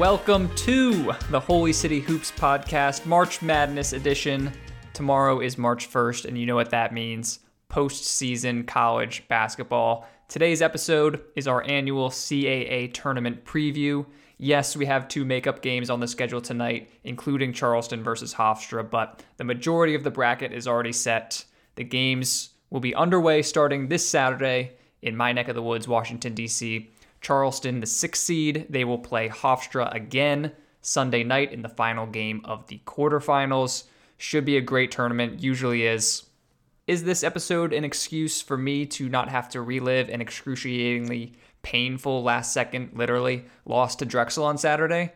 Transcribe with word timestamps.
Welcome 0.00 0.48
to 0.54 1.12
the 1.28 1.38
Holy 1.38 1.74
City 1.74 2.00
Hoops 2.00 2.32
podcast, 2.32 3.04
March 3.04 3.42
Madness 3.42 3.92
edition. 3.92 4.50
Tomorrow 4.94 5.40
is 5.40 5.58
March 5.58 5.90
1st, 5.90 6.24
and 6.24 6.38
you 6.38 6.46
know 6.46 6.54
what 6.54 6.70
that 6.70 6.94
means 6.94 7.40
postseason 7.68 8.66
college 8.66 9.28
basketball. 9.28 10.08
Today's 10.26 10.62
episode 10.62 11.20
is 11.36 11.46
our 11.46 11.62
annual 11.64 12.08
CAA 12.08 12.94
tournament 12.94 13.44
preview. 13.44 14.06
Yes, 14.38 14.74
we 14.74 14.86
have 14.86 15.06
two 15.06 15.26
makeup 15.26 15.60
games 15.60 15.90
on 15.90 16.00
the 16.00 16.08
schedule 16.08 16.40
tonight, 16.40 16.88
including 17.04 17.52
Charleston 17.52 18.02
versus 18.02 18.32
Hofstra, 18.32 18.90
but 18.90 19.22
the 19.36 19.44
majority 19.44 19.94
of 19.94 20.02
the 20.02 20.10
bracket 20.10 20.54
is 20.54 20.66
already 20.66 20.94
set. 20.94 21.44
The 21.74 21.84
games 21.84 22.54
will 22.70 22.80
be 22.80 22.94
underway 22.94 23.42
starting 23.42 23.88
this 23.88 24.08
Saturday 24.08 24.78
in 25.02 25.14
my 25.14 25.32
neck 25.32 25.48
of 25.48 25.56
the 25.56 25.62
woods, 25.62 25.86
Washington, 25.86 26.32
D.C. 26.32 26.90
Charleston, 27.20 27.80
the 27.80 27.86
sixth 27.86 28.22
seed, 28.22 28.66
they 28.68 28.84
will 28.84 28.98
play 28.98 29.28
Hofstra 29.28 29.94
again 29.94 30.52
Sunday 30.80 31.22
night 31.22 31.52
in 31.52 31.62
the 31.62 31.68
final 31.68 32.06
game 32.06 32.40
of 32.44 32.66
the 32.68 32.80
quarterfinals. 32.86 33.84
Should 34.16 34.44
be 34.44 34.56
a 34.56 34.62
great 34.62 34.90
tournament, 34.90 35.42
usually 35.42 35.86
is. 35.86 36.24
Is 36.86 37.04
this 37.04 37.22
episode 37.22 37.72
an 37.72 37.84
excuse 37.84 38.42
for 38.42 38.56
me 38.56 38.84
to 38.86 39.08
not 39.08 39.28
have 39.28 39.48
to 39.50 39.62
relive 39.62 40.08
an 40.08 40.20
excruciatingly 40.20 41.34
painful 41.62 42.22
last 42.22 42.52
second, 42.52 42.90
literally, 42.94 43.44
loss 43.64 43.94
to 43.96 44.04
Drexel 44.04 44.44
on 44.44 44.58
Saturday? 44.58 45.12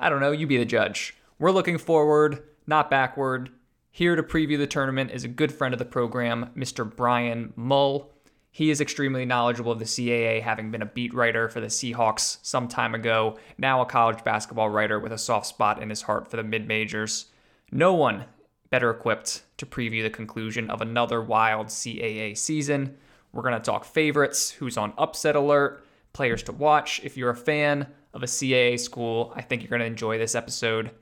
I 0.00 0.08
don't 0.08 0.20
know, 0.20 0.32
you 0.32 0.46
be 0.46 0.58
the 0.58 0.64
judge. 0.64 1.16
We're 1.38 1.50
looking 1.50 1.78
forward, 1.78 2.42
not 2.66 2.90
backward. 2.90 3.50
Here 3.90 4.16
to 4.16 4.22
preview 4.22 4.58
the 4.58 4.66
tournament 4.66 5.10
is 5.10 5.24
a 5.24 5.28
good 5.28 5.52
friend 5.52 5.72
of 5.72 5.78
the 5.78 5.84
program, 5.84 6.50
Mr. 6.56 6.84
Brian 6.84 7.52
Mull. 7.56 8.12
He 8.56 8.70
is 8.70 8.80
extremely 8.80 9.26
knowledgeable 9.26 9.72
of 9.72 9.78
the 9.78 9.84
CAA, 9.84 10.40
having 10.40 10.70
been 10.70 10.80
a 10.80 10.86
beat 10.86 11.12
writer 11.12 11.46
for 11.50 11.60
the 11.60 11.66
Seahawks 11.66 12.38
some 12.40 12.68
time 12.68 12.94
ago, 12.94 13.36
now 13.58 13.82
a 13.82 13.84
college 13.84 14.24
basketball 14.24 14.70
writer 14.70 14.98
with 14.98 15.12
a 15.12 15.18
soft 15.18 15.46
spot 15.46 15.82
in 15.82 15.90
his 15.90 16.00
heart 16.00 16.26
for 16.26 16.38
the 16.38 16.42
mid 16.42 16.66
majors. 16.66 17.26
No 17.70 17.92
one 17.92 18.24
better 18.70 18.88
equipped 18.88 19.42
to 19.58 19.66
preview 19.66 20.02
the 20.02 20.08
conclusion 20.08 20.70
of 20.70 20.80
another 20.80 21.20
wild 21.20 21.66
CAA 21.66 22.34
season. 22.34 22.96
We're 23.30 23.42
going 23.42 23.52
to 23.52 23.60
talk 23.60 23.84
favorites, 23.84 24.52
who's 24.52 24.78
on 24.78 24.94
upset 24.96 25.36
alert, 25.36 25.84
players 26.14 26.42
to 26.44 26.52
watch. 26.52 27.02
If 27.04 27.18
you're 27.18 27.28
a 27.28 27.36
fan 27.36 27.86
of 28.14 28.22
a 28.22 28.26
CAA 28.26 28.80
school, 28.80 29.34
I 29.36 29.42
think 29.42 29.60
you're 29.60 29.68
going 29.68 29.80
to 29.80 29.86
enjoy 29.86 30.16
this 30.16 30.34
episode. 30.34 30.92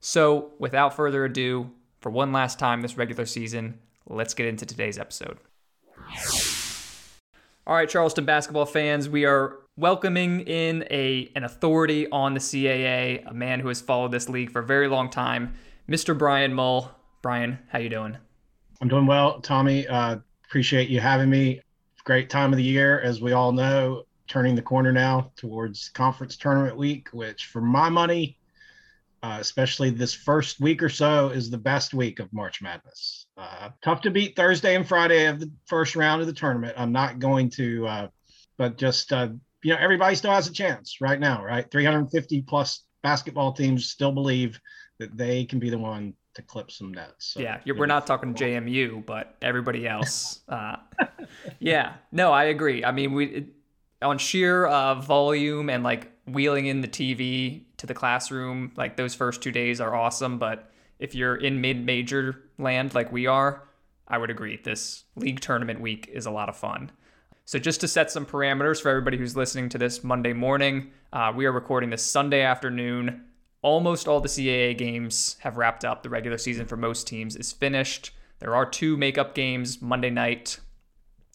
So, 0.00 0.50
without 0.58 0.94
further 0.94 1.24
ado, 1.24 1.70
for 2.02 2.10
one 2.10 2.32
last 2.32 2.58
time 2.58 2.82
this 2.82 2.98
regular 2.98 3.24
season, 3.24 3.78
let's 4.06 4.34
get 4.34 4.46
into 4.46 4.66
today's 4.66 4.98
episode. 4.98 5.38
All 7.68 7.74
right, 7.74 7.86
Charleston 7.86 8.24
basketball 8.24 8.64
fans, 8.64 9.10
we 9.10 9.26
are 9.26 9.58
welcoming 9.76 10.40
in 10.40 10.86
a 10.90 11.30
an 11.36 11.44
authority 11.44 12.08
on 12.10 12.32
the 12.32 12.40
CAA, 12.40 13.28
a 13.28 13.34
man 13.34 13.60
who 13.60 13.68
has 13.68 13.82
followed 13.82 14.10
this 14.10 14.26
league 14.26 14.50
for 14.50 14.60
a 14.60 14.64
very 14.64 14.88
long 14.88 15.10
time, 15.10 15.52
Mr. 15.86 16.16
Brian 16.16 16.54
Mull. 16.54 16.90
Brian, 17.20 17.58
how 17.68 17.78
you 17.78 17.90
doing? 17.90 18.16
I'm 18.80 18.88
doing 18.88 19.04
well, 19.04 19.42
Tommy. 19.42 19.86
Uh, 19.86 20.16
appreciate 20.46 20.88
you 20.88 20.98
having 20.98 21.28
me. 21.28 21.60
Great 22.04 22.30
time 22.30 22.54
of 22.54 22.56
the 22.56 22.64
year, 22.64 23.00
as 23.00 23.20
we 23.20 23.32
all 23.34 23.52
know, 23.52 24.04
turning 24.28 24.54
the 24.54 24.62
corner 24.62 24.90
now 24.90 25.30
towards 25.36 25.90
conference 25.90 26.38
tournament 26.38 26.74
week, 26.74 27.10
which 27.12 27.48
for 27.48 27.60
my 27.60 27.90
money 27.90 28.38
uh, 29.22 29.38
especially 29.40 29.90
this 29.90 30.14
first 30.14 30.60
week 30.60 30.82
or 30.82 30.88
so, 30.88 31.28
is 31.30 31.50
the 31.50 31.58
best 31.58 31.92
week 31.92 32.20
of 32.20 32.32
March 32.32 32.62
Madness. 32.62 33.26
Uh, 33.38 33.70
tough 33.82 34.00
to 34.00 34.10
beat 34.10 34.34
Thursday 34.34 34.74
and 34.74 34.86
Friday 34.86 35.26
of 35.26 35.38
the 35.38 35.48
first 35.66 35.94
round 35.94 36.20
of 36.20 36.26
the 36.26 36.32
tournament. 36.32 36.74
I'm 36.76 36.90
not 36.90 37.20
going 37.20 37.50
to, 37.50 37.86
uh, 37.86 38.08
but 38.56 38.76
just 38.76 39.12
uh, 39.12 39.28
you 39.62 39.72
know, 39.72 39.78
everybody 39.80 40.16
still 40.16 40.32
has 40.32 40.48
a 40.48 40.52
chance 40.52 41.00
right 41.00 41.20
now, 41.20 41.44
right? 41.44 41.70
350 41.70 42.42
plus 42.42 42.84
basketball 43.02 43.52
teams 43.52 43.88
still 43.88 44.12
believe 44.12 44.60
that 44.98 45.16
they 45.16 45.44
can 45.44 45.60
be 45.60 45.70
the 45.70 45.78
one 45.78 46.14
to 46.34 46.42
clip 46.42 46.70
some 46.70 46.92
nets. 46.92 47.26
So, 47.26 47.40
yeah, 47.40 47.60
we're 47.76 47.86
not 47.86 48.06
talking 48.06 48.34
JMU, 48.34 49.06
but 49.06 49.36
everybody 49.40 49.86
else. 49.86 50.40
Uh, 50.48 50.76
yeah, 51.60 51.94
no, 52.10 52.32
I 52.32 52.44
agree. 52.44 52.84
I 52.84 52.90
mean, 52.90 53.12
we 53.12 53.26
it, 53.26 53.46
on 54.02 54.18
sheer 54.18 54.66
uh, 54.66 54.96
volume 54.96 55.70
and 55.70 55.84
like 55.84 56.10
wheeling 56.26 56.66
in 56.66 56.80
the 56.80 56.88
TV 56.88 57.62
to 57.76 57.86
the 57.86 57.94
classroom, 57.94 58.72
like 58.76 58.96
those 58.96 59.14
first 59.14 59.42
two 59.42 59.52
days 59.52 59.80
are 59.80 59.94
awesome. 59.94 60.38
But 60.38 60.72
if 60.98 61.14
you're 61.14 61.36
in 61.36 61.60
mid 61.60 61.84
major 61.84 62.47
land 62.58 62.94
like 62.94 63.12
we 63.12 63.26
are, 63.26 63.62
I 64.06 64.18
would 64.18 64.30
agree. 64.30 64.60
This 64.62 65.04
league 65.16 65.40
tournament 65.40 65.80
week 65.80 66.08
is 66.12 66.26
a 66.26 66.30
lot 66.30 66.48
of 66.48 66.56
fun. 66.56 66.90
So, 67.44 67.58
just 67.58 67.80
to 67.80 67.88
set 67.88 68.10
some 68.10 68.26
parameters 68.26 68.80
for 68.80 68.90
everybody 68.90 69.16
who's 69.16 69.36
listening 69.36 69.68
to 69.70 69.78
this 69.78 70.04
Monday 70.04 70.32
morning, 70.32 70.90
uh, 71.12 71.32
we 71.34 71.46
are 71.46 71.52
recording 71.52 71.90
this 71.90 72.02
Sunday 72.02 72.42
afternoon. 72.42 73.24
Almost 73.62 74.06
all 74.06 74.20
the 74.20 74.28
CAA 74.28 74.76
games 74.76 75.36
have 75.40 75.56
wrapped 75.56 75.84
up. 75.84 76.02
The 76.02 76.10
regular 76.10 76.38
season 76.38 76.66
for 76.66 76.76
most 76.76 77.06
teams 77.06 77.36
is 77.36 77.52
finished. 77.52 78.10
There 78.38 78.54
are 78.54 78.66
two 78.66 78.96
makeup 78.96 79.34
games 79.34 79.80
Monday 79.80 80.10
night 80.10 80.58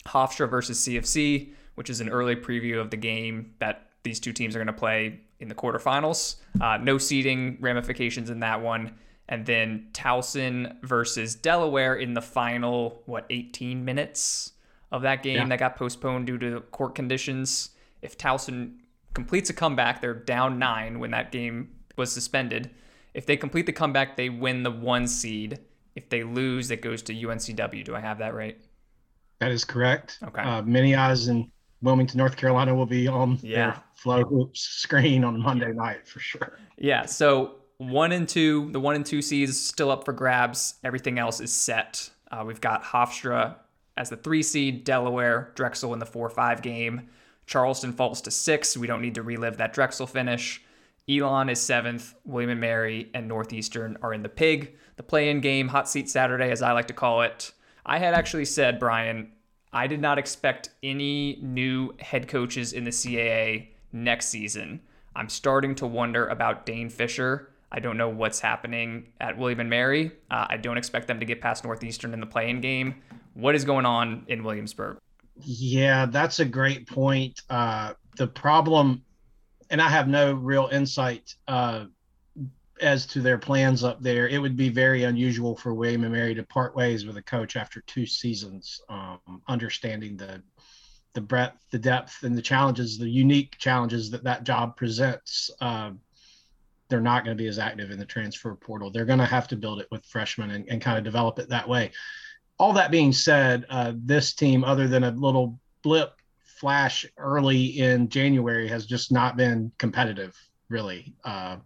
Hofstra 0.05 0.49
versus 0.49 0.85
CFC, 0.85 1.53
which 1.75 1.89
is 1.89 1.99
an 1.99 2.09
early 2.09 2.35
preview 2.35 2.79
of 2.79 2.91
the 2.91 2.97
game 2.97 3.53
that 3.59 3.89
these 4.03 4.19
two 4.19 4.33
teams 4.33 4.55
are 4.55 4.59
going 4.59 4.67
to 4.67 4.73
play 4.73 5.19
in 5.39 5.47
the 5.47 5.55
quarterfinals. 5.55 6.35
Uh, 6.61 6.77
no 6.77 6.97
seeding 6.97 7.57
ramifications 7.59 8.29
in 8.29 8.39
that 8.41 8.61
one. 8.61 8.93
And 9.33 9.47
then 9.47 9.87
Towson 9.93 10.75
versus 10.83 11.33
Delaware 11.33 11.95
in 11.95 12.13
the 12.13 12.21
final, 12.21 13.01
what, 13.07 13.25
18 13.31 13.83
minutes 13.83 14.51
of 14.91 15.01
that 15.01 15.23
game 15.23 15.37
yeah. 15.37 15.47
that 15.47 15.57
got 15.57 15.75
postponed 15.75 16.27
due 16.27 16.37
to 16.37 16.59
court 16.69 16.93
conditions. 16.93 17.71
If 18.03 18.15
Towson 18.15 18.75
completes 19.15 19.49
a 19.49 19.53
comeback, 19.53 20.01
they're 20.01 20.13
down 20.13 20.59
nine 20.59 20.99
when 20.99 21.09
that 21.09 21.31
game 21.31 21.69
was 21.97 22.11
suspended. 22.11 22.69
If 23.15 23.25
they 23.25 23.35
complete 23.35 23.65
the 23.65 23.73
comeback, 23.73 24.17
they 24.17 24.29
win 24.29 24.61
the 24.61 24.69
one 24.69 25.07
seed. 25.07 25.57
If 25.95 26.09
they 26.09 26.21
lose, 26.21 26.69
it 26.69 26.83
goes 26.83 27.01
to 27.01 27.15
UNCW. 27.15 27.83
Do 27.83 27.95
I 27.95 28.01
have 28.01 28.19
that 28.19 28.35
right? 28.35 28.61
That 29.39 29.49
is 29.49 29.65
correct. 29.65 30.19
Okay. 30.21 30.43
Uh, 30.43 30.61
many 30.61 30.93
eyes 30.93 31.27
and 31.27 31.49
Wilmington, 31.81 32.19
North 32.19 32.37
Carolina 32.37 32.75
will 32.75 32.85
be 32.85 33.07
on 33.07 33.39
yeah. 33.41 33.55
their 33.55 33.83
FloHoops 33.99 34.57
screen 34.57 35.23
on 35.23 35.41
Monday 35.41 35.73
night 35.73 36.07
for 36.07 36.19
sure. 36.19 36.59
Yeah. 36.77 37.07
So 37.07 37.55
one 37.77 38.11
and 38.11 38.27
two, 38.27 38.71
the 38.71 38.79
one 38.79 38.95
and 38.95 39.05
two 39.05 39.21
seeds 39.21 39.59
still 39.59 39.91
up 39.91 40.05
for 40.05 40.13
grabs. 40.13 40.75
Everything 40.83 41.19
else 41.19 41.39
is 41.39 41.53
set. 41.53 42.09
Uh, 42.31 42.43
we've 42.45 42.61
got 42.61 42.83
Hofstra 42.83 43.55
as 43.97 44.09
the 44.09 44.17
three 44.17 44.43
seed, 44.43 44.83
Delaware, 44.83 45.51
Drexel 45.55 45.93
in 45.93 45.99
the 45.99 46.05
four 46.05 46.29
five 46.29 46.61
game. 46.61 47.09
Charleston 47.45 47.93
falls 47.93 48.21
to 48.21 48.31
six. 48.31 48.77
We 48.77 48.87
don't 48.87 49.01
need 49.01 49.15
to 49.15 49.23
relive 49.23 49.57
that 49.57 49.73
Drexel 49.73 50.07
finish. 50.07 50.61
Elon 51.09 51.49
is 51.49 51.59
seventh. 51.59 52.15
William 52.23 52.51
and 52.51 52.61
Mary 52.61 53.09
and 53.13 53.27
Northeastern 53.27 53.97
are 54.01 54.13
in 54.13 54.23
the 54.23 54.29
pig. 54.29 54.77
The 54.95 55.03
play 55.03 55.29
in 55.29 55.41
game, 55.41 55.67
hot 55.67 55.89
seat 55.89 56.09
Saturday, 56.09 56.51
as 56.51 56.61
I 56.61 56.71
like 56.71 56.87
to 56.87 56.93
call 56.93 57.23
it. 57.23 57.51
I 57.85 57.97
had 57.97 58.13
actually 58.13 58.45
said, 58.45 58.79
Brian, 58.79 59.31
I 59.73 59.87
did 59.87 59.99
not 59.99 60.17
expect 60.17 60.69
any 60.81 61.39
new 61.41 61.93
head 61.99 62.27
coaches 62.27 62.71
in 62.71 62.85
the 62.85 62.91
CAA 62.91 63.69
next 63.91 64.27
season. 64.27 64.81
I'm 65.15 65.29
starting 65.29 65.75
to 65.75 65.87
wonder 65.87 66.27
about 66.27 66.65
Dane 66.65 66.89
Fischer. 66.89 67.49
I 67.73 67.79
don't 67.79 67.97
know 67.97 68.09
what's 68.09 68.39
happening 68.39 69.07
at 69.19 69.37
William 69.37 69.59
and 69.59 69.69
Mary. 69.69 70.11
Uh, 70.29 70.45
I 70.49 70.57
don't 70.57 70.77
expect 70.77 71.07
them 71.07 71.19
to 71.19 71.25
get 71.25 71.41
past 71.41 71.63
Northeastern 71.63 72.13
in 72.13 72.19
the 72.19 72.27
playing 72.27 72.61
game. 72.61 72.95
What 73.33 73.55
is 73.55 73.65
going 73.65 73.85
on 73.85 74.25
in 74.27 74.43
Williamsburg? 74.43 74.99
Yeah, 75.41 76.05
that's 76.05 76.39
a 76.39 76.45
great 76.45 76.87
point. 76.87 77.41
Uh, 77.49 77.93
the 78.17 78.27
problem, 78.27 79.03
and 79.71 79.81
I 79.81 79.89
have 79.89 80.07
no 80.07 80.33
real 80.33 80.69
insight 80.71 81.33
uh, 81.47 81.85
as 82.79 83.05
to 83.07 83.21
their 83.21 83.37
plans 83.37 83.83
up 83.83 84.01
there, 84.01 84.27
it 84.27 84.37
would 84.37 84.55
be 84.55 84.69
very 84.69 85.03
unusual 85.03 85.55
for 85.55 85.73
William 85.73 86.03
and 86.03 86.13
Mary 86.13 86.35
to 86.35 86.43
part 86.43 86.75
ways 86.75 87.05
with 87.05 87.17
a 87.17 87.23
coach 87.23 87.55
after 87.55 87.81
two 87.81 88.05
seasons, 88.05 88.81
um, 88.89 89.19
understanding 89.47 90.17
the 90.17 90.41
the 91.13 91.21
breadth, 91.21 91.63
the 91.69 91.77
depth, 91.77 92.23
and 92.23 92.35
the 92.35 92.41
challenges, 92.41 92.97
the 92.97 93.07
unique 93.07 93.55
challenges 93.59 94.09
that 94.09 94.23
that 94.23 94.43
job 94.43 94.75
presents. 94.75 95.51
Uh, 95.61 95.91
they're 96.89 97.01
not 97.01 97.23
going 97.23 97.35
to 97.35 97.41
be 97.41 97.47
as 97.47 97.59
active 97.59 97.91
in 97.91 97.99
the 97.99 98.05
transfer 98.05 98.53
portal. 98.55 98.91
They're 98.91 99.05
going 99.05 99.19
to 99.19 99.25
have 99.25 99.47
to 99.49 99.55
build 99.55 99.79
it 99.79 99.87
with 99.91 100.05
freshmen 100.05 100.51
and, 100.51 100.65
and 100.69 100.81
kind 100.81 100.97
of 100.97 101.03
develop 101.03 101.39
it 101.39 101.49
that 101.49 101.67
way. 101.67 101.91
All 102.59 102.73
that 102.73 102.91
being 102.91 103.11
said, 103.11 103.65
uh, 103.69 103.93
this 103.95 104.33
team, 104.33 104.63
other 104.63 104.87
than 104.87 105.03
a 105.03 105.11
little 105.11 105.59
blip 105.81 106.13
flash 106.43 107.05
early 107.17 107.79
in 107.79 108.09
January, 108.09 108.67
has 108.67 108.85
just 108.85 109.11
not 109.11 109.37
been 109.37 109.71
competitive 109.77 110.37
really. 110.69 111.13
Uh, 111.23 111.57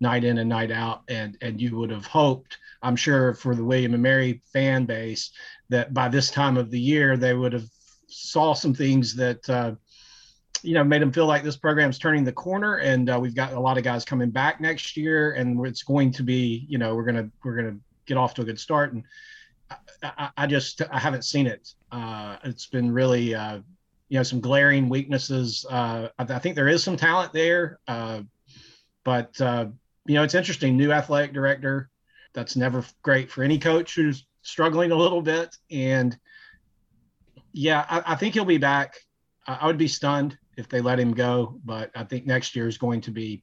night 0.00 0.24
in 0.24 0.38
and 0.38 0.48
night 0.48 0.70
out. 0.70 1.02
And 1.08 1.36
and 1.40 1.60
you 1.60 1.76
would 1.76 1.90
have 1.90 2.06
hoped, 2.06 2.58
I'm 2.82 2.96
sure, 2.96 3.34
for 3.34 3.54
the 3.54 3.64
William 3.64 3.94
and 3.94 4.02
Mary 4.02 4.42
fan 4.52 4.84
base, 4.84 5.30
that 5.68 5.94
by 5.94 6.08
this 6.08 6.30
time 6.30 6.56
of 6.56 6.70
the 6.70 6.80
year 6.80 7.16
they 7.16 7.34
would 7.34 7.52
have 7.52 7.68
saw 8.08 8.54
some 8.54 8.74
things 8.74 9.14
that. 9.16 9.48
Uh, 9.48 9.74
you 10.62 10.74
know, 10.74 10.84
made 10.84 11.02
them 11.02 11.12
feel 11.12 11.26
like 11.26 11.42
this 11.42 11.56
program's 11.56 11.98
turning 11.98 12.24
the 12.24 12.32
corner, 12.32 12.76
and 12.76 13.10
uh, 13.10 13.18
we've 13.20 13.34
got 13.34 13.52
a 13.52 13.60
lot 13.60 13.78
of 13.78 13.84
guys 13.84 14.04
coming 14.04 14.30
back 14.30 14.60
next 14.60 14.96
year, 14.96 15.32
and 15.32 15.64
it's 15.66 15.82
going 15.82 16.10
to 16.12 16.22
be, 16.22 16.66
you 16.68 16.78
know, 16.78 16.94
we're 16.94 17.04
gonna 17.04 17.30
we're 17.44 17.56
gonna 17.56 17.76
get 18.06 18.16
off 18.16 18.34
to 18.34 18.42
a 18.42 18.44
good 18.44 18.58
start. 18.58 18.92
And 18.92 19.04
I, 20.02 20.30
I 20.36 20.46
just 20.46 20.82
I 20.90 20.98
haven't 20.98 21.24
seen 21.24 21.46
it. 21.46 21.74
Uh, 21.90 22.36
it's 22.44 22.66
been 22.66 22.92
really, 22.92 23.34
uh, 23.34 23.60
you 24.08 24.18
know, 24.18 24.22
some 24.22 24.40
glaring 24.40 24.88
weaknesses. 24.88 25.66
Uh, 25.68 26.08
I, 26.18 26.22
I, 26.22 26.38
think 26.38 26.54
there 26.54 26.68
is 26.68 26.82
some 26.82 26.96
talent 26.96 27.32
there. 27.32 27.78
Uh, 27.88 28.22
but 29.04 29.40
uh, 29.40 29.66
you 30.06 30.14
know, 30.14 30.22
it's 30.22 30.34
interesting. 30.34 30.76
New 30.76 30.92
athletic 30.92 31.32
director. 31.32 31.90
That's 32.32 32.56
never 32.56 32.84
great 33.02 33.30
for 33.30 33.42
any 33.42 33.58
coach 33.58 33.94
who's 33.94 34.26
struggling 34.42 34.92
a 34.92 34.96
little 34.96 35.22
bit. 35.22 35.56
And 35.70 36.16
yeah, 37.52 37.86
I, 37.88 38.12
I 38.12 38.16
think 38.16 38.34
he'll 38.34 38.44
be 38.44 38.58
back. 38.58 38.96
I, 39.46 39.58
I 39.62 39.66
would 39.66 39.78
be 39.78 39.88
stunned 39.88 40.36
if 40.56 40.68
they 40.68 40.80
let 40.80 40.98
him 40.98 41.12
go, 41.12 41.60
but 41.64 41.90
I 41.94 42.04
think 42.04 42.26
next 42.26 42.56
year 42.56 42.68
is 42.68 42.78
going 42.78 43.00
to 43.02 43.10
be 43.10 43.42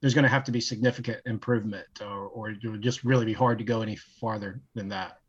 there's 0.00 0.12
going 0.12 0.24
to 0.24 0.28
have 0.28 0.44
to 0.44 0.52
be 0.52 0.60
significant 0.60 1.18
improvement, 1.24 1.86
or, 2.02 2.26
or 2.26 2.50
it 2.50 2.58
would 2.64 2.82
just 2.82 3.04
really 3.04 3.24
be 3.24 3.32
hard 3.32 3.56
to 3.56 3.64
go 3.64 3.80
any 3.80 3.96
farther 3.96 4.60
than 4.74 4.88
that. 4.88 5.20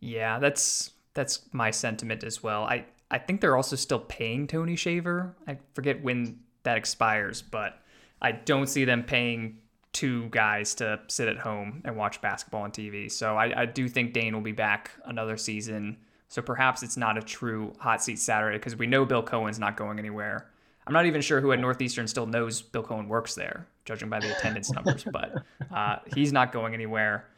Yeah, 0.00 0.38
that's 0.38 0.90
that's 1.14 1.48
my 1.52 1.70
sentiment 1.70 2.22
as 2.22 2.42
well. 2.42 2.64
I 2.64 2.84
I 3.10 3.18
think 3.18 3.40
they're 3.40 3.56
also 3.56 3.76
still 3.76 4.00
paying 4.00 4.46
Tony 4.46 4.76
Shaver. 4.76 5.34
I 5.46 5.58
forget 5.74 6.02
when 6.02 6.40
that 6.64 6.76
expires, 6.76 7.42
but 7.42 7.78
I 8.20 8.32
don't 8.32 8.68
see 8.68 8.84
them 8.84 9.02
paying 9.02 9.58
two 9.92 10.28
guys 10.30 10.74
to 10.76 11.00
sit 11.08 11.28
at 11.28 11.38
home 11.38 11.82
and 11.84 11.96
watch 11.96 12.20
basketball 12.22 12.62
on 12.62 12.70
TV. 12.70 13.10
So 13.10 13.36
I, 13.36 13.62
I 13.62 13.66
do 13.66 13.88
think 13.88 14.14
Dane 14.14 14.34
will 14.34 14.40
be 14.40 14.52
back 14.52 14.90
another 15.04 15.36
season. 15.36 15.98
So 16.32 16.40
perhaps 16.40 16.82
it's 16.82 16.96
not 16.96 17.18
a 17.18 17.20
true 17.20 17.74
hot 17.78 18.02
seat 18.02 18.18
Saturday 18.18 18.56
because 18.56 18.74
we 18.74 18.86
know 18.86 19.04
Bill 19.04 19.22
Coen's 19.22 19.58
not 19.58 19.76
going 19.76 19.98
anywhere. 19.98 20.50
I'm 20.86 20.94
not 20.94 21.04
even 21.04 21.20
sure 21.20 21.42
who 21.42 21.52
at 21.52 21.58
Northeastern 21.58 22.08
still 22.08 22.24
knows 22.24 22.62
Bill 22.62 22.82
Coen 22.82 23.06
works 23.06 23.34
there, 23.34 23.66
judging 23.84 24.08
by 24.08 24.18
the 24.18 24.34
attendance 24.34 24.70
numbers, 24.72 25.04
but 25.12 25.42
uh, 25.70 25.96
he's 26.14 26.32
not 26.32 26.50
going 26.50 26.72
anywhere. 26.72 27.28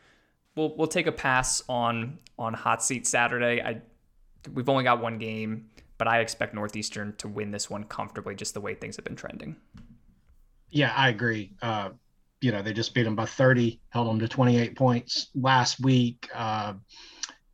We'll 0.54 0.76
we'll 0.76 0.86
take 0.86 1.08
a 1.08 1.12
pass 1.12 1.64
on 1.68 2.20
on 2.38 2.54
hot 2.54 2.84
seat 2.84 3.08
Saturday. 3.08 3.60
I 3.60 3.82
we've 4.52 4.68
only 4.68 4.84
got 4.84 5.02
one 5.02 5.18
game, 5.18 5.70
but 5.98 6.06
I 6.06 6.20
expect 6.20 6.54
Northeastern 6.54 7.16
to 7.16 7.26
win 7.26 7.50
this 7.50 7.68
one 7.68 7.82
comfortably, 7.82 8.36
just 8.36 8.54
the 8.54 8.60
way 8.60 8.76
things 8.76 8.94
have 8.94 9.04
been 9.04 9.16
trending. 9.16 9.56
Yeah, 10.70 10.94
I 10.96 11.08
agree. 11.08 11.50
Uh, 11.60 11.88
you 12.40 12.52
know, 12.52 12.62
they 12.62 12.72
just 12.72 12.94
beat 12.94 13.02
them 13.02 13.16
by 13.16 13.26
30, 13.26 13.80
held 13.88 14.06
them 14.06 14.20
to 14.20 14.28
28 14.28 14.76
points 14.76 15.30
last 15.34 15.80
week. 15.80 16.28
Uh, 16.32 16.74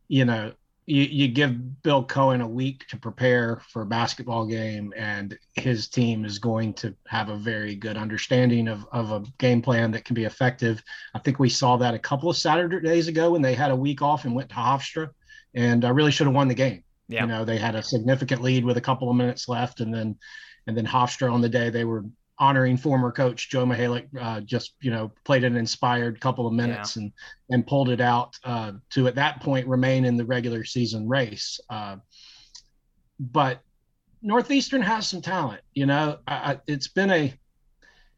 you 0.07 0.25
know, 0.25 0.51
you, 0.85 1.03
you 1.03 1.27
give 1.27 1.83
Bill 1.83 2.03
Coen 2.03 2.41
a 2.41 2.47
week 2.47 2.87
to 2.87 2.97
prepare 2.97 3.61
for 3.69 3.83
a 3.83 3.85
basketball 3.85 4.45
game, 4.45 4.93
and 4.97 5.37
his 5.53 5.87
team 5.87 6.25
is 6.25 6.39
going 6.39 6.73
to 6.75 6.95
have 7.07 7.29
a 7.29 7.37
very 7.37 7.75
good 7.75 7.97
understanding 7.97 8.67
of, 8.67 8.85
of 8.91 9.11
a 9.11 9.23
game 9.37 9.61
plan 9.61 9.91
that 9.91 10.05
can 10.05 10.15
be 10.15 10.25
effective. 10.25 10.83
I 11.13 11.19
think 11.19 11.39
we 11.39 11.49
saw 11.49 11.77
that 11.77 11.93
a 11.93 11.99
couple 11.99 12.29
of 12.29 12.37
Saturdays 12.37 13.07
ago 13.07 13.31
when 13.31 13.41
they 13.41 13.53
had 13.53 13.71
a 13.71 13.75
week 13.75 14.01
off 14.01 14.25
and 14.25 14.35
went 14.35 14.49
to 14.49 14.55
Hofstra, 14.55 15.11
and 15.53 15.85
I 15.85 15.89
really 15.89 16.11
should 16.11 16.27
have 16.27 16.35
won 16.35 16.47
the 16.47 16.55
game. 16.55 16.83
Yeah. 17.07 17.21
You 17.21 17.27
know, 17.27 17.45
they 17.45 17.57
had 17.57 17.75
a 17.75 17.83
significant 17.83 18.41
lead 18.41 18.65
with 18.65 18.77
a 18.77 18.81
couple 18.81 19.09
of 19.09 19.15
minutes 19.15 19.47
left, 19.47 19.81
and 19.81 19.93
then 19.93 20.17
and 20.67 20.77
then 20.77 20.85
Hofstra 20.85 21.31
on 21.31 21.41
the 21.41 21.49
day 21.49 21.69
they 21.69 21.85
were 21.85 22.05
honoring 22.41 22.75
former 22.75 23.11
coach 23.11 23.49
Joe 23.49 23.65
Mihalich, 23.65 24.07
uh, 24.19 24.41
just 24.41 24.73
you 24.81 24.91
know 24.91 25.11
played 25.23 25.43
an 25.45 25.55
inspired 25.55 26.19
couple 26.19 26.47
of 26.47 26.53
minutes 26.53 26.97
yeah. 26.97 27.03
and 27.03 27.11
and 27.51 27.67
pulled 27.67 27.89
it 27.89 28.01
out 28.01 28.35
uh, 28.43 28.73
to 28.89 29.07
at 29.07 29.15
that 29.15 29.39
point 29.39 29.67
remain 29.67 30.03
in 30.03 30.17
the 30.17 30.25
regular 30.25 30.65
season 30.65 31.07
race. 31.07 31.61
Uh, 31.69 31.97
but 33.19 33.61
Northeastern 34.23 34.81
has 34.81 35.07
some 35.07 35.21
talent. 35.21 35.61
You 35.73 35.85
know, 35.85 36.17
I, 36.27 36.59
it's 36.67 36.87
been 36.87 37.11
a 37.11 37.33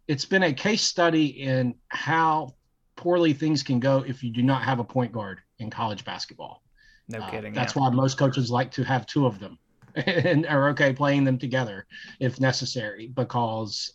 it's 0.07 0.25
been 0.25 0.43
a 0.43 0.53
case 0.53 0.83
study 0.83 1.25
in 1.25 1.75
how 1.89 2.55
poorly 2.95 3.33
things 3.33 3.61
can 3.61 3.79
go 3.79 4.03
if 4.07 4.23
you 4.23 4.31
do 4.31 4.41
not 4.41 4.63
have 4.63 4.79
a 4.79 4.83
point 4.83 5.11
guard 5.11 5.39
in 5.59 5.69
college 5.69 6.05
basketball. 6.05 6.63
No 7.09 7.19
uh, 7.19 7.29
kidding. 7.29 7.53
That's 7.53 7.75
yeah. 7.75 7.83
why 7.83 7.89
most 7.89 8.17
coaches 8.17 8.49
like 8.49 8.71
to 8.71 8.83
have 8.83 9.05
two 9.05 9.25
of 9.25 9.39
them 9.39 9.57
and 9.95 10.45
are 10.45 10.69
okay 10.69 10.93
playing 10.93 11.25
them 11.25 11.37
together 11.37 11.85
if 12.21 12.39
necessary 12.39 13.07
because 13.07 13.93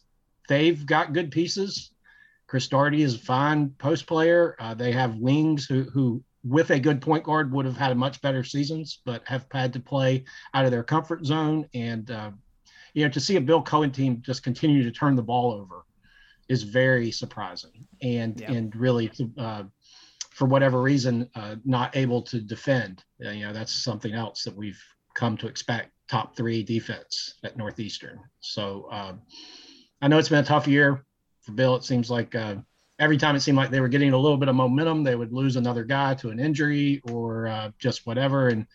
they've 0.49 0.85
got 0.85 1.13
good 1.13 1.31
pieces. 1.31 1.93
Chris 2.47 2.67
Doherty 2.67 3.03
is 3.03 3.15
a 3.15 3.19
fine 3.19 3.71
post 3.79 4.07
player. 4.07 4.57
Uh, 4.59 4.75
they 4.75 4.91
have 4.93 5.17
wings 5.17 5.67
who, 5.67 5.83
who, 5.85 6.25
with 6.43 6.71
a 6.71 6.81
good 6.81 7.01
point 7.01 7.25
guard, 7.25 7.53
would 7.53 7.67
have 7.67 7.77
had 7.77 7.93
a 7.93 7.95
much 7.95 8.21
better 8.23 8.43
seasons, 8.43 9.01
but 9.05 9.23
have 9.27 9.47
had 9.53 9.73
to 9.75 9.81
play 9.81 10.25
out 10.55 10.65
of 10.65 10.71
their 10.71 10.83
comfort 10.83 11.25
zone. 11.27 11.69
And 11.75 12.11
uh, 12.11 12.31
you 12.95 13.05
know, 13.05 13.11
to 13.11 13.21
see 13.21 13.37
a 13.37 13.41
Bill 13.41 13.63
Coen 13.63 13.93
team 13.93 14.23
just 14.23 14.43
continue 14.43 14.83
to 14.83 14.91
turn 14.91 15.15
the 15.15 15.23
ball 15.23 15.53
over 15.53 15.85
is 16.49 16.63
very 16.63 17.11
surprising, 17.11 17.87
and 18.01 18.41
yeah. 18.41 18.53
and 18.53 18.75
really, 18.75 19.11
uh, 19.37 19.65
for 20.31 20.47
whatever 20.47 20.81
reason, 20.81 21.29
uh, 21.35 21.57
not 21.67 21.95
able 21.97 22.23
to 22.23 22.41
defend. 22.41 23.05
Uh, 23.25 23.31
you 23.31 23.47
know, 23.47 23.53
that's 23.53 23.73
something 23.73 24.15
else 24.15 24.45
that 24.45 24.57
we've 24.57 24.83
come 25.15 25.37
to 25.37 25.47
expect. 25.47 25.91
Top 26.09 26.35
three 26.35 26.63
defense 26.63 27.35
at 27.45 27.59
Northeastern. 27.59 28.19
So 28.41 28.89
uh, 28.91 29.13
I 30.01 30.09
know 30.09 30.19
it's 30.19 30.29
been 30.29 30.39
a 30.39 30.47
tough 30.47 30.69
year 30.69 31.05
for 31.41 31.53
Bill. 31.53 31.77
It 31.77 31.85
seems 31.85 32.11
like 32.11 32.35
uh, 32.35 32.57
every 32.99 33.17
time 33.17 33.37
it 33.37 33.41
seemed 33.41 33.57
like 33.57 33.71
they 33.71 33.81
were 33.81 33.89
getting 33.89 34.13
a 34.13 34.19
little 34.19 34.37
bit 34.37 34.49
of 34.49 34.55
momentum, 34.55 35.03
they 35.03 35.17
would 35.17 35.33
lose 35.33 35.57
another 35.57 35.85
guy 35.85 36.15
to 36.15 36.31
an 36.31 36.39
injury 36.39 37.01
or 37.11 37.49
uh, 37.49 37.71
just 37.79 38.07
whatever. 38.07 38.49
And 38.49 38.67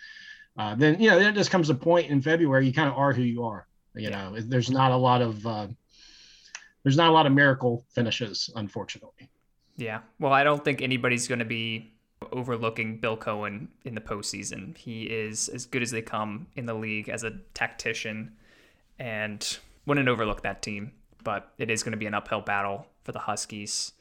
uh, 0.57 0.75
then, 0.75 0.99
you 0.99 1.09
know, 1.09 1.19
it 1.19 1.35
just 1.35 1.51
comes 1.51 1.69
a 1.69 1.75
point 1.75 2.09
in 2.09 2.21
February, 2.21 2.67
you 2.67 2.73
kind 2.73 2.89
of 2.89 2.97
are 2.97 3.13
who 3.13 3.23
you 3.23 3.43
are. 3.43 3.67
You 3.95 4.09
know, 4.09 4.35
there's 4.39 4.71
not 4.71 4.91
a 4.91 4.97
lot 4.97 5.21
of, 5.21 5.45
uh, 5.45 5.67
there's 6.83 6.97
not 6.97 7.09
a 7.09 7.13
lot 7.13 7.25
of 7.25 7.31
miracle 7.31 7.85
finishes, 7.89 8.49
unfortunately. 8.55 9.29
Yeah. 9.77 9.99
Well, 10.19 10.33
I 10.33 10.43
don't 10.43 10.63
think 10.63 10.81
anybody's 10.81 11.27
going 11.27 11.39
to 11.39 11.45
be 11.45 11.93
overlooking 12.31 12.99
Bill 12.99 13.17
Coen 13.17 13.67
in 13.85 13.95
the 13.95 14.01
postseason. 14.01 14.77
He 14.77 15.03
is 15.03 15.49
as 15.49 15.65
good 15.65 15.81
as 15.81 15.91
they 15.91 16.01
come 16.01 16.47
in 16.55 16.65
the 16.65 16.73
league 16.73 17.09
as 17.09 17.23
a 17.23 17.31
tactician 17.53 18.33
and 18.99 19.57
wouldn't 19.85 20.07
overlook 20.07 20.41
that 20.43 20.61
team 20.61 20.91
but 21.23 21.51
it 21.57 21.69
is 21.69 21.83
going 21.83 21.91
to 21.91 21.97
be 21.97 22.05
an 22.05 22.13
uphill 22.13 22.41
battle 22.41 22.87
for 23.03 23.11
the 23.11 23.19
Huskies. 23.19 23.93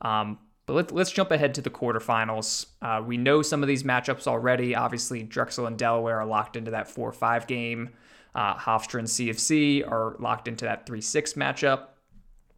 Um, 0.00 0.38
but 0.66 0.74
let, 0.74 0.92
us 0.92 1.12
jump 1.12 1.30
ahead 1.30 1.54
to 1.54 1.60
the 1.60 1.70
quarterfinals. 1.70 2.66
Uh, 2.80 3.02
we 3.04 3.16
know 3.16 3.42
some 3.42 3.62
of 3.62 3.68
these 3.68 3.82
matchups 3.82 4.26
already. 4.26 4.74
Obviously, 4.74 5.22
Drexel 5.22 5.66
and 5.66 5.76
Delaware 5.76 6.20
are 6.20 6.26
locked 6.26 6.56
into 6.56 6.70
that 6.70 6.88
4 6.88 7.12
5 7.12 7.46
game. 7.46 7.90
Uh, 8.34 8.56
Hofstra 8.56 8.98
and 8.98 9.08
CFC 9.08 9.86
are 9.88 10.16
locked 10.18 10.48
into 10.48 10.64
that 10.64 10.86
3 10.86 11.00
6 11.00 11.34
matchup. 11.34 11.88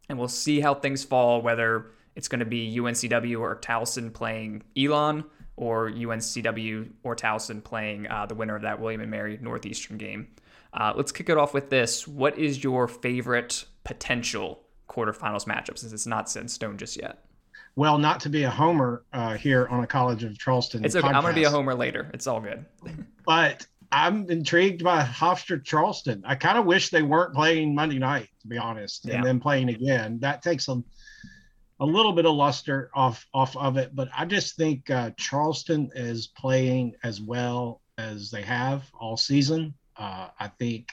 And 0.09 0.19
we'll 0.19 0.29
see 0.29 0.61
how 0.61 0.75
things 0.75 1.03
fall, 1.03 1.43
whether 1.43 1.87
it's 2.15 2.29
going 2.29 2.41
to 2.41 2.47
be 2.47 2.77
UNCW 2.77 3.41
or 3.41 3.57
Towson 3.57 4.13
playing 4.13 4.63
Elon 4.77 5.25
or 5.57 5.91
UNCW 5.91 6.91
or 7.03 7.17
Towson 7.17 7.63
playing 7.63 8.07
uh, 8.09 8.27
the 8.27 8.35
winner 8.35 8.55
of 8.55 8.63
that 8.63 8.81
William 8.81 9.01
and 9.01 9.11
Mary 9.11 9.39
Northeastern 9.41 9.99
game. 9.99 10.29
Uh, 10.73 10.93
let's 10.95 11.11
kick 11.11 11.29
it 11.29 11.37
off 11.37 11.55
with 11.55 11.71
this. 11.71 12.07
What 12.07 12.39
is 12.39 12.63
your 12.63 12.87
favorite 12.87 13.65
potential 13.87 14.61
quarterfinals 14.89 15.47
matchup 15.47 15.79
since 15.79 15.93
it's 15.93 16.07
not 16.07 16.29
set 16.29 16.43
in 16.43 16.49
stone 16.49 16.77
just 16.77 17.01
yet? 17.01 17.25
Well, 17.77 17.99
not 17.99 18.21
to 18.21 18.31
be 18.31 18.43
a 18.43 18.51
homer 18.51 19.05
uh, 19.13 19.37
here 19.37 19.67
on 19.69 19.85
a 19.85 19.87
College 19.87 20.25
of 20.25 20.37
Charleston. 20.39 20.85
It's 20.85 20.97
okay. 20.97 21.07
Podcast, 21.07 21.15
I'm 21.15 21.23
going 21.23 21.35
to 21.35 21.41
be 21.41 21.45
a 21.45 21.51
homer 21.51 21.75
later. 21.75 22.11
It's 22.15 22.27
all 22.27 22.41
good. 22.41 22.65
but 23.27 23.67
I'm 23.93 24.29
intrigued 24.31 24.83
by 24.83 25.03
Hofstra 25.03 25.63
Charleston. 25.63 26.23
I 26.27 26.35
kind 26.35 26.59
of 26.59 26.65
wish 26.65 26.89
they 26.89 27.03
weren't 27.03 27.35
playing 27.35 27.75
Monday 27.75 27.99
night, 27.99 28.29
to 28.41 28.49
be 28.49 28.59
honest, 28.59 29.05
yeah. 29.05 29.17
and 29.17 29.25
then 29.25 29.41
playing 29.41 29.69
again. 29.69 30.19
That 30.21 30.43
takes 30.43 30.69
a, 30.69 30.83
a 31.79 31.85
little 31.85 32.13
bit 32.13 32.25
of 32.25 32.35
luster 32.35 32.91
off 32.95 33.27
off 33.35 33.55
of 33.57 33.77
it. 33.77 33.95
But 33.95 34.09
I 34.17 34.25
just 34.25 34.57
think 34.57 34.91
uh, 34.91 35.11
Charleston 35.19 35.91
is 35.95 36.29
playing 36.29 36.95
as 37.05 37.21
well 37.21 37.83
as 37.99 38.31
they 38.31 38.43
have 38.43 38.85
all 38.99 39.19
season. 39.19 39.75
Uh, 39.99 40.29
I 40.41 40.49
think 40.49 40.89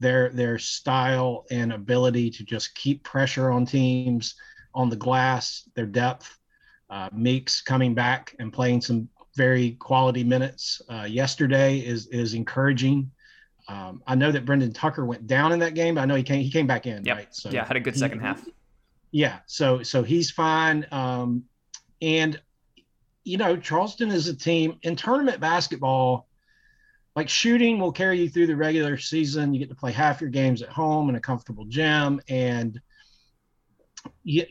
their 0.00 0.30
their 0.30 0.58
style 0.58 1.44
and 1.50 1.72
ability 1.72 2.30
to 2.30 2.44
just 2.44 2.74
keep 2.74 3.04
pressure 3.04 3.50
on 3.50 3.66
teams 3.66 4.34
on 4.74 4.88
the 4.88 4.96
glass, 4.96 5.68
their 5.74 5.86
depth. 5.86 6.38
Uh, 6.88 7.08
Meeks 7.12 7.60
coming 7.60 7.94
back 7.94 8.34
and 8.40 8.52
playing 8.52 8.80
some 8.80 9.08
very 9.36 9.72
quality 9.72 10.24
minutes 10.24 10.82
uh, 10.88 11.06
yesterday 11.08 11.78
is 11.78 12.06
is 12.08 12.34
encouraging. 12.34 13.10
Um, 13.68 14.02
I 14.06 14.16
know 14.16 14.32
that 14.32 14.44
Brendan 14.44 14.72
Tucker 14.72 15.04
went 15.04 15.28
down 15.28 15.52
in 15.52 15.60
that 15.60 15.74
game. 15.74 15.94
But 15.94 16.00
I 16.00 16.04
know 16.06 16.16
he 16.16 16.24
came 16.24 16.42
he 16.42 16.50
came 16.50 16.66
back 16.66 16.86
in. 16.86 17.04
Yep. 17.04 17.16
Right. 17.16 17.34
So 17.34 17.50
yeah, 17.50 17.64
had 17.64 17.76
a 17.76 17.80
good 17.80 17.94
he, 17.94 18.00
second 18.00 18.20
half. 18.20 18.44
Yeah. 19.12 19.38
So 19.46 19.82
so 19.82 20.02
he's 20.02 20.30
fine. 20.30 20.86
Um, 20.90 21.44
and 22.02 22.40
you 23.22 23.36
know 23.36 23.56
Charleston 23.56 24.10
is 24.10 24.26
a 24.26 24.34
team 24.34 24.78
in 24.82 24.96
tournament 24.96 25.40
basketball 25.40 26.26
like 27.20 27.28
shooting 27.28 27.78
will 27.78 27.92
carry 27.92 28.18
you 28.18 28.30
through 28.30 28.46
the 28.46 28.56
regular 28.56 28.96
season. 28.96 29.52
You 29.52 29.60
get 29.60 29.68
to 29.68 29.74
play 29.74 29.92
half 29.92 30.22
your 30.22 30.30
games 30.30 30.62
at 30.62 30.70
home 30.70 31.10
in 31.10 31.16
a 31.16 31.20
comfortable 31.20 31.66
gym, 31.66 32.18
and 32.30 32.80
you 34.24 34.46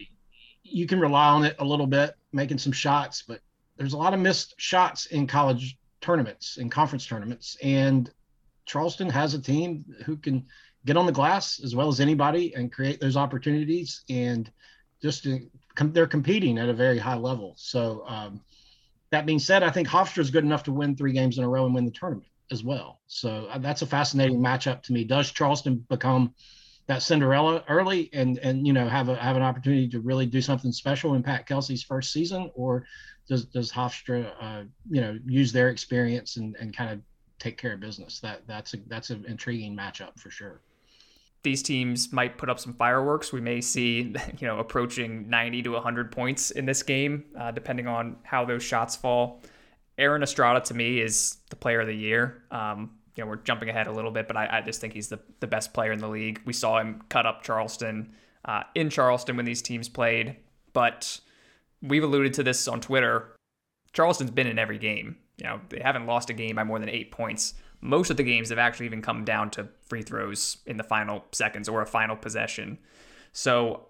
you 0.61 0.85
can 0.85 0.99
rely 0.99 1.29
on 1.29 1.45
it 1.45 1.55
a 1.57 1.65
little 1.65 1.87
bit, 1.87 2.13
making 2.31 2.59
some 2.59 2.71
shots. 2.71 3.23
But 3.27 3.39
there's 3.77 3.93
a 3.93 3.97
lot 3.97 4.13
of 4.13 4.19
missed 4.19 4.53
shots 4.57 5.07
in 5.07 5.25
college 5.25 5.79
tournaments, 5.99 6.57
in 6.57 6.69
conference 6.69 7.07
tournaments, 7.07 7.57
and 7.63 8.11
Charleston 8.67 9.09
has 9.09 9.33
a 9.33 9.41
team 9.41 9.83
who 10.05 10.15
can 10.15 10.45
get 10.85 10.95
on 10.95 11.07
the 11.07 11.11
glass 11.11 11.59
as 11.63 11.75
well 11.75 11.87
as 11.87 11.99
anybody 11.99 12.53
and 12.53 12.71
create 12.71 12.99
those 13.01 13.17
opportunities. 13.17 14.03
And 14.11 14.51
just 15.01 15.23
to, 15.23 15.39
they're 15.85 16.05
competing 16.05 16.59
at 16.59 16.69
a 16.69 16.73
very 16.73 16.99
high 16.99 17.17
level. 17.17 17.55
So 17.57 18.03
um, 18.05 18.41
that 19.09 19.25
being 19.25 19.39
said, 19.39 19.63
I 19.63 19.71
think 19.71 19.87
Hofstra 19.87 20.19
is 20.19 20.29
good 20.29 20.43
enough 20.43 20.61
to 20.65 20.71
win 20.71 20.95
three 20.95 21.13
games 21.13 21.39
in 21.39 21.43
a 21.43 21.49
row 21.49 21.65
and 21.65 21.73
win 21.73 21.85
the 21.85 21.91
tournament 21.91 22.28
as 22.51 22.63
well. 22.63 23.01
So 23.07 23.47
uh, 23.51 23.57
that's 23.57 23.81
a 23.81 23.85
fascinating 23.85 24.39
matchup 24.39 24.81
to 24.83 24.93
me. 24.93 25.03
Does 25.03 25.31
Charleston 25.31 25.85
become 25.89 26.33
that 26.87 27.03
Cinderella 27.03 27.63
early 27.69 28.09
and 28.13 28.39
and 28.39 28.65
you 28.65 28.73
know 28.73 28.87
have 28.87 29.09
a 29.09 29.15
have 29.15 29.35
an 29.35 29.43
opportunity 29.43 29.87
to 29.89 29.99
really 29.99 30.25
do 30.25 30.41
something 30.41 30.71
special 30.71 31.13
in 31.13 31.23
Pat 31.23 31.45
Kelsey's 31.45 31.83
first 31.83 32.11
season, 32.11 32.49
or 32.55 32.85
does 33.27 33.45
does 33.45 33.71
Hofstra 33.71 34.31
uh, 34.41 34.63
you 34.89 35.01
know 35.01 35.17
use 35.25 35.51
their 35.51 35.69
experience 35.69 36.37
and 36.37 36.55
and 36.59 36.75
kind 36.75 36.91
of 36.91 36.99
take 37.37 37.57
care 37.57 37.73
of 37.73 37.79
business? 37.79 38.19
That 38.19 38.41
that's 38.47 38.73
a 38.73 38.77
that's 38.87 39.11
an 39.11 39.25
intriguing 39.27 39.75
matchup 39.77 40.19
for 40.19 40.31
sure 40.31 40.61
these 41.43 41.63
teams 41.63 42.11
might 42.11 42.37
put 42.37 42.49
up 42.49 42.59
some 42.59 42.73
fireworks. 42.73 43.31
We 43.31 43.41
may 43.41 43.61
see, 43.61 44.13
you 44.39 44.47
know, 44.47 44.59
approaching 44.59 45.29
90 45.29 45.63
to 45.63 45.71
100 45.71 46.11
points 46.11 46.51
in 46.51 46.65
this 46.65 46.83
game, 46.83 47.23
uh, 47.39 47.51
depending 47.51 47.87
on 47.87 48.17
how 48.23 48.45
those 48.45 48.63
shots 48.63 48.95
fall. 48.95 49.41
Aaron 49.99 50.23
Estrada 50.23 50.61
to 50.61 50.73
me 50.73 50.99
is 50.99 51.37
the 51.49 51.55
player 51.55 51.81
of 51.81 51.87
the 51.87 51.95
year. 51.95 52.43
Um, 52.51 52.91
you 53.15 53.23
know, 53.23 53.29
we're 53.29 53.37
jumping 53.37 53.69
ahead 53.69 53.87
a 53.87 53.91
little 53.91 54.11
bit, 54.11 54.27
but 54.27 54.37
I, 54.37 54.59
I, 54.59 54.61
just 54.61 54.79
think 54.79 54.93
he's 54.93 55.09
the, 55.09 55.19
the 55.41 55.47
best 55.47 55.73
player 55.73 55.91
in 55.91 55.99
the 55.99 56.07
league. 56.07 56.41
We 56.45 56.53
saw 56.53 56.79
him 56.79 57.01
cut 57.09 57.25
up 57.25 57.43
Charleston 57.43 58.13
uh, 58.45 58.63
in 58.75 58.89
Charleston 58.89 59.35
when 59.35 59.45
these 59.45 59.61
teams 59.61 59.89
played, 59.89 60.37
but 60.71 61.19
we've 61.81 62.03
alluded 62.03 62.33
to 62.35 62.43
this 62.43 62.67
on 62.67 62.79
Twitter. 62.79 63.35
Charleston's 63.91 64.31
been 64.31 64.47
in 64.47 64.57
every 64.57 64.77
game. 64.77 65.17
You 65.37 65.45
know, 65.45 65.61
they 65.69 65.81
haven't 65.83 66.05
lost 66.05 66.29
a 66.29 66.33
game 66.33 66.55
by 66.55 66.63
more 66.63 66.79
than 66.79 66.89
eight 66.89 67.11
points 67.11 67.55
most 67.81 68.09
of 68.09 68.17
the 68.17 68.23
games 68.23 68.49
have 68.49 68.57
actually 68.57 68.85
even 68.85 69.01
come 69.01 69.23
down 69.23 69.49
to 69.51 69.67
free 69.87 70.01
throws 70.01 70.57
in 70.65 70.77
the 70.77 70.83
final 70.83 71.25
seconds 71.31 71.69
or 71.69 71.81
a 71.81 71.85
final 71.85 72.15
possession. 72.15 72.77
So 73.31 73.87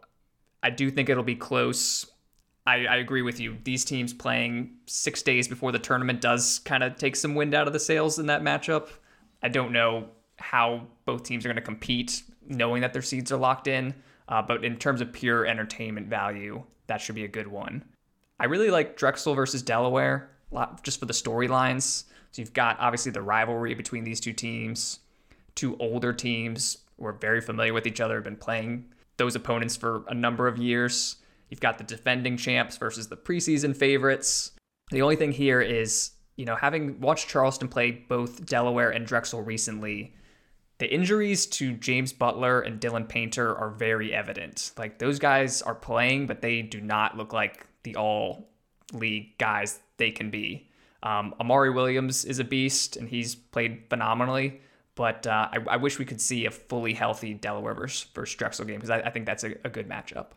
I 0.61 0.69
do 0.69 0.91
think 0.91 1.09
it'll 1.09 1.23
be 1.23 1.35
close. 1.35 2.05
I, 2.69 2.85
I 2.85 2.95
agree 2.97 3.23
with 3.23 3.39
you. 3.39 3.57
These 3.63 3.83
teams 3.83 4.13
playing 4.13 4.75
six 4.85 5.23
days 5.23 5.47
before 5.47 5.71
the 5.71 5.79
tournament 5.79 6.21
does 6.21 6.59
kind 6.59 6.83
of 6.83 6.97
take 6.97 7.15
some 7.15 7.33
wind 7.33 7.55
out 7.55 7.65
of 7.65 7.73
the 7.73 7.79
sails 7.79 8.19
in 8.19 8.27
that 8.27 8.43
matchup. 8.43 8.89
I 9.41 9.49
don't 9.49 9.71
know 9.71 10.09
how 10.37 10.85
both 11.05 11.23
teams 11.23 11.45
are 11.45 11.49
going 11.49 11.55
to 11.55 11.63
compete 11.63 12.21
knowing 12.47 12.81
that 12.81 12.93
their 12.93 13.01
seeds 13.01 13.31
are 13.31 13.37
locked 13.37 13.67
in. 13.67 13.95
Uh, 14.27 14.43
but 14.43 14.63
in 14.63 14.77
terms 14.77 15.01
of 15.01 15.11
pure 15.11 15.47
entertainment 15.47 16.07
value, 16.07 16.61
that 16.85 17.01
should 17.01 17.15
be 17.15 17.23
a 17.23 17.27
good 17.27 17.47
one. 17.47 17.83
I 18.39 18.45
really 18.45 18.69
like 18.69 18.95
Drexel 18.95 19.33
versus 19.33 19.63
Delaware, 19.63 20.29
just 20.83 20.99
for 20.99 21.07
the 21.07 21.13
storylines. 21.13 22.03
So 22.31 22.43
you've 22.43 22.53
got 22.53 22.79
obviously 22.79 23.11
the 23.11 23.23
rivalry 23.23 23.73
between 23.73 24.03
these 24.03 24.19
two 24.19 24.33
teams, 24.33 24.99
two 25.55 25.75
older 25.77 26.13
teams 26.13 26.77
who 26.99 27.07
are 27.07 27.13
very 27.13 27.41
familiar 27.41 27.73
with 27.73 27.87
each 27.87 27.99
other, 27.99 28.15
have 28.15 28.23
been 28.23 28.35
playing 28.35 28.85
those 29.17 29.35
opponents 29.35 29.75
for 29.75 30.03
a 30.07 30.13
number 30.13 30.47
of 30.47 30.59
years. 30.59 31.15
You've 31.49 31.59
got 31.59 31.77
the 31.77 31.83
defending 31.83 32.37
champs 32.37 32.77
versus 32.77 33.07
the 33.07 33.17
preseason 33.17 33.75
favorites. 33.75 34.51
The 34.91 35.01
only 35.01 35.15
thing 35.15 35.31
here 35.31 35.61
is, 35.61 36.11
you 36.35 36.45
know, 36.45 36.55
having 36.55 36.99
watched 36.99 37.27
Charleston 37.27 37.67
play 37.67 37.91
both 37.91 38.45
Delaware 38.45 38.91
and 38.91 39.05
Drexel 39.05 39.41
recently, 39.41 40.15
the 40.77 40.91
injuries 40.91 41.45
to 41.47 41.73
James 41.73 42.13
Butler 42.13 42.61
and 42.61 42.79
Dylan 42.79 43.07
Painter 43.07 43.55
are 43.55 43.69
very 43.69 44.13
evident. 44.13 44.71
Like 44.77 44.97
those 44.97 45.19
guys 45.19 45.61
are 45.61 45.75
playing, 45.75 46.27
but 46.27 46.41
they 46.41 46.61
do 46.61 46.79
not 46.79 47.17
look 47.17 47.33
like 47.33 47.67
the 47.83 47.95
all 47.95 48.49
league 48.93 49.37
guys 49.37 49.79
they 49.97 50.11
can 50.11 50.29
be. 50.29 50.69
Um, 51.03 51.33
Amari 51.39 51.69
Williams 51.69 52.25
is 52.25 52.39
a 52.39 52.43
beast, 52.43 52.97
and 52.97 53.07
he's 53.07 53.35
played 53.35 53.83
phenomenally. 53.89 54.61
But 54.95 55.25
uh, 55.27 55.49
I, 55.51 55.59
I, 55.69 55.77
wish 55.77 55.97
we 55.97 56.03
could 56.03 56.19
see 56.19 56.45
a 56.45 56.51
fully 56.51 56.93
healthy 56.93 57.33
Delaware 57.33 57.73
versus, 57.73 58.05
versus 58.13 58.35
Drexel 58.35 58.65
game 58.65 58.75
because 58.75 58.89
I, 58.89 58.99
I, 58.99 59.09
think 59.11 59.25
that's 59.25 59.45
a, 59.45 59.55
a 59.63 59.69
good 59.69 59.87
matchup. 59.87 60.31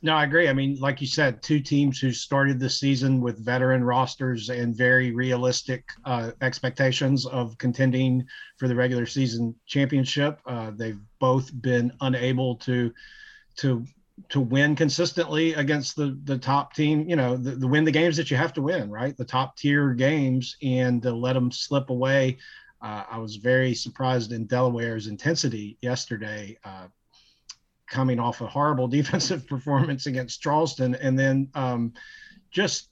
No, 0.00 0.14
I 0.14 0.24
agree. 0.24 0.48
I 0.48 0.52
mean, 0.52 0.76
like 0.78 1.00
you 1.00 1.08
said, 1.08 1.42
two 1.42 1.58
teams 1.58 1.98
who 1.98 2.12
started 2.12 2.60
the 2.60 2.70
season 2.70 3.20
with 3.20 3.44
veteran 3.44 3.82
rosters 3.82 4.48
and 4.48 4.76
very 4.76 5.10
realistic 5.10 5.88
uh, 6.04 6.30
expectations 6.40 7.26
of 7.26 7.58
contending 7.58 8.24
for 8.58 8.68
the 8.68 8.76
regular 8.76 9.06
season 9.06 9.56
championship. 9.66 10.40
Uh, 10.46 10.70
they've 10.70 11.00
both 11.18 11.50
been 11.60 11.92
unable 12.00 12.56
to 12.56 12.92
to 13.56 13.84
to 14.28 14.40
win 14.40 14.76
consistently 14.76 15.54
against 15.54 15.96
the 15.96 16.18
the 16.24 16.38
top 16.38 16.74
team 16.74 17.08
you 17.08 17.16
know 17.16 17.36
the, 17.36 17.52
the 17.52 17.66
win 17.66 17.84
the 17.84 17.90
games 17.90 18.16
that 18.16 18.30
you 18.30 18.36
have 18.36 18.52
to 18.52 18.62
win 18.62 18.90
right 18.90 19.16
the 19.16 19.24
top 19.24 19.56
tier 19.56 19.94
games 19.94 20.56
and 20.60 21.02
to 21.02 21.12
let 21.12 21.34
them 21.34 21.52
slip 21.52 21.88
away 21.90 22.36
uh, 22.82 23.04
i 23.08 23.16
was 23.16 23.36
very 23.36 23.74
surprised 23.74 24.32
in 24.32 24.44
delaware's 24.46 25.06
intensity 25.06 25.78
yesterday 25.82 26.58
uh, 26.64 26.88
coming 27.90 28.18
off 28.18 28.40
a 28.40 28.46
horrible 28.46 28.88
defensive 28.98 29.46
performance 29.46 30.06
against 30.06 30.42
charleston 30.42 30.94
and 30.96 31.18
then 31.18 31.48
um, 31.54 31.92
just 32.50 32.90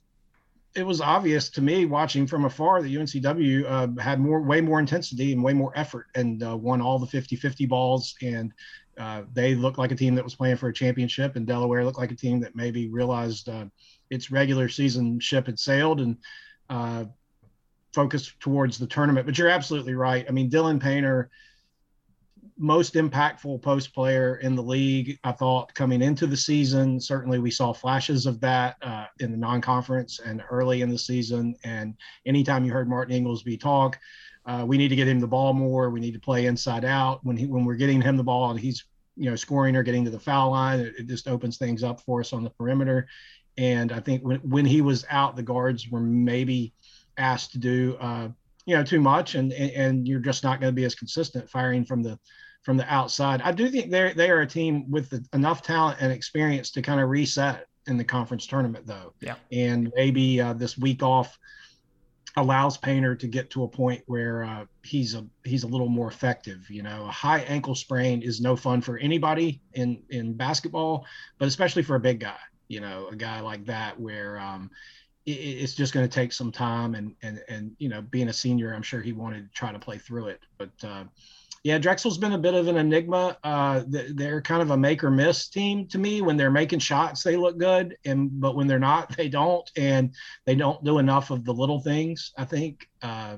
it 0.77 0.85
was 0.85 1.01
obvious 1.01 1.49
to 1.49 1.61
me 1.61 1.85
watching 1.85 2.27
from 2.27 2.45
afar 2.45 2.83
that 2.83 2.91
UNCW 2.91 3.65
uh, 3.65 3.99
had 3.99 4.19
more, 4.19 4.43
way 4.43 4.61
more 4.61 4.79
intensity 4.79 5.33
and 5.33 5.43
way 5.43 5.51
more 5.51 5.73
effort 5.75 6.05
and 6.13 6.43
uh, 6.43 6.55
won 6.55 6.81
all 6.81 6.99
the 6.99 7.07
50-50 7.07 7.67
balls. 7.67 8.13
And 8.21 8.53
uh, 8.97 9.23
they 9.33 9.55
looked 9.55 9.79
like 9.79 9.91
a 9.91 9.95
team 9.95 10.13
that 10.15 10.23
was 10.23 10.35
playing 10.35 10.57
for 10.57 10.69
a 10.69 10.73
championship, 10.73 11.35
and 11.35 11.47
Delaware 11.47 11.83
looked 11.83 11.97
like 11.97 12.11
a 12.11 12.15
team 12.15 12.39
that 12.41 12.55
maybe 12.55 12.87
realized 12.87 13.49
uh, 13.49 13.65
its 14.09 14.31
regular 14.31 14.69
season 14.69 15.19
ship 15.19 15.47
had 15.47 15.59
sailed 15.59 15.99
and 15.99 16.17
uh, 16.69 17.05
focused 17.93 18.39
towards 18.39 18.77
the 18.77 18.87
tournament. 18.87 19.25
But 19.25 19.37
you're 19.37 19.49
absolutely 19.49 19.95
right. 19.95 20.25
I 20.27 20.31
mean, 20.31 20.49
Dylan 20.49 20.79
Painter, 20.79 21.29
most 22.57 22.95
impactful 22.95 23.61
post 23.61 23.93
player 23.93 24.37
in 24.37 24.55
the 24.55 24.63
league, 24.63 25.19
I 25.23 25.31
thought 25.31 25.73
coming 25.73 26.01
into 26.01 26.27
the 26.27 26.37
season. 26.37 26.99
Certainly, 26.99 27.39
we 27.39 27.51
saw 27.51 27.73
flashes 27.73 28.25
of 28.25 28.39
that 28.41 28.77
uh, 28.81 29.05
in 29.19 29.31
the 29.31 29.37
non-conference 29.37 30.19
and 30.19 30.43
early 30.49 30.81
in 30.81 30.89
the 30.89 30.97
season. 30.97 31.55
And 31.63 31.95
anytime 32.25 32.65
you 32.65 32.71
heard 32.71 32.89
Martin 32.89 33.15
Inglesby 33.15 33.57
talk 33.57 33.97
uh, 34.47 34.63
we 34.65 34.77
need 34.77 34.87
to 34.87 34.95
get 34.95 35.07
him 35.07 35.19
the 35.19 35.27
ball 35.27 35.53
more. 35.53 35.89
We 35.89 35.99
need 35.99 36.13
to 36.13 36.19
play 36.19 36.45
inside 36.45 36.85
out 36.85 37.19
when 37.23 37.35
he 37.35 37.45
when 37.45 37.65
we're 37.65 37.75
getting 37.75 38.01
him 38.01 38.15
the 38.15 38.23
ball 38.23 38.49
and 38.49 38.59
he's 38.59 38.85
you 39.17 39.29
know 39.29 39.35
scoring 39.35 39.75
or 39.75 39.83
getting 39.83 40.05
to 40.05 40.09
the 40.09 40.19
foul 40.19 40.51
line. 40.51 40.79
It, 40.79 40.95
it 40.99 41.07
just 41.07 41.27
opens 41.27 41.57
things 41.57 41.83
up 41.83 42.01
for 42.01 42.21
us 42.21 42.31
on 42.31 42.45
the 42.45 42.49
perimeter. 42.49 43.07
And 43.57 43.91
I 43.91 43.99
think 43.99 44.23
when 44.23 44.39
when 44.39 44.65
he 44.65 44.81
was 44.81 45.05
out, 45.09 45.35
the 45.35 45.43
guards 45.43 45.89
were 45.89 45.99
maybe 45.99 46.73
asked 47.17 47.51
to 47.51 47.57
do 47.57 47.97
uh, 47.99 48.29
you 48.65 48.75
know 48.75 48.83
too 48.83 49.01
much, 49.01 49.35
and 49.35 49.51
and 49.51 50.07
you're 50.07 50.21
just 50.21 50.45
not 50.45 50.61
going 50.61 50.71
to 50.71 50.75
be 50.75 50.85
as 50.85 50.95
consistent 50.95 51.49
firing 51.49 51.83
from 51.83 52.01
the 52.01 52.17
from 52.67 52.75
the 52.75 52.93
outside. 52.93 53.41
I 53.43 53.53
do 53.53 53.69
think 53.69 53.91
they're 53.91 54.13
they 54.13 54.29
are 54.29 54.41
a 54.41 54.45
team 54.45 54.91
with 54.91 55.09
the, 55.09 55.25
enough 55.31 55.61
talent 55.61 55.99
and 56.01 56.11
experience 56.11 56.69
to 56.71 56.81
kind 56.81 56.99
of 56.99 57.07
reset 57.07 57.65
in 57.87 57.95
the 57.95 58.03
conference 58.03 58.45
tournament, 58.45 58.85
though. 58.85 59.13
Yeah. 59.21 59.35
And 59.53 59.89
maybe 59.95 60.41
uh, 60.41 60.51
this 60.51 60.77
week 60.77 61.01
off 61.01 61.39
allows 62.35 62.75
Painter 62.75 63.15
to 63.15 63.25
get 63.25 63.49
to 63.51 63.63
a 63.63 63.69
point 63.69 64.03
where 64.07 64.43
uh, 64.43 64.65
he's 64.83 65.15
a 65.15 65.25
he's 65.45 65.63
a 65.63 65.67
little 65.67 65.87
more 65.87 66.09
effective. 66.09 66.69
You 66.69 66.83
know, 66.83 67.05
a 67.05 67.09
high 67.09 67.39
ankle 67.47 67.73
sprain 67.73 68.21
is 68.21 68.41
no 68.41 68.57
fun 68.57 68.81
for 68.81 68.97
anybody 68.97 69.61
in 69.75 70.03
in 70.09 70.33
basketball, 70.33 71.05
but 71.39 71.47
especially 71.47 71.83
for 71.83 71.95
a 71.95 72.01
big 72.01 72.19
guy. 72.19 72.35
You 72.67 72.81
know, 72.81 73.07
a 73.09 73.15
guy 73.15 73.39
like 73.39 73.63
that 73.67 73.97
where 73.97 74.39
um, 74.39 74.69
it, 75.25 75.39
it's 75.39 75.73
just 75.73 75.93
going 75.93 76.05
to 76.05 76.13
take 76.13 76.33
some 76.33 76.51
time 76.51 76.95
and 76.95 77.15
and 77.21 77.41
and 77.47 77.77
you 77.79 77.87
know, 77.87 78.01
being 78.01 78.27
a 78.27 78.33
senior, 78.33 78.73
I'm 78.73 78.83
sure 78.83 79.01
he 79.01 79.13
wanted 79.13 79.47
to 79.47 79.53
try 79.53 79.71
to 79.71 79.79
play 79.79 79.97
through 79.99 80.27
it, 80.27 80.41
but. 80.57 80.71
Uh, 80.83 81.05
yeah, 81.63 81.77
Drexel's 81.77 82.17
been 82.17 82.33
a 82.33 82.37
bit 82.37 82.53
of 82.53 82.67
an 82.67 82.77
enigma. 82.77 83.37
Uh, 83.43 83.83
they're 83.87 84.41
kind 84.41 84.61
of 84.61 84.71
a 84.71 84.77
make 84.77 85.03
or 85.03 85.11
miss 85.11 85.49
team 85.49 85.87
to 85.87 85.97
me. 85.97 86.21
When 86.21 86.37
they're 86.37 86.51
making 86.51 86.79
shots, 86.79 87.23
they 87.23 87.35
look 87.35 87.57
good, 87.57 87.97
and 88.05 88.29
but 88.39 88.55
when 88.55 88.67
they're 88.67 88.79
not, 88.79 89.15
they 89.17 89.29
don't, 89.29 89.69
and 89.75 90.13
they 90.45 90.55
don't 90.55 90.83
do 90.83 90.99
enough 90.99 91.31
of 91.31 91.45
the 91.45 91.53
little 91.53 91.79
things. 91.79 92.31
I 92.37 92.45
think, 92.45 92.87
uh, 93.01 93.37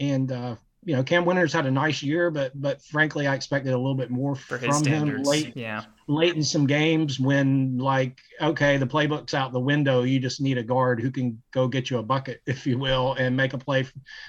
and 0.00 0.32
uh, 0.32 0.56
you 0.84 0.94
know, 0.94 1.02
Cam 1.02 1.24
Winters 1.24 1.52
had 1.52 1.66
a 1.66 1.70
nice 1.70 2.02
year, 2.02 2.30
but 2.30 2.52
but 2.60 2.82
frankly, 2.82 3.26
I 3.26 3.34
expected 3.34 3.72
a 3.72 3.76
little 3.76 3.94
bit 3.94 4.10
more 4.10 4.34
For 4.34 4.58
from 4.58 4.84
him 4.84 5.22
late. 5.22 5.56
Yeah, 5.56 5.84
late 6.06 6.34
in 6.34 6.44
some 6.44 6.66
games 6.66 7.18
when 7.18 7.78
like, 7.78 8.20
okay, 8.40 8.76
the 8.76 8.86
playbook's 8.86 9.34
out 9.34 9.52
the 9.52 9.60
window. 9.60 10.02
You 10.02 10.20
just 10.20 10.40
need 10.40 10.58
a 10.58 10.62
guard 10.62 11.00
who 11.00 11.10
can 11.10 11.42
go 11.52 11.68
get 11.68 11.90
you 11.90 11.98
a 11.98 12.02
bucket, 12.02 12.42
if 12.46 12.66
you 12.66 12.78
will, 12.78 13.14
and 13.14 13.36
make 13.36 13.54
a 13.54 13.58
play 13.58 13.86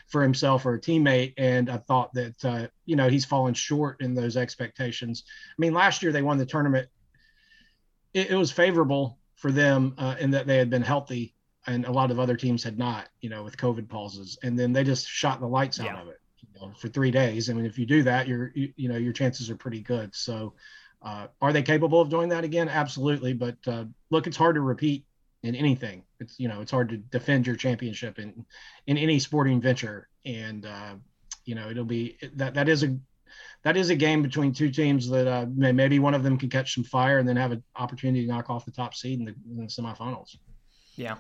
for 0.08 0.22
himself 0.22 0.66
or 0.66 0.76
a 0.76 0.80
teammate. 0.80 1.34
And 1.38 1.70
I 1.70 1.78
thought 1.78 2.14
that 2.14 2.46
uh, 2.46 2.68
you 2.86 2.96
know 2.96 3.10
he's 3.10 3.26
fallen 3.26 3.54
short 3.54 4.02
in 4.02 4.14
those 4.14 4.38
expectations. 4.38 5.24
I 5.28 5.56
mean, 5.58 5.74
last 5.74 6.04
year 6.04 6.12
they 6.12 6.22
won 6.22 6.38
the 6.38 6.46
tournament. 6.46 6.88
It, 8.14 8.32
it 8.32 8.36
was 8.36 8.52
favorable 8.52 9.20
for 9.36 9.52
them 9.52 9.96
uh, 9.98 10.16
in 10.20 10.32
that 10.32 10.48
they 10.48 10.58
had 10.58 10.70
been 10.70 10.82
healthy 10.82 11.34
and 11.68 11.86
a 11.86 11.92
lot 11.92 12.12
of 12.12 12.20
other 12.20 12.38
teams 12.38 12.64
had 12.64 12.78
not, 12.78 13.10
you 13.22 13.30
know, 13.30 13.44
with 13.44 13.58
COVID 13.58 13.90
pauses. 13.90 14.38
And 14.44 14.58
then 14.58 14.72
they 14.72 14.84
just 14.84 15.08
shot 15.08 15.40
the 15.40 15.48
lights 15.48 15.80
out 15.80 16.00
of 16.00 16.08
it 16.10 16.20
know, 16.60 16.74
for 16.78 16.88
three 16.88 17.12
days. 17.12 17.50
I 17.50 17.54
mean, 17.54 17.66
if 17.66 17.78
you 17.78 17.86
do 17.86 18.04
that, 18.04 18.28
you're 18.28 18.52
you, 18.56 18.74
you 18.76 18.90
know 18.90 18.98
your 18.98 19.14
chances 19.14 19.50
are 19.50 19.56
pretty 19.56 19.82
good. 19.82 20.16
So, 20.16 20.54
uh, 21.02 21.28
are 21.42 21.54
they 21.54 21.62
capable 21.62 22.02
of 22.02 22.10
doing 22.10 22.30
that 22.30 22.44
again? 22.44 22.70
Absolutely. 22.70 23.34
But 23.34 23.58
uh, 23.68 23.86
look, 24.10 24.28
it's 24.28 24.38
hard 24.38 24.56
to 24.56 24.62
repeat 24.62 25.06
in 25.44 25.56
anything. 25.56 26.04
It's 26.20 26.40
you 26.40 26.48
know 26.48 26.62
it's 26.62 26.72
hard 26.72 26.90
to 26.90 26.98
defend 26.98 27.48
your 27.48 27.56
championship 27.56 28.20
in 28.20 28.46
in 28.88 28.98
any 28.98 29.20
sporting 29.20 29.62
venture, 29.62 30.08
and 30.26 30.66
uh, 30.66 30.96
you 31.46 31.56
know 31.56 31.70
it'll 31.70 31.86
be 31.86 32.18
that 32.36 32.56
that 32.56 32.68
is 32.68 32.84
a 32.84 32.98
that 33.64 33.78
is 33.78 33.90
a 33.90 33.96
game 33.96 34.22
between 34.22 34.54
two 34.54 34.70
teams 34.70 35.10
that 35.10 35.28
uh, 35.28 35.46
maybe 35.56 36.00
one 36.00 36.14
of 36.14 36.24
them 36.24 36.38
can 36.38 36.50
catch 36.50 36.76
some 36.76 36.84
fire 36.84 37.20
and 37.20 37.28
then 37.28 37.36
have 37.36 37.52
an 37.52 37.64
opportunity 37.76 38.22
to 38.22 38.28
knock 38.28 38.50
off 38.50 38.64
the 38.66 38.72
top 38.72 38.94
seed 38.94 39.20
in 39.20 39.26
the, 39.26 39.36
in 39.50 39.58
the 39.58 39.64
semifinals. 39.64 40.38
Yeah, 40.96 41.16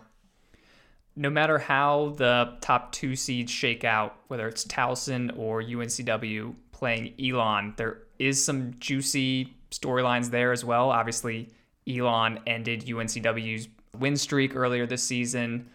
no 1.15 1.29
matter 1.29 1.57
how 1.57 2.13
the 2.17 2.57
top 2.61 2.91
two 2.91 3.15
seeds 3.15 3.51
shake 3.51 3.83
out, 3.83 4.17
whether 4.27 4.47
it's 4.47 4.65
Towson 4.65 5.37
or 5.37 5.61
UNCW 5.61 6.53
playing 6.71 7.13
Elon, 7.19 7.73
they're 7.77 8.01
some 8.33 8.73
juicy 8.79 9.55
storylines 9.71 10.29
there 10.29 10.51
as 10.51 10.65
well. 10.65 10.89
Obviously, 10.91 11.49
Elon 11.87 12.39
ended 12.45 12.85
UNCW's 12.85 13.67
win 13.97 14.17
streak 14.17 14.55
earlier 14.55 14.85
this 14.85 15.03
season. 15.03 15.69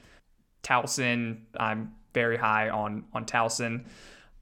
Towson, 0.62 1.38
I'm 1.56 1.94
very 2.12 2.36
high 2.36 2.68
on 2.68 3.04
on 3.14 3.24
Towson. 3.24 3.86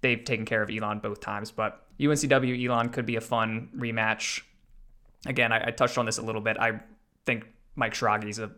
They've 0.00 0.24
taken 0.24 0.46
care 0.46 0.62
of 0.62 0.70
Elon 0.70 0.98
both 0.98 1.20
times, 1.20 1.50
but 1.50 1.86
UNCW 2.00 2.68
Elon 2.68 2.88
could 2.90 3.06
be 3.06 3.16
a 3.16 3.20
fun 3.20 3.68
rematch. 3.76 4.42
Again, 5.26 5.52
I, 5.52 5.68
I 5.68 5.70
touched 5.70 5.98
on 5.98 6.06
this 6.06 6.18
a 6.18 6.22
little 6.22 6.40
bit. 6.40 6.56
I 6.58 6.80
think 7.26 7.46
Mike 7.76 7.94
Schrage 7.94 8.38
a 8.38 8.50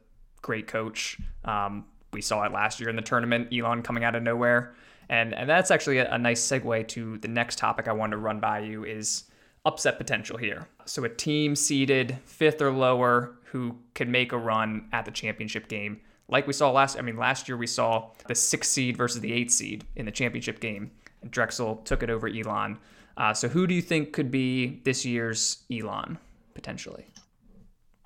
great 0.43 0.67
coach. 0.67 1.19
Um, 1.45 1.87
we 2.13 2.21
saw 2.21 2.45
it 2.45 2.53
last 2.53 2.81
year 2.81 2.89
in 2.89 2.97
the 2.97 3.03
tournament, 3.03 3.49
Elon 3.53 3.83
coming 3.83 4.05
out 4.05 4.15
of 4.15 4.23
nowhere. 4.23 4.75
And, 5.09 5.35
and 5.35 5.49
that's 5.49 5.71
actually 5.71 5.99
a, 5.99 6.13
a 6.13 6.19
nice 6.19 6.41
segue 6.41 6.87
to 6.89 7.19
the 7.19 7.29
next 7.29 7.59
topic 7.59 7.89
I 7.89 7.93
wanted 7.93 8.13
to 8.13 8.19
run 8.19 8.41
by 8.41 8.61
you 8.61 8.85
is 8.85 9.25
upset 9.65 9.99
potential 9.99 10.37
here. 10.37 10.69
So 10.85 11.05
a 11.05 11.09
team 11.09 11.57
seeded 11.57 12.19
fifth 12.25 12.63
or 12.63 12.71
lower 12.71 13.37
who 13.45 13.77
could 13.95 14.09
make 14.09 14.33
a 14.33 14.39
run 14.39 14.89
at 14.93 15.05
the 15.05 15.11
championship 15.11 15.69
game. 15.69 16.01
Like 16.29 16.47
we 16.47 16.53
saw 16.53 16.71
last 16.71 16.97
I 16.97 17.03
mean 17.03 17.17
last 17.17 17.49
year 17.49 17.57
we 17.57 17.67
saw 17.67 18.11
the 18.29 18.35
sixth 18.37 18.71
seed 18.71 18.97
versus 18.97 19.21
the 19.21 19.33
eighth 19.33 19.51
seed 19.51 19.85
in 19.97 20.07
the 20.07 20.13
championship 20.13 20.61
game. 20.61 20.93
And 21.23 21.31
Drexel 21.31 21.77
took 21.85 22.03
it 22.03 22.11
over 22.11 22.29
Elon. 22.29 22.79
Uh, 23.17 23.35
so 23.35 23.49
who 23.49 23.67
do 23.67 23.75
you 23.75 23.83
think 23.83 24.13
could 24.13 24.31
be 24.31 24.81
this 24.85 25.05
year's 25.05 25.65
Elon 25.71 26.19
potentially? 26.55 27.07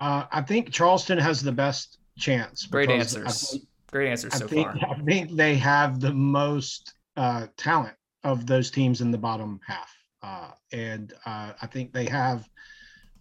Uh, 0.01 0.25
I 0.31 0.41
think 0.41 0.71
Charleston 0.71 1.19
has 1.19 1.41
the 1.41 1.51
best 1.51 1.99
chance. 2.17 2.65
Great 2.65 2.89
answers. 2.89 3.59
Great 3.91 4.09
answers 4.09 4.33
so 4.33 4.47
think, 4.47 4.67
far. 4.67 4.91
I 4.91 4.99
think 5.03 5.31
they 5.31 5.55
have 5.55 5.99
the 5.99 6.13
most 6.13 6.93
uh, 7.15 7.47
talent 7.57 7.95
of 8.23 8.45
those 8.45 8.71
teams 8.71 9.01
in 9.01 9.11
the 9.11 9.17
bottom 9.17 9.59
half. 9.65 9.95
Uh, 10.21 10.51
and 10.71 11.13
uh, 11.25 11.53
I 11.61 11.67
think 11.67 11.93
they 11.93 12.05
have. 12.05 12.47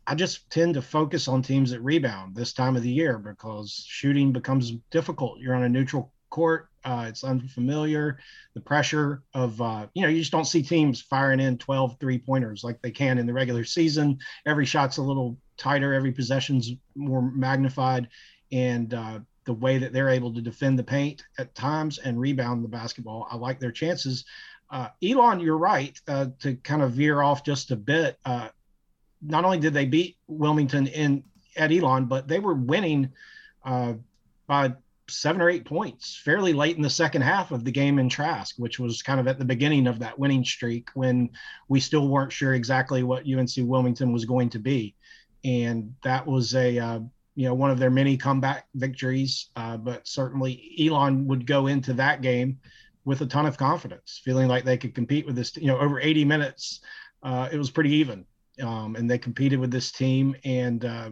I 0.07 0.15
just 0.15 0.51
tend 0.51 0.75
to 0.75 0.83
focus 0.83 1.29
on 1.29 1.43
teams 1.43 1.71
that 1.71 1.81
rebound 1.81 2.35
this 2.35 2.53
time 2.53 2.77
of 2.77 2.83
the 2.83 2.91
year 2.91 3.19
because 3.19 3.85
shooting 3.89 4.33
becomes 4.33 4.73
difficult. 4.91 5.39
You're 5.39 5.55
on 5.55 5.63
a 5.63 5.69
neutral 5.69 6.13
court. 6.35 6.69
Uh, 6.85 7.07
it's 7.09 7.25
unfamiliar. 7.25 8.19
The 8.55 8.61
pressure 8.61 9.23
of, 9.33 9.61
uh, 9.63 9.87
you 9.95 10.03
know, 10.03 10.09
you 10.09 10.19
just 10.19 10.33
don't 10.33 10.45
see 10.45 10.63
teams 10.63 11.01
firing 11.01 11.41
in 11.41 11.57
12 11.57 11.97
three 12.01 12.19
pointers 12.19 12.65
like 12.65 12.83
they 12.83 12.91
can 12.91 13.19
in 13.19 13.27
the 13.27 13.33
regular 13.33 13.65
season. 13.65 14.19
Every 14.45 14.67
shot's 14.67 14.99
a 14.99 15.03
little 15.03 15.39
tighter, 15.57 15.95
every 15.95 16.13
possession's 16.13 16.73
more 16.95 17.23
magnified. 17.23 18.09
And 18.53 18.93
uh, 18.93 19.21
the 19.45 19.53
way 19.53 19.79
that 19.79 19.93
they're 19.93 20.09
able 20.09 20.33
to 20.35 20.41
defend 20.41 20.79
the 20.79 20.85
paint 20.85 21.25
at 21.39 21.55
times 21.55 21.99
and 21.99 22.21
rebound 22.21 22.65
the 22.65 22.69
basketball, 22.69 23.27
I 23.31 23.37
like 23.37 23.61
their 23.61 23.73
chances. 23.73 24.25
Uh, 24.71 24.89
Elon, 25.03 25.41
you're 25.41 25.59
right 25.59 25.99
uh, 26.09 26.27
to 26.41 26.57
kind 26.57 26.83
of 26.83 26.93
veer 26.93 27.23
off 27.23 27.45
just 27.45 27.71
a 27.71 27.77
bit. 27.77 28.19
Uh, 28.25 28.49
not 29.23 29.45
only 29.45 29.59
did 29.59 29.75
they 29.75 29.87
beat 29.87 30.17
Wilmington 30.27 30.87
in 30.87 31.25
at 31.57 31.73
Elon, 31.73 32.07
but 32.07 32.27
they 32.29 32.41
were 32.41 32.55
winning 32.55 33.11
uh, 33.65 33.95
by 34.47 34.75
seven 35.09 35.43
or 35.43 35.51
eight 35.51 35.65
points 35.65 36.17
fairly 36.25 36.53
late 36.53 36.77
in 36.77 36.83
the 36.83 36.91
second 36.91 37.23
half 37.23 37.53
of 37.53 37.65
the 37.65 37.71
game 37.71 37.99
in 37.99 38.09
Trask, 38.09 38.57
which 38.59 38.79
was 38.79 39.03
kind 39.03 39.21
of 39.21 39.29
at 39.29 39.39
the 39.39 39.45
beginning 39.45 39.87
of 39.87 39.99
that 39.99 40.19
winning 40.19 40.45
streak 40.45 40.89
when 40.95 41.31
we 41.69 41.81
still 41.81 42.09
weren't 42.09 42.33
sure 42.33 42.55
exactly 42.55 43.03
what 43.03 43.27
UNC 43.27 43.51
Wilmington 43.59 44.13
was 44.13 44.25
going 44.25 44.49
to 44.51 44.59
be. 44.59 44.95
And 45.45 45.95
that 46.03 46.27
was 46.27 46.55
a 46.55 46.79
uh, 46.79 47.01
you 47.35 47.47
know 47.47 47.55
one 47.55 47.71
of 47.71 47.79
their 47.79 47.91
many 47.91 48.17
comeback 48.17 48.67
victories. 48.75 49.51
Uh, 49.57 49.77
but 49.77 50.07
certainly 50.07 50.77
Elon 50.81 51.27
would 51.27 51.47
go 51.47 51.67
into 51.67 51.93
that 51.95 52.23
game 52.23 52.59
with 53.05 53.21
a 53.21 53.27
ton 53.27 53.47
of 53.47 53.57
confidence, 53.57 54.21
feeling 54.25 54.49
like 54.49 54.65
they 54.65 54.79
could 54.79 54.95
compete 54.95 55.27
with 55.27 55.37
this. 55.37 55.57
You 55.57 55.67
know, 55.67 55.79
over 55.79 56.01
80 56.01 56.25
minutes, 56.25 56.81
uh, 57.23 57.49
it 57.53 57.59
was 57.59 57.71
pretty 57.71 57.91
even, 57.95 58.25
um, 58.63 58.97
and 58.97 59.11
they 59.11 59.19
competed 59.19 59.59
with 59.59 59.71
this 59.71 59.93
team. 59.93 60.37
And 60.45 60.85
uh, 60.85 61.11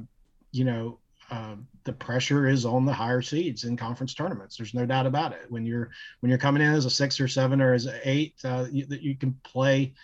you 0.52 0.64
know, 0.64 0.98
uh, 1.30 1.56
the 1.84 1.92
pressure 1.92 2.46
is 2.46 2.64
on 2.64 2.84
the 2.84 2.92
higher 2.92 3.22
seeds 3.22 3.64
in 3.64 3.76
conference 3.76 4.14
tournaments. 4.14 4.56
There's 4.56 4.74
no 4.74 4.86
doubt 4.86 5.06
about 5.06 5.32
it. 5.32 5.46
When 5.48 5.66
you're 5.66 5.90
when 6.20 6.30
you're 6.30 6.38
coming 6.38 6.62
in 6.62 6.72
as 6.72 6.84
a 6.84 6.90
six 6.90 7.20
or 7.20 7.28
seven 7.28 7.60
or 7.60 7.74
as 7.74 7.86
an 7.86 7.98
eight, 8.04 8.34
uh, 8.44 8.66
you, 8.70 8.86
you 8.88 9.16
can 9.16 9.32
play 9.42 9.94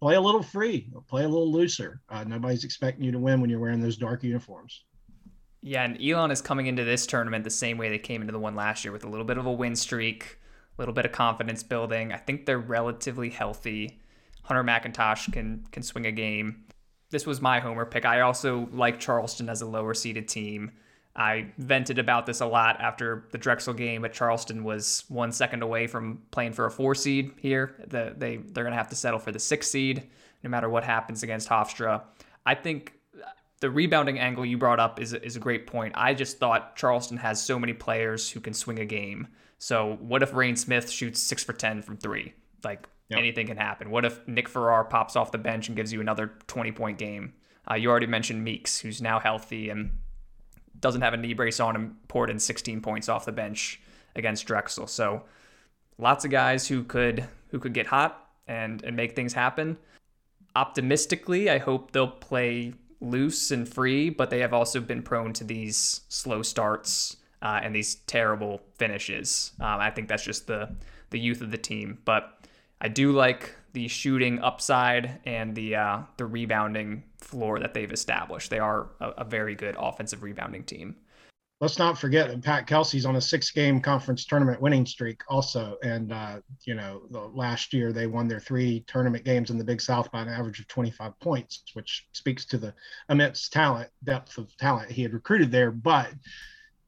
play 0.00 0.14
a 0.14 0.20
little 0.20 0.42
free, 0.42 0.90
play 1.08 1.24
a 1.24 1.28
little 1.28 1.50
looser. 1.50 2.00
Uh, 2.08 2.24
nobody's 2.24 2.64
expecting 2.64 3.04
you 3.04 3.12
to 3.12 3.18
win 3.18 3.40
when 3.40 3.50
you're 3.50 3.60
wearing 3.60 3.80
those 3.80 3.96
dark 3.96 4.22
uniforms. 4.22 4.84
Yeah, 5.60 5.84
and 5.84 6.00
Elon 6.00 6.30
is 6.30 6.40
coming 6.40 6.66
into 6.66 6.84
this 6.84 7.06
tournament 7.06 7.44
the 7.44 7.50
same 7.50 7.78
way 7.78 7.88
they 7.88 7.98
came 7.98 8.20
into 8.20 8.32
the 8.32 8.38
one 8.38 8.54
last 8.54 8.84
year 8.84 8.92
with 8.92 9.04
a 9.04 9.08
little 9.08 9.24
bit 9.24 9.38
of 9.38 9.46
a 9.46 9.52
win 9.52 9.74
streak, 9.74 10.38
a 10.76 10.80
little 10.80 10.94
bit 10.94 11.04
of 11.04 11.12
confidence 11.12 11.62
building. 11.62 12.12
I 12.12 12.16
think 12.16 12.46
they're 12.46 12.58
relatively 12.58 13.30
healthy. 13.30 13.98
Hunter 14.44 14.64
McIntosh 14.64 15.32
can 15.32 15.66
can 15.72 15.82
swing 15.82 16.06
a 16.06 16.12
game. 16.12 16.64
This 17.10 17.26
was 17.26 17.40
my 17.40 17.60
homer 17.60 17.84
pick. 17.86 18.04
I 18.04 18.20
also 18.20 18.68
like 18.72 19.00
Charleston 19.00 19.48
as 19.48 19.62
a 19.62 19.66
lower 19.66 19.94
seeded 19.94 20.28
team. 20.28 20.70
I 21.16 21.46
vented 21.58 21.98
about 21.98 22.26
this 22.26 22.40
a 22.40 22.46
lot 22.46 22.80
after 22.80 23.26
the 23.32 23.38
Drexel 23.38 23.74
game, 23.74 24.02
but 24.02 24.12
Charleston 24.12 24.62
was 24.62 25.04
one 25.08 25.32
second 25.32 25.62
away 25.62 25.88
from 25.88 26.22
playing 26.30 26.52
for 26.52 26.66
a 26.66 26.70
four 26.70 26.94
seed 26.94 27.32
here. 27.38 27.74
The, 27.88 28.14
they 28.16 28.36
they're 28.36 28.62
gonna 28.64 28.76
have 28.76 28.90
to 28.90 28.96
settle 28.96 29.18
for 29.18 29.32
the 29.32 29.40
six 29.40 29.68
seed 29.68 30.08
no 30.44 30.50
matter 30.50 30.68
what 30.68 30.84
happens 30.84 31.24
against 31.24 31.48
Hofstra. 31.48 32.02
I 32.46 32.54
think 32.54 32.92
the 33.60 33.70
rebounding 33.70 34.18
angle 34.18 34.46
you 34.46 34.56
brought 34.56 34.80
up 34.80 35.00
is, 35.00 35.12
is 35.12 35.36
a 35.36 35.40
great 35.40 35.66
point. 35.66 35.94
I 35.96 36.14
just 36.14 36.38
thought 36.38 36.76
Charleston 36.76 37.16
has 37.18 37.42
so 37.42 37.58
many 37.58 37.72
players 37.72 38.30
who 38.30 38.40
can 38.40 38.54
swing 38.54 38.78
a 38.78 38.84
game. 38.84 39.28
So 39.58 39.96
what 40.00 40.22
if 40.22 40.32
Reyne 40.32 40.56
Smith 40.56 40.88
shoots 40.88 41.20
six 41.20 41.42
for 41.42 41.52
10 41.52 41.82
from 41.82 41.96
three? 41.96 42.34
Like 42.62 42.88
yep. 43.08 43.18
anything 43.18 43.48
can 43.48 43.56
happen. 43.56 43.90
What 43.90 44.04
if 44.04 44.26
Nick 44.28 44.48
Farrar 44.48 44.84
pops 44.84 45.16
off 45.16 45.32
the 45.32 45.38
bench 45.38 45.68
and 45.68 45.76
gives 45.76 45.92
you 45.92 46.00
another 46.00 46.32
20 46.46 46.72
point 46.72 46.98
game? 46.98 47.34
Uh, 47.68 47.74
you 47.74 47.90
already 47.90 48.06
mentioned 48.06 48.44
Meeks, 48.44 48.78
who's 48.78 49.02
now 49.02 49.18
healthy 49.18 49.70
and 49.70 49.90
doesn't 50.78 51.02
have 51.02 51.12
a 51.12 51.16
knee 51.16 51.34
brace 51.34 51.58
on 51.58 51.74
and 51.74 52.08
poured 52.08 52.30
in 52.30 52.38
16 52.38 52.80
points 52.80 53.08
off 53.08 53.24
the 53.24 53.32
bench 53.32 53.80
against 54.14 54.46
Drexel. 54.46 54.86
So 54.86 55.24
lots 55.98 56.24
of 56.24 56.30
guys 56.30 56.68
who 56.68 56.84
could 56.84 57.26
who 57.48 57.58
could 57.58 57.74
get 57.74 57.86
hot 57.86 58.28
and 58.46 58.82
and 58.84 58.96
make 58.96 59.16
things 59.16 59.32
happen. 59.32 59.76
Optimistically, 60.54 61.50
I 61.50 61.58
hope 61.58 61.90
they'll 61.90 62.08
play 62.08 62.74
loose 63.00 63.50
and 63.50 63.68
free, 63.68 64.10
but 64.10 64.30
they 64.30 64.40
have 64.40 64.52
also 64.52 64.80
been 64.80 65.02
prone 65.02 65.32
to 65.34 65.44
these 65.44 66.02
slow 66.08 66.42
starts 66.42 67.16
uh, 67.42 67.60
and 67.62 67.74
these 67.74 67.96
terrible 68.06 68.60
finishes. 68.76 69.52
Um, 69.60 69.80
I 69.80 69.90
think 69.90 70.08
that's 70.08 70.24
just 70.24 70.46
the 70.46 70.74
the 71.10 71.18
youth 71.18 71.40
of 71.40 71.50
the 71.50 71.58
team, 71.58 71.98
but 72.04 72.38
I 72.80 72.88
do 72.88 73.12
like 73.12 73.54
the 73.72 73.88
shooting 73.88 74.40
upside 74.40 75.20
and 75.24 75.54
the 75.54 75.76
uh, 75.76 76.00
the 76.16 76.26
rebounding 76.26 77.04
floor 77.18 77.60
that 77.60 77.74
they've 77.74 77.92
established. 77.92 78.50
They 78.50 78.58
are 78.58 78.88
a, 79.00 79.08
a 79.18 79.24
very 79.24 79.54
good 79.54 79.76
offensive 79.78 80.22
rebounding 80.22 80.64
team 80.64 80.96
let's 81.60 81.78
not 81.78 81.98
forget 81.98 82.28
that 82.28 82.42
Pat 82.42 82.66
Kelsey's 82.66 83.04
on 83.04 83.16
a 83.16 83.20
six 83.20 83.50
game 83.50 83.80
conference 83.80 84.24
tournament 84.24 84.60
winning 84.60 84.86
streak 84.86 85.22
also. 85.28 85.76
And, 85.82 86.12
uh, 86.12 86.40
you 86.64 86.74
know, 86.74 87.02
last 87.10 87.72
year 87.72 87.92
they 87.92 88.06
won 88.06 88.28
their 88.28 88.40
three 88.40 88.84
tournament 88.86 89.24
games 89.24 89.50
in 89.50 89.58
the 89.58 89.64
Big 89.64 89.80
South 89.80 90.10
by 90.12 90.22
an 90.22 90.28
average 90.28 90.60
of 90.60 90.68
25 90.68 91.18
points, 91.20 91.64
which 91.72 92.06
speaks 92.12 92.44
to 92.46 92.58
the 92.58 92.74
immense 93.08 93.48
talent, 93.48 93.90
depth 94.04 94.38
of 94.38 94.56
talent 94.56 94.90
he 94.90 95.02
had 95.02 95.12
recruited 95.12 95.50
there. 95.50 95.72
But 95.72 96.10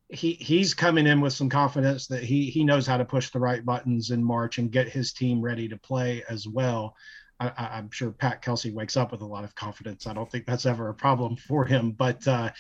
he 0.09 0.33
he's 0.33 0.75
coming 0.75 1.07
in 1.07 1.21
with 1.21 1.33
some 1.33 1.49
confidence 1.49 2.07
that 2.09 2.23
he 2.23 2.51
he 2.51 2.65
knows 2.65 2.87
how 2.87 2.97
to 2.97 3.05
push 3.05 3.31
the 3.31 3.39
right 3.39 3.65
buttons 3.65 4.11
in 4.11 4.23
March 4.23 4.59
and 4.59 4.73
get 4.73 4.89
his 4.89 5.13
team 5.13 5.41
ready 5.41 5.69
to 5.69 5.77
play 5.77 6.23
as 6.29 6.47
well. 6.47 6.95
I, 7.43 7.79
am 7.79 7.91
sure 7.91 8.11
Pat 8.11 8.43
Kelsey 8.43 8.71
wakes 8.71 8.99
up 8.99 9.13
with 9.13 9.23
a 9.23 9.27
lot 9.27 9.45
of 9.45 9.55
confidence. 9.55 10.07
I 10.07 10.13
don't 10.13 10.31
think 10.31 10.45
that's 10.45 10.67
ever 10.67 10.91
a 10.91 10.95
problem 10.95 11.37
for 11.37 11.65
him, 11.65 11.93
but 11.93 12.29
uh, 12.29 12.51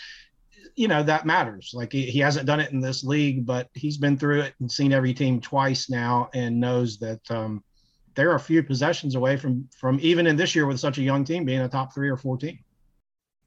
you 0.76 0.88
know 0.88 1.02
that 1.02 1.26
matters. 1.26 1.72
Like 1.74 1.92
he, 1.92 2.06
he 2.06 2.18
hasn't 2.18 2.46
done 2.46 2.60
it 2.60 2.72
in 2.72 2.80
this 2.80 3.04
league, 3.04 3.46
but 3.46 3.68
he's 3.74 3.96
been 3.96 4.16
through 4.16 4.40
it 4.42 4.54
and 4.60 4.70
seen 4.70 4.92
every 4.92 5.14
team 5.14 5.40
twice 5.40 5.90
now, 5.90 6.30
and 6.34 6.60
knows 6.60 6.98
that 6.98 7.20
um, 7.30 7.62
there 8.14 8.30
are 8.30 8.36
a 8.36 8.40
few 8.40 8.62
possessions 8.62 9.14
away 9.14 9.36
from 9.36 9.68
from 9.76 9.98
even 10.00 10.26
in 10.26 10.36
this 10.36 10.54
year 10.54 10.66
with 10.66 10.80
such 10.80 10.98
a 10.98 11.02
young 11.02 11.24
team 11.24 11.44
being 11.44 11.60
a 11.60 11.68
top 11.68 11.94
three 11.94 12.08
or 12.08 12.16
four 12.16 12.36
team. 12.36 12.58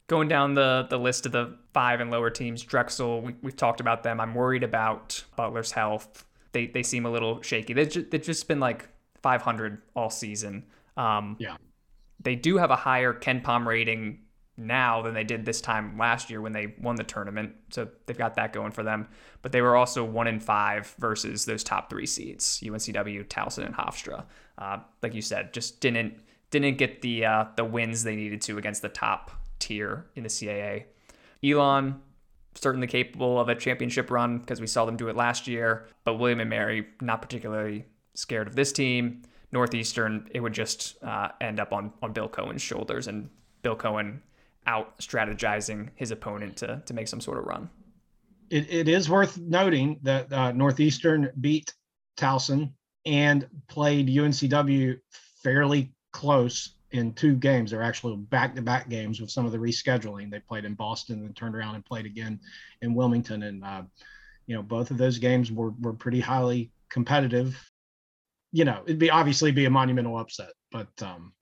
Going 0.08 0.28
down 0.28 0.54
the 0.54 0.88
the 0.90 0.98
list 0.98 1.26
of 1.26 1.32
the 1.32 1.58
five 1.74 2.00
and 2.02 2.12
lower 2.12 2.30
teams, 2.30 2.64
Drexel, 2.64 3.22
we, 3.22 3.36
we've 3.42 3.56
talked 3.56 3.80
about 3.80 4.04
them. 4.04 4.20
I'm 4.20 4.34
worried 4.34 4.64
about 4.64 5.24
Butler's 5.36 5.72
health. 5.72 6.26
They 6.52 6.68
they 6.68 6.84
seem 6.84 7.06
a 7.06 7.12
little 7.12 7.42
shaky. 7.42 7.74
They've 7.74 7.90
just, 7.90 8.12
they've 8.12 8.22
just 8.22 8.48
been 8.48 8.60
like 8.60 8.90
500 9.22 9.82
all 9.96 10.10
season. 10.10 10.66
Um, 10.98 11.38
yeah. 11.40 11.56
They 12.22 12.36
do 12.36 12.58
have 12.58 12.72
a 12.72 12.76
higher 12.76 13.14
KenPom 13.14 13.66
rating 13.66 14.20
now 14.56 15.02
than 15.02 15.14
they 15.14 15.24
did 15.24 15.46
this 15.46 15.62
time 15.62 15.98
last 15.98 16.30
year 16.30 16.42
when 16.42 16.52
they 16.52 16.76
won 16.80 16.96
the 16.96 17.04
tournament. 17.04 17.56
So 17.72 17.88
they've 18.06 18.18
got 18.18 18.36
that 18.36 18.54
going 18.54 18.72
for 18.72 18.84
them. 18.84 19.08
But 19.42 19.52
they 19.52 19.62
were 19.62 19.76
also 19.76 20.04
one 20.04 20.28
in 20.28 20.40
five 20.40 20.94
versus 21.00 21.46
those 21.46 21.64
top 21.64 21.90
three 21.90 22.06
seeds: 22.06 22.62
UNCW, 22.64 23.26
Towson, 23.28 23.66
and 23.66 23.76
Hofstra. 23.76 24.26
Uh, 24.58 24.80
like 25.02 25.14
you 25.14 25.22
said, 25.22 25.54
just 25.54 25.82
didn't 25.82 26.20
didn't 26.52 26.78
get 26.78 27.02
the 27.02 27.26
uh, 27.26 27.46
the 27.56 27.66
wins 27.66 28.04
they 28.04 28.16
needed 28.16 28.42
to 28.44 28.58
against 28.58 28.82
the 28.82 28.90
top 28.90 29.32
tier 29.60 30.06
in 30.16 30.24
the 30.24 30.30
CAA. 30.30 30.86
Elon 31.44 32.02
certainly 32.56 32.88
capable 32.88 33.40
of 33.40 33.50
a 33.50 33.56
championship 33.56 34.12
run 34.12 34.38
because 34.38 34.62
we 34.62 34.68
saw 34.68 34.86
them 34.86 34.96
do 34.96 35.08
it 35.10 35.16
last 35.16 35.48
year. 35.48 35.88
But 36.04 36.16
William 36.16 36.40
and 36.40 36.50
Mary 36.50 36.88
not 37.02 37.22
particularly 37.22 37.86
scared 38.14 38.48
of 38.48 38.56
this 38.56 38.72
team. 38.72 39.24
Northeastern, 39.52 40.28
it 40.32 40.40
would 40.40 40.54
just 40.54 41.04
uh, 41.04 41.30
end 41.42 41.60
up 41.60 41.74
on 41.74 41.92
on 42.02 42.14
Bill 42.14 42.30
Coen's 42.30 42.62
shoulders, 42.62 43.08
and 43.08 43.30
Bill 43.62 43.76
Coen 43.76 44.20
out 44.66 44.98
strategizing 45.00 45.90
his 45.96 46.12
opponent 46.12 46.58
to 46.58 46.82
to 46.86 46.94
make 46.94 47.08
some 47.08 47.22
sort 47.22 47.38
of 47.38 47.46
run. 47.46 47.70
It, 48.50 48.72
it 48.72 48.88
is 48.88 49.10
worth 49.10 49.38
noting 49.38 50.00
that 50.04 50.32
uh, 50.32 50.52
Northeastern 50.52 51.32
beat 51.40 51.74
Towson 52.18 52.72
and 53.06 53.48
played 53.68 54.08
UNCW 54.08 55.00
fairly 55.44 55.92
close 56.12 56.76
in 56.92 57.14
two 57.14 57.36
games. 57.36 57.72
They're 57.72 57.84
actually 57.84 58.16
back 58.16 58.56
to 58.56 58.62
back 58.62 58.88
games 58.88 59.20
with 59.20 59.32
some 59.32 59.46
of 59.46 59.52
the 59.52 59.58
rescheduling. 59.58 60.30
They 60.30 60.40
played 60.40 60.64
in 60.64 60.76
Boston 60.76 61.26
and 61.26 61.36
turned 61.36 61.56
around 61.56 61.76
and 61.76 61.86
played 61.86 62.06
again 62.06 62.40
in 62.82 62.94
Wilmington. 62.94 63.44
And, 63.44 63.64
uh, 63.64 63.82
you 64.46 64.56
know, 64.56 64.62
both 64.62 64.92
of 64.92 64.98
those 64.98 65.18
games 65.18 65.52
were, 65.52 65.72
were 65.82 65.94
pretty 65.94 66.20
highly 66.20 66.72
competitive. 66.90 67.60
You 68.52 68.66
know, 68.66 68.84
it'd 68.86 69.00
be 69.00 69.10
obviously 69.10 69.52
be 69.52 69.66
a 69.66 69.70
monumental 69.70 70.18
upset, 70.18 70.52
but 70.72 70.90
um, 71.02 71.34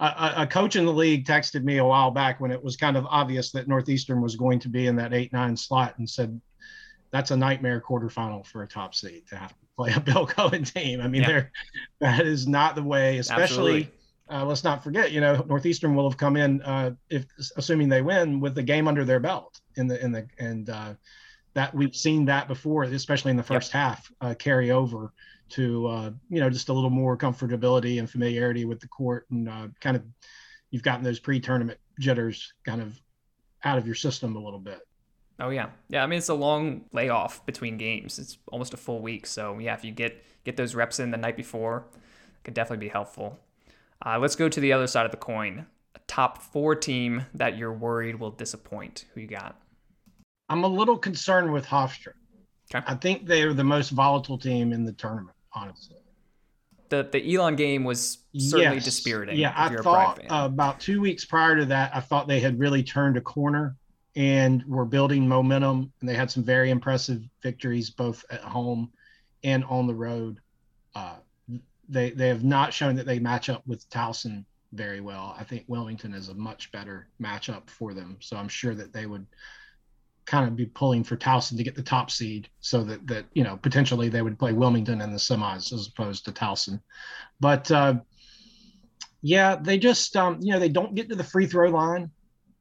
a, 0.00 0.32
a 0.38 0.46
coach 0.46 0.76
in 0.76 0.86
the 0.86 0.92
league 0.92 1.26
texted 1.26 1.64
me 1.64 1.78
a 1.78 1.84
while 1.84 2.10
back 2.10 2.40
when 2.40 2.50
it 2.50 2.62
was 2.62 2.76
kind 2.76 2.96
of 2.96 3.06
obvious 3.06 3.50
that 3.52 3.68
Northeastern 3.68 4.20
was 4.20 4.36
going 4.36 4.58
to 4.60 4.68
be 4.68 4.86
in 4.86 4.96
that 4.96 5.12
eight 5.12 5.32
nine 5.32 5.56
slot 5.56 5.98
and 5.98 6.08
said, 6.08 6.40
"That's 7.10 7.30
a 7.30 7.36
nightmare 7.36 7.82
quarterfinal 7.86 8.46
for 8.46 8.62
a 8.62 8.68
top 8.68 8.94
seed 8.94 9.26
to 9.28 9.36
have 9.36 9.50
to 9.50 9.66
play 9.76 9.92
a 9.94 10.00
Bill 10.12 10.26
Coen 10.26 10.70
team." 10.72 11.00
I 11.00 11.08
mean, 11.08 11.22
yeah. 11.22 11.44
that 12.00 12.26
is 12.26 12.46
not 12.46 12.74
the 12.74 12.82
way, 12.82 13.18
especially. 13.18 13.90
Uh, 14.30 14.42
let's 14.42 14.64
not 14.64 14.82
forget, 14.82 15.12
you 15.12 15.20
know, 15.20 15.44
Northeastern 15.46 15.94
will 15.94 16.08
have 16.08 16.16
come 16.16 16.38
in 16.38 16.62
uh, 16.62 16.92
if 17.10 17.26
assuming 17.58 17.90
they 17.90 18.00
win 18.00 18.40
with 18.40 18.54
the 18.54 18.62
game 18.62 18.88
under 18.88 19.04
their 19.04 19.20
belt 19.20 19.60
in 19.76 19.86
the 19.86 20.02
in 20.02 20.12
the 20.12 20.26
and 20.38 20.70
uh, 20.70 20.94
that 21.52 21.74
we've 21.74 21.94
seen 21.94 22.24
that 22.24 22.48
before, 22.48 22.84
especially 22.84 23.30
in 23.30 23.36
the 23.36 23.42
first 23.42 23.72
yep. 23.74 23.82
half, 23.82 24.12
uh, 24.20 24.34
carry 24.34 24.70
over 24.70 25.12
to 25.50 25.86
uh, 25.86 26.10
you 26.28 26.40
know 26.40 26.50
just 26.50 26.68
a 26.68 26.72
little 26.72 26.90
more 26.90 27.16
comfortability 27.16 27.98
and 27.98 28.08
familiarity 28.08 28.64
with 28.64 28.80
the 28.80 28.88
court 28.88 29.26
and 29.30 29.48
uh, 29.48 29.68
kind 29.80 29.96
of 29.96 30.02
you've 30.70 30.82
gotten 30.82 31.04
those 31.04 31.20
pre-tournament 31.20 31.78
jitters 32.00 32.52
kind 32.64 32.80
of 32.80 33.00
out 33.64 33.78
of 33.78 33.86
your 33.86 33.94
system 33.94 34.36
a 34.36 34.38
little 34.42 34.58
bit. 34.58 34.80
Oh 35.40 35.50
yeah, 35.50 35.70
yeah. 35.88 36.02
I 36.02 36.06
mean, 36.06 36.18
it's 36.18 36.28
a 36.28 36.34
long 36.34 36.84
layoff 36.92 37.44
between 37.44 37.76
games. 37.76 38.18
It's 38.18 38.38
almost 38.48 38.74
a 38.74 38.76
full 38.76 39.00
week. 39.00 39.26
So 39.26 39.58
yeah, 39.58 39.74
if 39.74 39.84
you 39.84 39.90
get 39.90 40.22
get 40.44 40.56
those 40.56 40.74
reps 40.74 41.00
in 41.00 41.10
the 41.10 41.16
night 41.16 41.36
before, 41.36 41.86
it 41.94 42.44
could 42.44 42.54
definitely 42.54 42.86
be 42.86 42.90
helpful. 42.90 43.38
Uh, 44.04 44.18
let's 44.18 44.36
go 44.36 44.48
to 44.48 44.60
the 44.60 44.72
other 44.72 44.86
side 44.86 45.06
of 45.06 45.10
the 45.10 45.16
coin. 45.16 45.66
A 45.94 45.98
top 46.06 46.42
four 46.42 46.74
team 46.74 47.26
that 47.34 47.56
you're 47.56 47.72
worried 47.72 48.20
will 48.20 48.30
disappoint. 48.30 49.06
Who 49.14 49.20
you 49.20 49.26
got? 49.26 49.60
I'm 50.48 50.62
a 50.62 50.68
little 50.68 50.98
concerned 50.98 51.52
with 51.52 51.66
Hofstra. 51.66 52.12
Okay. 52.74 52.84
I 52.86 52.94
think 52.96 53.26
they 53.26 53.42
are 53.42 53.52
the 53.52 53.64
most 53.64 53.90
volatile 53.90 54.38
team 54.38 54.72
in 54.72 54.84
the 54.84 54.92
tournament 54.92 55.36
honestly. 55.54 55.96
The 56.90 57.08
the 57.10 57.34
Elon 57.34 57.56
game 57.56 57.84
was 57.84 58.18
certainly 58.36 58.76
yes. 58.76 58.84
dispiriting. 58.84 59.38
Yeah, 59.38 59.54
I 59.56 59.74
thought 59.76 60.20
uh, 60.30 60.44
about 60.44 60.80
two 60.80 61.00
weeks 61.00 61.24
prior 61.24 61.56
to 61.56 61.64
that, 61.66 61.94
I 61.94 62.00
thought 62.00 62.28
they 62.28 62.40
had 62.40 62.58
really 62.58 62.82
turned 62.82 63.16
a 63.16 63.20
corner 63.20 63.76
and 64.16 64.64
were 64.66 64.84
building 64.84 65.26
momentum, 65.26 65.92
and 66.00 66.08
they 66.08 66.14
had 66.14 66.30
some 66.30 66.44
very 66.44 66.70
impressive 66.70 67.22
victories 67.42 67.90
both 67.90 68.24
at 68.30 68.40
home 68.40 68.92
and 69.42 69.64
on 69.64 69.86
the 69.86 69.94
road. 69.94 70.40
Uh, 70.94 71.16
they 71.88 72.10
they 72.10 72.28
have 72.28 72.44
not 72.44 72.72
shown 72.72 72.96
that 72.96 73.06
they 73.06 73.18
match 73.18 73.48
up 73.48 73.66
with 73.66 73.88
Towson 73.90 74.44
very 74.72 75.00
well. 75.00 75.34
I 75.38 75.44
think 75.44 75.64
Wilmington 75.68 76.12
is 76.12 76.28
a 76.28 76.34
much 76.34 76.70
better 76.70 77.08
matchup 77.20 77.70
for 77.70 77.94
them, 77.94 78.18
so 78.20 78.36
I'm 78.36 78.48
sure 78.48 78.74
that 78.74 78.92
they 78.92 79.06
would 79.06 79.26
kind 80.26 80.48
of 80.48 80.56
be 80.56 80.66
pulling 80.66 81.04
for 81.04 81.16
Towson 81.16 81.56
to 81.56 81.62
get 81.62 81.74
the 81.74 81.82
top 81.82 82.10
seed 82.10 82.48
so 82.60 82.82
that 82.84 83.06
that 83.06 83.26
you 83.34 83.44
know 83.44 83.56
potentially 83.56 84.08
they 84.08 84.22
would 84.22 84.38
play 84.38 84.52
Wilmington 84.52 85.00
in 85.00 85.12
the 85.12 85.18
semis 85.18 85.72
as 85.72 85.88
opposed 85.88 86.24
to 86.24 86.32
Towson. 86.32 86.80
But 87.40 87.70
uh, 87.70 87.94
yeah, 89.22 89.56
they 89.56 89.78
just 89.78 90.16
um, 90.16 90.38
you 90.40 90.52
know 90.52 90.58
they 90.58 90.68
don't 90.68 90.94
get 90.94 91.08
to 91.08 91.14
the 91.14 91.24
free 91.24 91.46
throw 91.46 91.70
line 91.70 92.10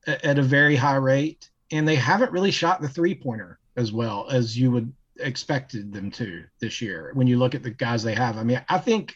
at, 0.07 0.23
at 0.23 0.39
a 0.39 0.43
very 0.43 0.75
high 0.75 0.95
rate, 0.95 1.49
and 1.71 1.87
they 1.87 1.95
haven't 1.95 2.31
really 2.31 2.51
shot 2.51 2.81
the 2.81 2.89
three 2.89 3.15
pointer 3.15 3.59
as 3.75 3.91
well 3.91 4.27
as 4.29 4.57
you 4.57 4.71
would 4.71 4.93
expected 5.19 5.93
them 5.93 6.11
to 6.11 6.43
this 6.59 6.81
year. 6.81 7.11
When 7.13 7.27
you 7.27 7.37
look 7.37 7.55
at 7.55 7.63
the 7.63 7.71
guys 7.71 8.03
they 8.03 8.15
have, 8.15 8.37
I 8.37 8.43
mean, 8.43 8.63
I 8.67 8.77
think 8.79 9.15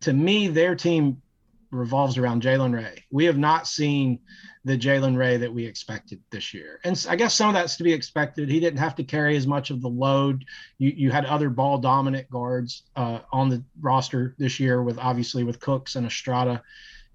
to 0.00 0.12
me 0.12 0.48
their 0.48 0.74
team 0.74 1.22
revolves 1.70 2.18
around 2.18 2.42
Jalen 2.42 2.74
Ray. 2.74 3.04
We 3.10 3.24
have 3.24 3.38
not 3.38 3.66
seen 3.66 4.20
the 4.64 4.76
Jalen 4.76 5.16
Ray 5.16 5.36
that 5.36 5.52
we 5.52 5.64
expected 5.64 6.20
this 6.30 6.52
year. 6.52 6.80
And 6.84 7.06
I 7.08 7.16
guess 7.16 7.34
some 7.34 7.48
of 7.48 7.54
that's 7.54 7.76
to 7.76 7.84
be 7.84 7.92
expected. 7.92 8.48
He 8.48 8.58
didn't 8.58 8.80
have 8.80 8.96
to 8.96 9.04
carry 9.04 9.36
as 9.36 9.46
much 9.46 9.70
of 9.70 9.80
the 9.80 9.88
load. 9.88 10.44
You, 10.78 10.92
you 10.96 11.10
had 11.10 11.24
other 11.24 11.50
ball 11.50 11.78
dominant 11.78 12.28
guards 12.30 12.82
uh, 12.96 13.20
on 13.32 13.48
the 13.48 13.62
roster 13.80 14.34
this 14.38 14.58
year 14.58 14.82
with 14.82 14.98
obviously 14.98 15.44
with 15.44 15.60
Cooks 15.60 15.94
and 15.94 16.06
Estrada. 16.06 16.62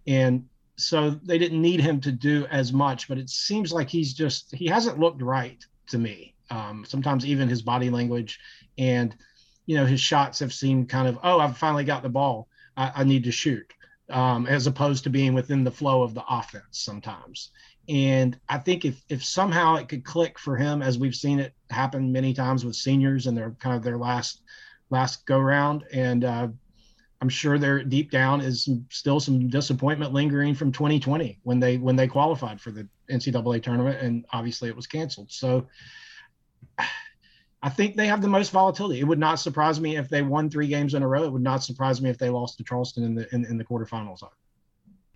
And 0.07 0.45
so 0.77 1.09
they 1.09 1.37
didn't 1.37 1.61
need 1.61 1.81
him 1.81 1.99
to 2.01 2.11
do 2.11 2.45
as 2.49 2.71
much, 2.71 3.07
but 3.07 3.17
it 3.17 3.29
seems 3.29 3.73
like 3.73 3.89
he's 3.89 4.13
just, 4.13 4.55
he 4.55 4.67
hasn't 4.67 4.99
looked 4.99 5.21
right 5.21 5.63
to 5.87 5.97
me. 5.97 6.33
Um, 6.49 6.85
sometimes 6.87 7.25
even 7.25 7.49
his 7.49 7.61
body 7.61 7.89
language 7.89 8.39
and, 8.77 9.15
you 9.65 9.77
know, 9.77 9.85
his 9.85 10.01
shots 10.01 10.39
have 10.39 10.53
seemed 10.53 10.89
kind 10.89 11.07
of, 11.07 11.19
oh, 11.23 11.39
I've 11.39 11.57
finally 11.57 11.83
got 11.83 12.01
the 12.01 12.09
ball. 12.09 12.47
I, 12.77 12.91
I 12.95 13.03
need 13.03 13.25
to 13.25 13.31
shoot 13.31 13.71
um, 14.11 14.45
as 14.47 14.67
opposed 14.67 15.03
to 15.03 15.09
being 15.09 15.33
within 15.33 15.63
the 15.63 15.71
flow 15.71 16.03
of 16.03 16.13
the 16.13 16.23
offense 16.29 16.63
sometimes. 16.71 17.51
And 17.89 18.39
I 18.47 18.57
think 18.57 18.85
if 18.85 19.03
if 19.09 19.23
somehow 19.23 19.75
it 19.75 19.89
could 19.89 20.05
click 20.05 20.37
for 20.37 20.55
him, 20.55 20.81
as 20.81 20.97
we've 20.97 21.15
seen 21.15 21.39
it 21.39 21.53
happen 21.69 22.11
many 22.11 22.33
times 22.33 22.63
with 22.63 22.75
seniors 22.75 23.27
and 23.27 23.35
their 23.35 23.51
kind 23.59 23.75
of 23.75 23.83
their 23.83 23.97
last 23.97 24.41
last 24.89 25.25
go 25.25 25.39
round, 25.39 25.83
and 25.91 26.23
uh, 26.23 26.47
I'm 27.21 27.29
sure 27.29 27.57
there 27.57 27.83
deep 27.83 28.11
down 28.11 28.41
is 28.41 28.65
some, 28.65 28.85
still 28.89 29.19
some 29.19 29.47
disappointment 29.47 30.13
lingering 30.13 30.55
from 30.55 30.71
2020 30.71 31.39
when 31.43 31.59
they 31.59 31.77
when 31.77 31.95
they 31.95 32.07
qualified 32.07 32.61
for 32.61 32.71
the 32.71 32.87
NCAA 33.09 33.61
tournament, 33.63 33.99
and 34.01 34.25
obviously 34.31 34.69
it 34.69 34.75
was 34.75 34.87
canceled. 34.87 35.31
So 35.31 35.67
I 37.63 37.69
think 37.69 37.95
they 37.95 38.07
have 38.07 38.21
the 38.21 38.27
most 38.27 38.51
volatility. 38.51 38.99
It 38.99 39.03
would 39.03 39.19
not 39.19 39.35
surprise 39.35 39.79
me 39.79 39.95
if 39.97 40.09
they 40.09 40.21
won 40.23 40.49
three 40.49 40.67
games 40.67 40.95
in 40.95 41.03
a 41.03 41.07
row. 41.07 41.23
It 41.23 41.31
would 41.31 41.43
not 41.43 41.63
surprise 41.63 42.01
me 42.01 42.09
if 42.09 42.17
they 42.17 42.29
lost 42.29 42.57
to 42.57 42.63
Charleston 42.63 43.03
in 43.03 43.15
the 43.15 43.33
in, 43.33 43.45
in 43.45 43.57
the 43.57 43.63
quarterfinals. 43.63 44.23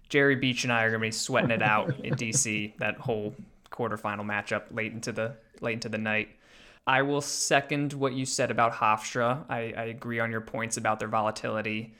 Jerry 0.09 0.35
Beach 0.35 0.63
and 0.63 0.71
I 0.71 0.83
are 0.83 0.89
going 0.89 1.01
to 1.01 1.07
be 1.07 1.11
sweating 1.11 1.51
it 1.51 1.63
out 1.63 1.99
in 2.05 2.13
DC 2.13 2.77
that 2.79 2.97
whole 2.97 3.33
quarterfinal 3.71 4.23
matchup 4.23 4.63
late 4.71 4.93
into 4.93 5.11
the 5.11 5.35
late 5.61 5.73
into 5.73 5.89
the 5.89 5.97
night. 5.97 6.29
I 6.87 7.01
will 7.01 7.21
second 7.21 7.93
what 7.93 8.13
you 8.13 8.25
said 8.25 8.51
about 8.51 8.73
Hofstra. 8.73 9.43
I, 9.49 9.73
I 9.75 9.83
agree 9.85 10.19
on 10.19 10.29
your 10.29 10.41
points 10.41 10.77
about 10.77 10.99
their 10.99 11.07
volatility. 11.07 11.95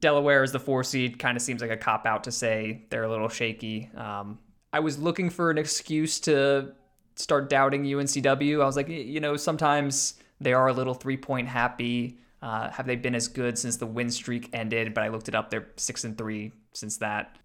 Delaware 0.00 0.42
as 0.42 0.50
the 0.50 0.58
four 0.58 0.82
seed 0.82 1.18
kind 1.18 1.36
of 1.36 1.42
seems 1.42 1.62
like 1.62 1.70
a 1.70 1.76
cop 1.76 2.04
out 2.04 2.24
to 2.24 2.32
say 2.32 2.82
they're 2.90 3.04
a 3.04 3.08
little 3.08 3.28
shaky. 3.28 3.88
Um, 3.96 4.40
I 4.72 4.80
was 4.80 4.98
looking 4.98 5.30
for 5.30 5.50
an 5.50 5.58
excuse 5.58 6.18
to 6.20 6.72
start 7.18 7.50
doubting 7.50 7.84
UNCW. 7.84 8.62
I 8.62 8.66
was 8.66 8.76
like, 8.76 8.88
you 8.88 9.20
know, 9.20 9.36
sometimes 9.36 10.14
they 10.40 10.52
are 10.52 10.68
a 10.68 10.72
little 10.72 10.94
three 10.94 11.16
point 11.16 11.48
happy. 11.48 12.18
Uh, 12.40 12.70
have 12.70 12.86
they 12.86 12.96
been 12.96 13.16
as 13.16 13.26
good 13.26 13.58
since 13.58 13.76
the 13.76 13.86
win 13.86 14.10
streak 14.10 14.48
ended? 14.52 14.94
But 14.94 15.04
I 15.04 15.08
looked 15.08 15.28
it 15.28 15.34
up; 15.34 15.50
they're 15.50 15.68
six 15.76 16.04
and 16.04 16.16
three 16.16 16.52
since 16.72 16.96
that. 16.98 17.36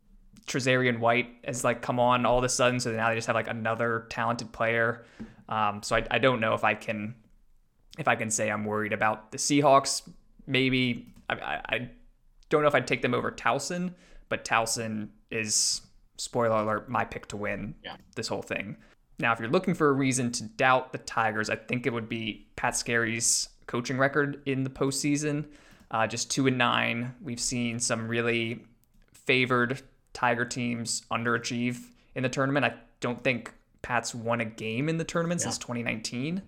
Trazarien 0.46 1.00
White 1.00 1.30
has 1.46 1.64
like 1.64 1.82
come 1.82 2.00
on 2.00 2.26
all 2.26 2.38
of 2.38 2.44
a 2.44 2.50
sudden, 2.50 2.80
so 2.80 2.92
now 2.92 3.10
they 3.10 3.16
just 3.16 3.28
have 3.28 3.36
like 3.36 3.48
another 3.48 4.06
talented 4.10 4.52
player. 4.52 5.06
Um, 5.50 5.82
so 5.82 5.96
I, 5.96 6.06
I 6.12 6.20
don't 6.20 6.40
know 6.40 6.54
if 6.54 6.64
I 6.64 6.76
can 6.76 7.16
if 7.98 8.08
I 8.08 8.16
can 8.16 8.30
say 8.30 8.52
I'm 8.52 8.66
worried 8.66 8.94
about 8.94 9.32
the 9.32 9.38
Seahawks. 9.38 10.08
Maybe 10.46 11.08
I, 11.30 11.34
I, 11.34 11.62
I 11.70 11.90
don't 12.50 12.62
know 12.62 12.68
if 12.68 12.76
I'd 12.76 12.88
take 12.88 13.02
them 13.02 13.14
over 13.14 13.32
Towson, 13.32 13.94
but 14.30 14.46
Towson 14.46 15.10
is 15.32 15.82
spoiler 16.18 16.58
alert 16.58 16.90
my 16.90 17.06
pick 17.06 17.28
to 17.28 17.38
win 17.38 17.76
yeah. 17.84 17.96
this 18.16 18.28
whole 18.28 18.42
thing. 18.42 18.78
Now, 19.20 19.32
if 19.34 19.40
you're 19.40 19.50
looking 19.50 19.74
for 19.74 19.90
a 19.90 19.94
reason 19.94 20.32
to 20.34 20.44
doubt 20.44 20.92
the 20.92 20.98
Tigers, 20.98 21.50
I 21.50 21.56
think 21.56 21.86
it 21.86 21.94
would 21.94 22.10
be 22.10 22.48
Pat 22.56 22.76
Skerry's 22.76 23.50
coaching 23.68 23.98
record 23.98 24.42
in 24.46 24.64
the 24.64 24.70
postseason. 24.70 25.46
Uh, 25.92 26.08
just 26.08 26.32
two 26.32 26.48
and 26.48 26.58
nine. 26.58 27.14
We've 27.22 27.40
seen 27.40 27.80
some 27.80 28.08
really 28.08 28.66
favored 29.14 29.82
Tiger 30.14 30.46
teams 30.46 31.04
underachieve 31.12 31.78
in 32.16 32.24
the 32.24 32.30
tournament. 32.30 32.66
I 32.66 32.74
don't 33.00 33.24
think 33.24 33.54
Pat's 33.82 34.16
won 34.16 34.42
a 34.42 34.46
game 34.46 34.90
in 34.90 34.98
the 34.98 35.04
tournament 35.04 35.42
yeah. 35.42 35.46
since 35.46 35.58
2019. 35.60 36.42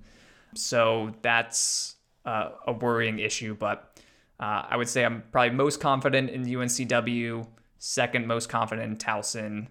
So 0.55 1.13
that's 1.21 1.95
uh, 2.25 2.51
a 2.65 2.73
worrying 2.73 3.19
issue. 3.19 3.55
But 3.55 3.99
uh, 4.39 4.63
I 4.69 4.77
would 4.77 4.89
say 4.89 5.05
I'm 5.05 5.23
probably 5.31 5.55
most 5.55 5.79
confident 5.79 6.29
in 6.29 6.45
UNCW, 6.45 7.45
second 7.77 8.27
most 8.27 8.49
confident 8.49 8.91
in 8.91 8.97
Towson. 8.97 9.67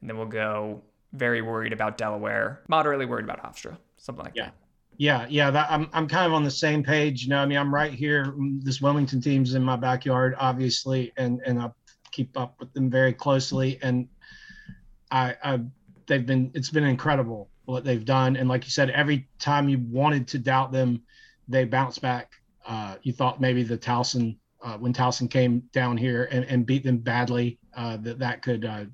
And 0.00 0.10
then 0.10 0.18
we'll 0.18 0.26
go 0.26 0.82
very 1.16 1.42
worried 1.42 1.72
about 1.72 1.98
Delaware, 1.98 2.62
moderately 2.68 3.06
worried 3.06 3.24
about 3.24 3.42
Hofstra, 3.42 3.76
something 3.96 4.24
like 4.24 4.36
yeah. 4.36 4.46
that. 4.46 4.54
Yeah, 4.98 5.26
yeah, 5.28 5.50
that, 5.50 5.70
I'm 5.70 5.90
I'm 5.92 6.08
kind 6.08 6.26
of 6.26 6.32
on 6.32 6.42
the 6.42 6.50
same 6.50 6.82
page. 6.82 7.24
You 7.24 7.30
know, 7.30 7.38
I 7.38 7.46
mean, 7.46 7.58
I'm 7.58 7.74
right 7.74 7.92
here. 7.92 8.34
This 8.60 8.80
Wilmington 8.80 9.20
team's 9.20 9.54
in 9.54 9.62
my 9.62 9.76
backyard, 9.76 10.34
obviously, 10.38 11.12
and 11.16 11.40
and 11.44 11.60
I 11.60 11.70
keep 12.12 12.36
up 12.38 12.58
with 12.58 12.72
them 12.72 12.88
very 12.88 13.12
closely. 13.12 13.78
And 13.82 14.08
I, 15.10 15.36
I 15.44 15.60
they've 16.06 16.24
been 16.24 16.50
it's 16.54 16.70
been 16.70 16.84
incredible 16.84 17.50
what 17.66 17.84
they've 17.84 18.04
done. 18.04 18.36
And 18.36 18.48
like 18.48 18.64
you 18.64 18.70
said, 18.70 18.90
every 18.90 19.28
time 19.38 19.68
you 19.68 19.78
wanted 19.90 20.26
to 20.28 20.38
doubt 20.38 20.72
them, 20.72 21.02
they 21.48 21.64
bounce 21.64 21.98
back. 21.98 22.32
Uh, 22.66 22.96
you 23.02 23.12
thought 23.12 23.40
maybe 23.40 23.62
the 23.62 23.76
Towson 23.76 24.36
uh, 24.62 24.78
when 24.78 24.92
Towson 24.92 25.30
came 25.30 25.60
down 25.72 25.96
here 25.96 26.28
and, 26.30 26.44
and 26.46 26.64
beat 26.64 26.84
them 26.84 26.98
badly. 26.98 27.58
Uh, 27.76 27.98
that 27.98 28.18
that 28.18 28.40
could, 28.40 28.64
uh, 28.64 28.84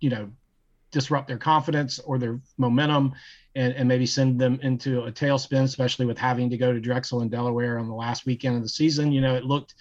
you 0.00 0.10
know, 0.10 0.30
disrupt 0.94 1.28
their 1.28 1.38
confidence 1.38 1.98
or 1.98 2.18
their 2.18 2.40
momentum, 2.56 3.12
and, 3.54 3.74
and 3.74 3.86
maybe 3.86 4.06
send 4.06 4.40
them 4.40 4.58
into 4.62 5.02
a 5.02 5.12
tailspin, 5.12 5.62
especially 5.62 6.06
with 6.06 6.18
having 6.18 6.48
to 6.50 6.56
go 6.56 6.72
to 6.72 6.80
Drexel 6.80 7.20
and 7.20 7.30
Delaware 7.30 7.78
on 7.78 7.88
the 7.88 7.94
last 7.94 8.24
weekend 8.24 8.56
of 8.56 8.62
the 8.62 8.68
season. 8.68 9.12
You 9.12 9.20
know, 9.20 9.34
it 9.34 9.44
looked 9.44 9.74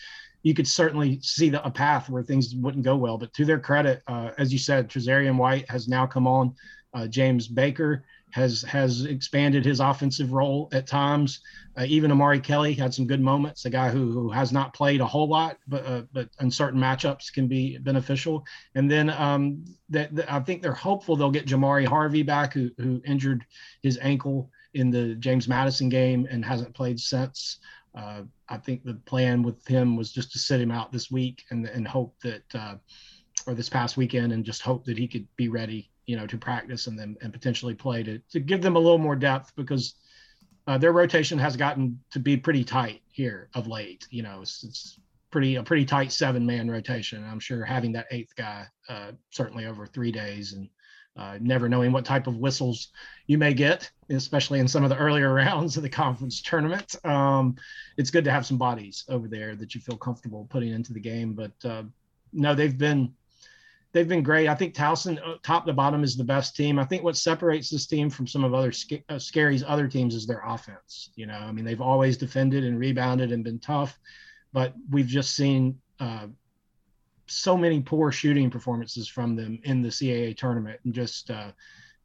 you 0.43 0.53
could 0.53 0.67
certainly 0.67 1.19
see 1.21 1.49
the, 1.49 1.65
a 1.65 1.71
path 1.71 2.09
where 2.09 2.21
things 2.21 2.53
wouldn't 2.53 2.83
go 2.83 2.97
well. 2.97 3.17
But 3.17 3.33
to 3.35 3.45
their 3.45 3.59
credit, 3.59 4.03
uh, 4.07 4.31
as 4.37 4.51
you 4.51 4.59
said, 4.59 4.89
Trazarien 4.89 5.37
White 5.37 5.69
has 5.69 5.87
now 5.87 6.05
come 6.05 6.27
on. 6.27 6.53
Uh, 6.93 7.07
James 7.07 7.47
Baker 7.47 8.03
has 8.33 8.63
has 8.63 9.05
expanded 9.05 9.63
his 9.63 9.79
offensive 9.79 10.33
role 10.33 10.67
at 10.73 10.87
times. 10.87 11.41
Uh, 11.77 11.85
even 11.87 12.11
Amari 12.11 12.39
Kelly 12.39 12.73
had 12.73 12.93
some 12.93 13.05
good 13.05 13.21
moments. 13.21 13.65
A 13.65 13.69
guy 13.69 13.89
who, 13.89 14.11
who 14.11 14.31
has 14.31 14.51
not 14.51 14.73
played 14.73 15.01
a 15.01 15.05
whole 15.05 15.27
lot, 15.27 15.57
but 15.67 15.85
uh, 15.85 16.01
but 16.13 16.29
in 16.39 16.49
certain 16.49 16.79
matchups 16.79 17.31
can 17.31 17.47
be 17.47 17.77
beneficial. 17.77 18.43
And 18.75 18.89
then 18.89 19.11
um, 19.11 19.65
that, 19.89 20.15
that, 20.15 20.31
I 20.31 20.39
think 20.39 20.61
they're 20.61 20.73
hopeful 20.73 21.15
they'll 21.15 21.29
get 21.29 21.45
Jamari 21.45 21.85
Harvey 21.85 22.23
back, 22.23 22.53
who 22.53 22.71
who 22.77 23.01
injured 23.05 23.45
his 23.83 23.99
ankle 24.01 24.49
in 24.73 24.89
the 24.89 25.15
James 25.15 25.47
Madison 25.47 25.89
game 25.89 26.27
and 26.29 26.43
hasn't 26.43 26.73
played 26.73 26.99
since. 26.99 27.59
Uh, 27.95 28.23
I 28.49 28.57
think 28.57 28.83
the 28.83 28.95
plan 28.95 29.43
with 29.43 29.67
him 29.67 29.95
was 29.95 30.11
just 30.11 30.31
to 30.31 30.39
sit 30.39 30.59
him 30.59 30.71
out 30.71 30.91
this 30.91 31.11
week 31.11 31.43
and 31.51 31.67
and 31.67 31.87
hope 31.87 32.15
that, 32.23 32.43
uh, 32.55 32.75
or 33.45 33.53
this 33.53 33.69
past 33.69 33.95
weekend, 33.95 34.33
and 34.33 34.43
just 34.43 34.63
hope 34.63 34.85
that 34.85 34.97
he 34.97 35.07
could 35.07 35.27
be 35.35 35.49
ready, 35.49 35.91
you 36.05 36.17
know, 36.17 36.27
to 36.27 36.37
practice 36.37 36.87
and 36.87 36.97
then 36.97 37.15
and 37.21 37.33
potentially 37.33 37.73
play 37.73 38.03
to 38.03 38.19
to 38.31 38.39
give 38.39 38.61
them 38.61 38.75
a 38.75 38.79
little 38.79 38.97
more 38.97 39.15
depth 39.15 39.53
because 39.55 39.95
uh, 40.67 40.77
their 40.77 40.93
rotation 40.93 41.37
has 41.37 41.57
gotten 41.57 41.99
to 42.11 42.19
be 42.19 42.37
pretty 42.37 42.63
tight 42.63 43.01
here 43.11 43.49
of 43.53 43.67
late. 43.67 44.07
You 44.09 44.23
know, 44.23 44.39
it's, 44.41 44.63
it's 44.63 44.99
pretty 45.31 45.55
a 45.55 45.63
pretty 45.63 45.85
tight 45.85 46.11
seven 46.11 46.45
man 46.45 46.69
rotation. 46.69 47.25
I'm 47.29 47.39
sure 47.39 47.65
having 47.65 47.91
that 47.93 48.07
eighth 48.11 48.35
guy 48.35 48.65
uh, 48.87 49.11
certainly 49.31 49.65
over 49.65 49.85
three 49.85 50.11
days 50.11 50.53
and 50.53 50.69
uh, 51.15 51.37
never 51.39 51.69
knowing 51.69 51.91
what 51.91 52.05
type 52.05 52.27
of 52.27 52.37
whistles 52.37 52.89
you 53.27 53.37
may 53.37 53.53
get, 53.53 53.89
especially 54.09 54.59
in 54.59 54.67
some 54.67 54.83
of 54.83 54.89
the 54.89 54.97
earlier 54.97 55.33
rounds 55.33 55.77
of 55.77 55.83
the 55.83 55.89
conference 55.89 56.41
tournament. 56.41 56.95
Um, 57.05 57.55
it's 57.97 58.09
good 58.09 58.23
to 58.25 58.31
have 58.31 58.45
some 58.45 58.57
bodies 58.57 59.03
over 59.09 59.27
there 59.27 59.55
that 59.55 59.75
you 59.75 59.81
feel 59.81 59.97
comfortable 59.97 60.47
putting 60.49 60.71
into 60.71 60.93
the 60.93 60.99
game. 60.99 61.33
But 61.33 61.51
uh, 61.69 61.83
no, 62.31 62.55
they've 62.55 62.77
been 62.77 63.13
they've 63.93 64.07
been 64.07 64.23
great. 64.23 64.47
I 64.49 64.55
think 64.55 64.73
Towson, 64.73 65.19
uh, 65.25 65.35
top 65.43 65.65
to 65.65 65.73
bottom, 65.73 66.03
is 66.03 66.17
the 66.17 66.23
best 66.23 66.55
team. 66.55 66.79
I 66.79 66.83
think 66.83 67.03
what 67.03 67.15
separates 67.15 67.69
this 67.69 67.85
team 67.85 68.09
from 68.09 68.27
some 68.27 68.43
of 68.43 68.53
other 68.53 68.73
uh, 69.09 69.19
Skerry's 69.19 69.63
other 69.65 69.87
teams 69.87 70.15
is 70.15 70.25
their 70.25 70.41
offense. 70.45 71.11
You 71.15 71.27
know, 71.27 71.37
I 71.37 71.51
mean, 71.51 71.63
they've 71.63 71.81
always 71.81 72.17
defended 72.17 72.63
and 72.63 72.77
rebounded 72.77 73.31
and 73.31 73.43
been 73.43 73.59
tough, 73.59 73.97
but 74.51 74.73
we've 74.89 75.07
just 75.07 75.35
seen 75.35 75.79
uh, 75.99 76.27
so 77.27 77.55
many 77.55 77.79
poor 77.79 78.11
shooting 78.11 78.49
performances 78.49 79.07
from 79.07 79.35
them 79.35 79.59
in 79.63 79.81
the 79.81 79.89
CAA 79.89 80.35
tournament, 80.35 80.79
and 80.83 80.93
just 80.93 81.29
uh, 81.29 81.51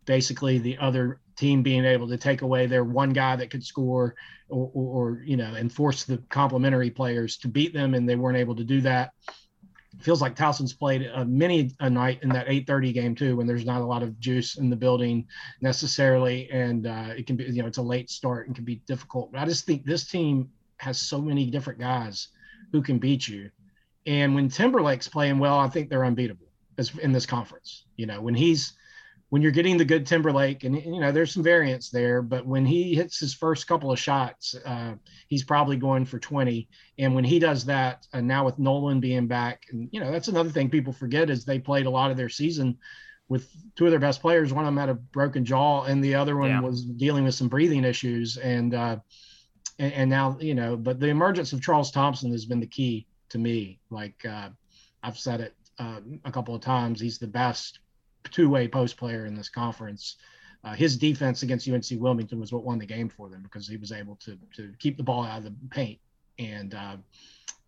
basically 0.05 0.59
the 0.59 0.79
other 0.79 1.21
team 1.37 1.63
being 1.63 1.85
able 1.85 2.09
to 2.09 2.17
take 2.19 2.43
away 2.43 2.67
their 2.67 2.85
one 2.85 3.11
guy 3.11 3.37
that 3.37 3.51
could 3.51 3.65
score, 3.65 4.15
or, 4.51 4.71
or, 4.75 5.07
or 5.07 5.23
you 5.25 5.37
know, 5.37 5.55
and 5.55 5.73
force 5.73 6.05
the 6.05 6.19
complementary 6.29 6.91
players 6.91 7.39
to 7.39 7.49
beat 7.49 7.73
them, 7.73 7.95
and 7.95 8.07
they 8.07 8.17
weren't 8.17 8.37
able 8.37 8.57
to 8.57 8.65
do 8.65 8.83
that. 8.83 9.13
Feels 10.01 10.23
like 10.23 10.37
Towson's 10.37 10.73
played 10.73 11.11
many 11.27 11.73
a 11.81 11.91
night 11.91 12.21
in 12.23 12.29
that 12.31 12.47
8:30 12.47 12.93
game 12.93 13.15
too, 13.15 13.37
when 13.37 13.47
there's 13.47 13.67
not 13.67 13.81
a 13.81 13.85
lot 13.85 14.03
of 14.03 14.19
juice 14.21 14.57
in 14.57 14.71
the 14.71 14.77
building 14.77 15.27
necessarily, 15.61 16.51
and 16.51 16.87
uh, 16.87 17.15
it 17.17 17.27
can 17.27 17.37
be 17.37 17.45
you 17.45 17.63
know 17.63 17.69
it's 17.69 17.79
a 17.79 17.83
late 17.83 18.11
start 18.11 18.47
and 18.47 18.55
can 18.55 18.65
be 18.65 18.77
difficult. 18.87 19.33
But 19.33 19.41
I 19.41 19.45
just 19.45 19.67
think 19.67 19.85
this 19.85 20.07
team 20.07 20.51
has 20.77 21.01
so 21.01 21.21
many 21.21 21.51
different 21.51 21.81
guys 21.81 22.29
who 22.71 22.83
can 22.83 22.99
beat 22.99 23.27
you 23.27 23.51
and 24.09 24.35
when 24.35 24.49
Timberlake's 24.49 25.07
playing 25.07 25.39
well, 25.39 25.59
I 25.59 25.69
think 25.69 25.91
they're 25.91 26.05
unbeatable 26.05 26.47
as 26.79 26.97
in 26.99 27.13
this 27.13 27.27
conference. 27.27 27.85
You 27.97 28.07
know, 28.07 28.23
when 28.23 28.35
he's 28.35 28.73
when 29.31 29.43
you're 29.43 29.53
getting 29.53 29.77
the 29.77 29.85
good 29.85 30.07
Timberlake, 30.07 30.65
and 30.65 30.83
you 30.83 31.01
know, 31.01 31.13
there's 31.13 31.33
some 31.33 31.43
variance 31.43 31.91
there, 31.91 32.23
but 32.23 32.47
when 32.47 32.65
he 32.65 32.95
hits 32.95 33.19
his 33.19 33.35
first 33.35 33.67
couple 33.67 33.93
of 33.93 33.99
shots, 33.99 34.55
uh, 34.65 34.95
he's 35.29 35.45
probably 35.45 35.77
going 35.77 36.07
for 36.07 36.19
20. 36.19 36.69
And 36.99 37.15
when 37.15 37.25
he 37.25 37.39
does 37.39 37.67
that, 37.67 38.07
and 38.13 38.27
now 38.27 38.47
with 38.47 38.59
Nolan 38.59 39.01
being 39.01 39.27
back, 39.27 39.67
and 39.71 39.89
you 39.93 40.01
know, 40.01 40.11
that's 40.11 40.29
another 40.29 40.49
thing 40.49 40.71
people 40.71 40.93
forget 40.93 41.29
is 41.29 41.45
they 41.45 41.59
played 41.59 41.87
a 41.87 41.91
lot 41.91 42.11
of 42.11 42.17
their 42.17 42.31
season 42.31 42.79
with 43.29 43.51
two 43.77 43.85
of 43.85 43.91
their 43.91 44.01
best 44.01 44.23
players. 44.23 44.53
One 44.53 44.65
of 44.65 44.69
them 44.69 44.79
had 44.79 44.89
a 44.89 44.95
broken 44.95 45.45
jaw, 45.45 45.85
and 45.85 46.03
the 46.03 46.15
other 46.15 46.37
one 46.37 46.49
yeah. 46.49 46.61
was 46.61 46.85
dealing 46.85 47.25
with 47.25 47.35
some 47.35 47.49
breathing 47.49 47.85
issues. 47.85 48.39
And, 48.39 48.75
uh, 48.75 48.97
and 49.79 49.93
and 49.93 50.11
now 50.11 50.39
you 50.41 50.55
know, 50.55 50.77
but 50.77 51.01
the 51.01 51.09
emergence 51.09 51.53
of 51.53 51.61
Charles 51.61 51.91
Thompson 51.91 52.33
has 52.33 52.47
been 52.47 52.61
the 52.61 52.67
key 52.67 53.07
to 53.29 53.39
me. 53.39 53.79
Like 53.91 54.25
uh, 54.25 54.49
I've 55.03 55.19
said 55.19 55.41
it 55.41 55.55
uh, 55.79 56.01
a 56.25 56.33
couple 56.33 56.55
of 56.55 56.63
times, 56.63 56.99
he's 56.99 57.19
the 57.19 57.27
best 57.27 57.81
two-way 58.31 58.69
post 58.69 58.97
player 58.97 59.27
in 59.27 59.35
this 59.35 59.49
conference. 59.49 60.17
Uh, 60.65 60.75
his 60.75 60.97
defense 60.97 61.43
against 61.43 61.69
UNC 61.69 61.85
Wilmington 61.93 62.41
was 62.41 62.53
what 62.53 62.65
won 62.65 62.79
the 62.79 62.87
game 62.87 63.09
for 63.09 63.29
them 63.29 63.43
because 63.43 63.69
he 63.69 63.77
was 63.77 63.93
able 63.93 64.17
to 64.17 64.37
to 64.55 64.73
keep 64.79 64.97
the 64.97 65.03
ball 65.03 65.25
out 65.25 65.39
of 65.39 65.45
the 65.45 65.55
paint 65.71 66.01
and 66.39 66.75
uh, 66.75 66.97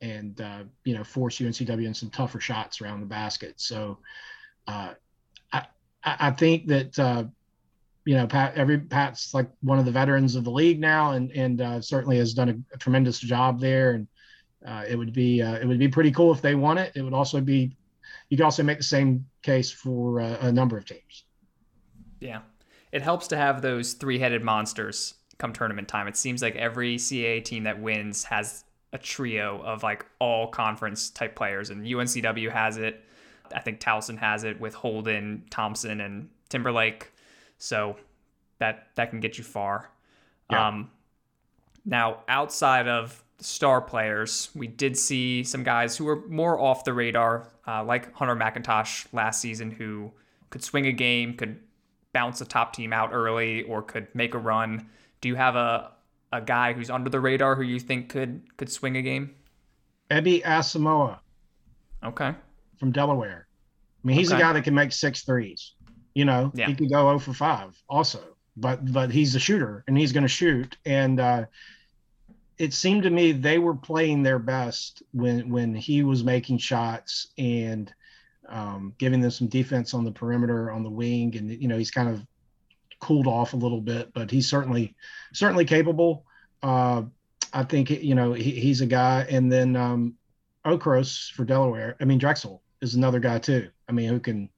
and 0.00 0.40
uh, 0.40 0.64
you 0.84 0.94
know 0.94 1.04
force 1.04 1.38
UNCW 1.38 1.86
in 1.86 1.94
some 1.94 2.10
tougher 2.10 2.40
shots 2.40 2.80
around 2.80 3.00
the 3.00 3.06
basket. 3.06 3.54
So 3.56 3.98
uh, 4.66 4.94
I 5.52 5.66
I 6.04 6.30
think 6.32 6.66
that 6.66 6.98
uh, 6.98 7.24
you 8.04 8.16
know 8.16 8.26
Pat 8.26 8.54
every 8.56 8.78
Pat's 8.78 9.34
like 9.34 9.48
one 9.60 9.78
of 9.78 9.84
the 9.84 9.92
veterans 9.92 10.34
of 10.34 10.44
the 10.44 10.50
league 10.50 10.80
now 10.80 11.12
and 11.12 11.30
and 11.32 11.60
uh, 11.60 11.80
certainly 11.80 12.18
has 12.18 12.34
done 12.34 12.48
a, 12.48 12.74
a, 12.74 12.78
tremendous 12.78 13.18
job 13.20 13.60
there 13.60 13.92
and 13.92 14.08
it 14.88 14.96
would 14.96 15.12
be 15.12 15.40
it 15.40 15.66
would 15.66 15.78
be 15.78 15.88
pretty 15.88 16.10
cool 16.10 16.32
if 16.32 16.42
they 16.42 16.54
won 16.54 16.76
it. 16.76 16.92
It 16.94 17.02
would 17.02 17.14
also 17.14 17.40
be 17.40 17.76
you 18.30 18.36
can 18.36 18.44
also 18.44 18.62
make 18.62 18.78
the 18.78 18.84
same 18.84 19.26
case 19.42 19.70
for 19.70 20.20
uh, 20.20 20.38
a 20.40 20.50
number 20.50 20.78
of 20.78 20.86
teams. 20.86 21.24
Yeah, 22.20 22.40
it 22.92 23.02
helps 23.02 23.28
to 23.28 23.36
have 23.36 23.60
those 23.60 23.92
three-headed 23.94 24.42
monsters 24.42 25.14
come 25.38 25.52
tournament 25.52 25.88
time. 25.88 26.06
It 26.06 26.16
seems 26.16 26.40
like 26.40 26.56
every 26.56 26.96
CAA 26.96 27.44
team 27.44 27.64
that 27.64 27.80
wins 27.80 28.24
has 28.24 28.64
a 28.92 28.98
trio 28.98 29.60
of 29.62 29.82
like 29.82 30.06
all 30.18 30.48
conference 30.48 31.10
type 31.10 31.34
players, 31.34 31.70
and 31.70 31.84
UNCW 31.84 32.50
has 32.50 32.76
it. 32.76 33.04
I 33.54 33.60
think 33.60 33.80
Towson 33.80 34.16
has 34.18 34.44
it 34.44 34.60
with 34.60 34.74
Holden, 34.74 35.44
Thompson, 35.50 36.00
and 36.00 36.28
Timberlake. 36.48 37.12
So 37.58 37.96
that 38.58 38.88
that 38.94 39.10
can 39.10 39.20
get 39.20 39.38
you 39.38 39.44
far. 39.44 39.90
Yeah. 40.50 40.68
Um, 40.68 40.90
now, 41.84 42.22
outside 42.28 42.86
of 42.86 43.24
star 43.40 43.80
players. 43.80 44.50
We 44.54 44.66
did 44.66 44.96
see 44.96 45.44
some 45.44 45.62
guys 45.62 45.96
who 45.96 46.04
were 46.04 46.26
more 46.28 46.58
off 46.58 46.84
the 46.84 46.92
radar, 46.92 47.48
uh, 47.66 47.84
like 47.84 48.12
Hunter 48.14 48.36
McIntosh 48.36 49.06
last 49.12 49.40
season, 49.40 49.70
who 49.70 50.12
could 50.50 50.62
swing 50.62 50.86
a 50.86 50.92
game, 50.92 51.34
could 51.36 51.58
bounce 52.12 52.40
a 52.40 52.44
top 52.44 52.74
team 52.74 52.92
out 52.92 53.10
early, 53.12 53.62
or 53.62 53.82
could 53.82 54.08
make 54.14 54.34
a 54.34 54.38
run. 54.38 54.88
Do 55.20 55.28
you 55.28 55.36
have 55.36 55.56
a 55.56 55.92
a 56.32 56.40
guy 56.40 56.72
who's 56.72 56.90
under 56.90 57.10
the 57.10 57.20
radar 57.20 57.56
who 57.56 57.62
you 57.62 57.80
think 57.80 58.08
could 58.08 58.42
could 58.56 58.70
swing 58.70 58.96
a 58.96 59.02
game? 59.02 59.34
Ebby 60.10 60.42
Asamoah. 60.42 61.18
Okay. 62.04 62.34
From 62.78 62.92
Delaware. 62.92 63.46
I 64.02 64.06
mean, 64.06 64.16
he's 64.16 64.32
okay. 64.32 64.40
a 64.40 64.44
guy 64.44 64.52
that 64.54 64.64
can 64.64 64.74
make 64.74 64.92
six 64.92 65.22
threes. 65.22 65.74
You 66.14 66.24
know, 66.24 66.50
yeah. 66.54 66.66
he 66.66 66.74
could 66.74 66.90
go 66.90 67.06
0 67.06 67.18
for 67.18 67.32
5 67.32 67.82
also. 67.88 68.20
But 68.56 68.92
but 68.92 69.10
he's 69.10 69.34
a 69.36 69.38
shooter 69.38 69.84
and 69.86 69.96
he's 69.96 70.12
going 70.12 70.22
to 70.22 70.28
shoot. 70.28 70.76
And 70.84 71.20
uh, 71.20 71.44
it 72.60 72.74
seemed 72.74 73.02
to 73.04 73.10
me 73.10 73.32
they 73.32 73.58
were 73.58 73.74
playing 73.74 74.22
their 74.22 74.38
best 74.38 75.02
when 75.12 75.48
when 75.48 75.74
he 75.74 76.02
was 76.02 76.22
making 76.22 76.58
shots 76.58 77.28
and 77.38 77.92
um, 78.48 78.94
giving 78.98 79.20
them 79.20 79.30
some 79.30 79.46
defense 79.46 79.94
on 79.94 80.04
the 80.04 80.12
perimeter 80.12 80.70
on 80.70 80.82
the 80.82 80.90
wing 80.90 81.34
and 81.36 81.50
you 81.50 81.68
know 81.68 81.78
he's 81.78 81.90
kind 81.90 82.08
of 82.08 82.24
cooled 83.00 83.26
off 83.26 83.54
a 83.54 83.56
little 83.56 83.80
bit 83.80 84.12
but 84.12 84.30
he's 84.30 84.48
certainly 84.48 84.94
certainly 85.32 85.64
capable. 85.64 86.24
Uh, 86.62 87.02
i 87.54 87.64
think 87.64 87.88
you 87.88 88.14
know 88.14 88.34
he, 88.34 88.50
he's 88.50 88.82
a 88.82 88.86
guy 88.86 89.26
and 89.30 89.50
then 89.50 89.74
um, 89.74 90.14
okros 90.66 91.32
for 91.32 91.44
delaware 91.44 91.96
i 92.00 92.04
mean 92.04 92.18
drexel 92.18 92.62
is 92.80 92.94
another 92.94 93.20
guy 93.20 93.38
too. 93.38 93.68
I 93.88 93.92
mean 93.92 94.08
who 94.08 94.20
can 94.20 94.50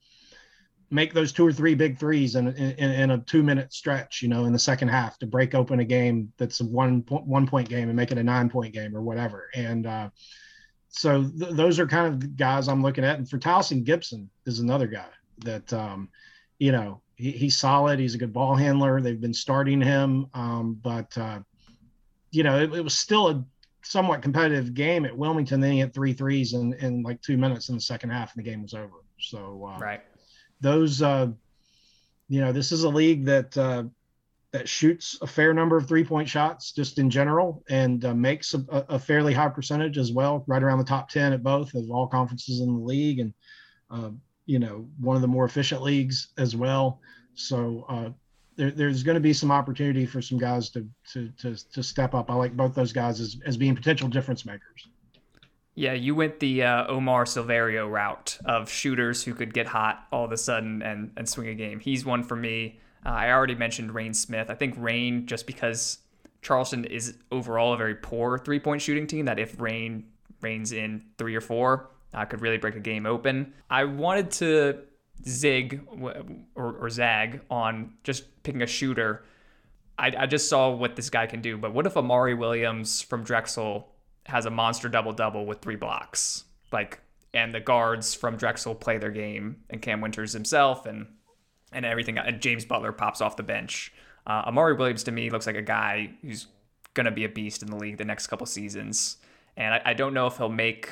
make 0.92 1.14
those 1.14 1.32
two 1.32 1.46
or 1.46 1.52
three 1.52 1.74
big 1.74 1.98
threes 1.98 2.36
in, 2.36 2.48
in, 2.48 2.90
in, 2.90 3.10
a 3.12 3.18
two 3.18 3.42
minute 3.42 3.72
stretch, 3.72 4.20
you 4.20 4.28
know, 4.28 4.44
in 4.44 4.52
the 4.52 4.58
second 4.58 4.88
half 4.88 5.18
to 5.18 5.26
break 5.26 5.54
open 5.54 5.80
a 5.80 5.84
game 5.84 6.30
that's 6.36 6.60
a 6.60 6.64
one 6.64 7.02
point, 7.02 7.26
one 7.26 7.46
point 7.46 7.68
game 7.68 7.88
and 7.88 7.96
make 7.96 8.12
it 8.12 8.18
a 8.18 8.22
nine 8.22 8.50
point 8.50 8.74
game 8.74 8.94
or 8.94 9.00
whatever. 9.00 9.48
And 9.54 9.86
uh, 9.86 10.10
so 10.90 11.22
th- 11.22 11.52
those 11.52 11.80
are 11.80 11.86
kind 11.86 12.22
of 12.22 12.36
guys 12.36 12.68
I'm 12.68 12.82
looking 12.82 13.04
at. 13.04 13.18
And 13.18 13.28
for 13.28 13.38
Towson 13.38 13.84
Gibson 13.84 14.28
is 14.44 14.60
another 14.60 14.86
guy 14.86 15.08
that, 15.38 15.72
um, 15.72 16.10
you 16.58 16.72
know, 16.72 17.00
he, 17.16 17.32
he's 17.32 17.56
solid. 17.56 17.98
He's 17.98 18.14
a 18.14 18.18
good 18.18 18.34
ball 18.34 18.54
handler. 18.54 19.00
They've 19.00 19.20
been 19.20 19.34
starting 19.34 19.80
him. 19.80 20.26
Um, 20.34 20.78
but, 20.82 21.16
uh, 21.16 21.40
you 22.30 22.42
know, 22.42 22.58
it, 22.58 22.72
it, 22.74 22.84
was 22.84 22.98
still 22.98 23.28
a 23.28 23.44
somewhat 23.82 24.20
competitive 24.20 24.74
game 24.74 25.06
at 25.06 25.16
Wilmington. 25.16 25.60
Then 25.60 25.72
he 25.72 25.78
hit 25.78 25.94
three 25.94 26.12
threes 26.12 26.52
in, 26.52 26.74
in 26.74 27.02
like 27.02 27.22
two 27.22 27.38
minutes 27.38 27.70
in 27.70 27.76
the 27.76 27.80
second 27.80 28.10
half 28.10 28.36
and 28.36 28.44
the 28.44 28.50
game 28.50 28.62
was 28.62 28.74
over. 28.74 28.96
So, 29.18 29.70
uh, 29.74 29.78
right 29.78 30.02
those 30.62 31.02
uh, 31.02 31.28
you 32.28 32.40
know 32.40 32.52
this 32.52 32.72
is 32.72 32.84
a 32.84 32.88
league 32.88 33.26
that 33.26 33.56
uh, 33.58 33.84
that 34.52 34.68
shoots 34.68 35.18
a 35.22 35.26
fair 35.26 35.54
number 35.54 35.76
of 35.76 35.88
three 35.88 36.04
point 36.04 36.28
shots 36.28 36.72
just 36.72 36.98
in 36.98 37.08
general 37.08 37.64
and 37.70 38.04
uh, 38.04 38.14
makes 38.14 38.54
a, 38.54 38.64
a, 38.68 38.98
fairly 38.98 39.32
high 39.32 39.48
percentage 39.48 39.96
as 39.96 40.12
well, 40.12 40.44
right 40.46 40.62
around 40.62 40.78
the 40.78 40.84
top 40.84 41.08
10 41.08 41.32
at 41.32 41.42
both 41.42 41.74
of 41.74 41.90
all 41.90 42.06
conferences 42.06 42.60
in 42.60 42.66
the 42.66 42.80
league. 42.80 43.18
And, 43.20 43.32
uh, 43.90 44.10
you 44.44 44.58
know, 44.58 44.86
one 45.00 45.16
of 45.16 45.22
the 45.22 45.28
more 45.28 45.46
efficient 45.46 45.82
leagues 45.82 46.28
as 46.36 46.54
well. 46.54 47.00
So 47.34 47.86
uh, 47.88 48.10
there, 48.56 48.70
there's 48.70 49.02
going 49.02 49.14
to 49.14 49.20
be 49.20 49.32
some 49.32 49.50
opportunity 49.50 50.04
for 50.04 50.20
some 50.20 50.36
guys 50.36 50.68
to, 50.70 50.86
to, 51.12 51.30
to, 51.38 51.56
to, 51.72 51.82
step 51.82 52.14
up. 52.14 52.30
I 52.30 52.34
like 52.34 52.54
both 52.54 52.74
those 52.74 52.92
guys 52.92 53.20
as, 53.20 53.38
as 53.46 53.56
being 53.56 53.74
potential 53.74 54.08
difference 54.08 54.44
makers. 54.44 54.86
Yeah, 55.74 55.94
you 55.94 56.14
went 56.14 56.40
the 56.40 56.64
uh, 56.64 56.86
Omar 56.86 57.24
Silverio 57.24 57.90
route 57.90 58.38
of 58.44 58.70
shooters 58.70 59.24
who 59.24 59.32
could 59.32 59.54
get 59.54 59.66
hot 59.66 60.06
all 60.12 60.24
of 60.24 60.32
a 60.32 60.36
sudden 60.36 60.82
and, 60.82 61.12
and 61.16 61.26
swing 61.26 61.48
a 61.48 61.54
game. 61.54 61.80
He's 61.80 62.04
one 62.04 62.22
for 62.22 62.36
me. 62.36 62.78
Uh, 63.06 63.10
I 63.10 63.30
already 63.32 63.54
mentioned 63.54 63.94
Reyne 63.94 64.12
Smith. 64.14 64.50
I 64.50 64.54
think 64.54 64.74
Reyne, 64.76 65.26
just 65.26 65.46
because 65.46 65.98
Charleston 66.42 66.84
is 66.84 67.16
overall 67.30 67.72
a 67.72 67.76
very 67.76 67.94
poor 67.94 68.38
three 68.38 68.60
point 68.60 68.82
shooting 68.82 69.06
team, 69.06 69.24
that 69.24 69.38
if 69.38 69.58
Reyne 69.60 70.04
reigns 70.42 70.72
in 70.72 71.04
three 71.16 71.34
or 71.34 71.40
four, 71.40 71.90
uh, 72.12 72.24
could 72.26 72.42
really 72.42 72.58
break 72.58 72.76
a 72.76 72.80
game 72.80 73.06
open. 73.06 73.54
I 73.70 73.84
wanted 73.84 74.30
to 74.32 74.80
zig 75.26 75.80
or, 76.54 76.76
or 76.80 76.90
zag 76.90 77.40
on 77.50 77.94
just 78.04 78.42
picking 78.42 78.62
a 78.62 78.66
shooter. 78.66 79.24
I, 79.98 80.12
I 80.18 80.26
just 80.26 80.48
saw 80.48 80.70
what 80.70 80.96
this 80.96 81.10
guy 81.10 81.26
can 81.26 81.40
do, 81.40 81.56
but 81.56 81.72
what 81.72 81.86
if 81.86 81.96
Amari 81.96 82.34
Williams 82.34 83.00
from 83.00 83.24
Drexel 83.24 83.88
has 84.26 84.46
a 84.46 84.50
monster 84.50 84.88
double 84.88 85.12
double 85.12 85.46
with 85.46 85.60
three 85.60 85.76
blocks? 85.76 86.44
Like, 86.72 87.00
and 87.34 87.54
the 87.54 87.60
guards 87.60 88.14
from 88.14 88.36
Drexel 88.36 88.74
play 88.74 88.98
their 88.98 89.10
game, 89.10 89.62
and 89.70 89.80
Cam 89.80 90.00
Winters 90.00 90.32
himself, 90.32 90.86
and 90.86 91.06
and 91.72 91.86
everything. 91.86 92.18
And 92.18 92.40
James 92.40 92.64
Butler 92.64 92.92
pops 92.92 93.20
off 93.20 93.36
the 93.36 93.42
bench. 93.42 93.92
Uh, 94.26 94.42
Amari 94.46 94.74
Williams 94.74 95.04
to 95.04 95.12
me 95.12 95.30
looks 95.30 95.46
like 95.46 95.56
a 95.56 95.62
guy 95.62 96.10
who's 96.22 96.46
to 97.06 97.10
be 97.10 97.24
a 97.24 97.28
beast 97.28 97.62
in 97.62 97.70
the 97.70 97.76
league 97.76 97.96
the 97.96 98.04
next 98.04 98.26
couple 98.26 98.46
seasons. 98.46 99.16
And 99.56 99.74
I, 99.74 99.82
I 99.86 99.94
don't 99.94 100.14
know 100.14 100.26
if 100.26 100.36
he'll 100.36 100.48
make 100.48 100.90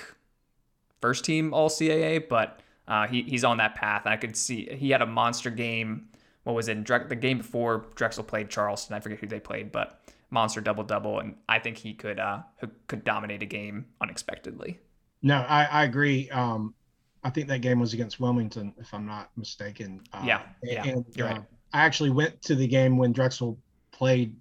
first 1.01 1.25
team 1.25 1.55
All 1.55 1.69
CAA, 1.69 2.29
but 2.29 2.61
uh, 2.89 3.07
he, 3.07 3.23
he's 3.23 3.45
on 3.45 3.59
that 3.59 3.75
path. 3.75 4.03
I 4.07 4.17
could 4.17 4.37
see 4.37 4.69
he 4.73 4.91
had 4.91 5.03
a 5.03 5.07
monster 5.07 5.51
game. 5.51 6.09
What 6.51 6.57
was 6.57 6.69
it? 6.69 6.85
The 7.09 7.17
game 7.17 7.39
before 7.39 7.87
Drexel 7.95 8.25
played 8.25 8.51
Charleston. 8.51 8.97
I 8.97 9.01
forget 9.01 9.21
who 9.21 9.29
they 9.29 9.39
played, 9.39 9.71
but 9.71 10.01
monster 10.31 10.61
double 10.61 10.83
double, 10.83 11.21
and 11.21 11.37
I 11.49 11.61
think 11.61 11.77
he 11.77 11.95
could 11.95 12.19
uh, 12.19 12.41
could 12.89 13.05
dominate 13.05 13.41
a 13.45 13.47
game 13.47 13.87
unexpectedly. 14.01 14.81
No, 15.23 15.37
I, 15.37 15.65
I 15.67 15.85
agree. 15.85 16.29
Um, 16.31 16.75
I 17.23 17.31
think 17.31 17.47
that 17.49 17.61
game 17.61 17.79
was 17.79 17.95
against 17.95 18.19
Wilmington, 18.19 18.75
if 18.79 18.93
I'm 18.93 19.07
not 19.07 19.31
mistaken. 19.37 20.01
Uh, 20.13 20.23
yeah, 20.25 20.43
yeah, 20.65 20.85
and, 20.85 21.05
you're 21.15 21.29
right. 21.29 21.39
Uh, 21.39 21.43
I 21.73 21.85
actually 21.85 22.11
went 22.11 22.43
to 22.43 22.57
the 22.57 22.67
game 22.67 22.97
when 22.97 23.13
Drexel 23.13 23.57
played 23.93 24.35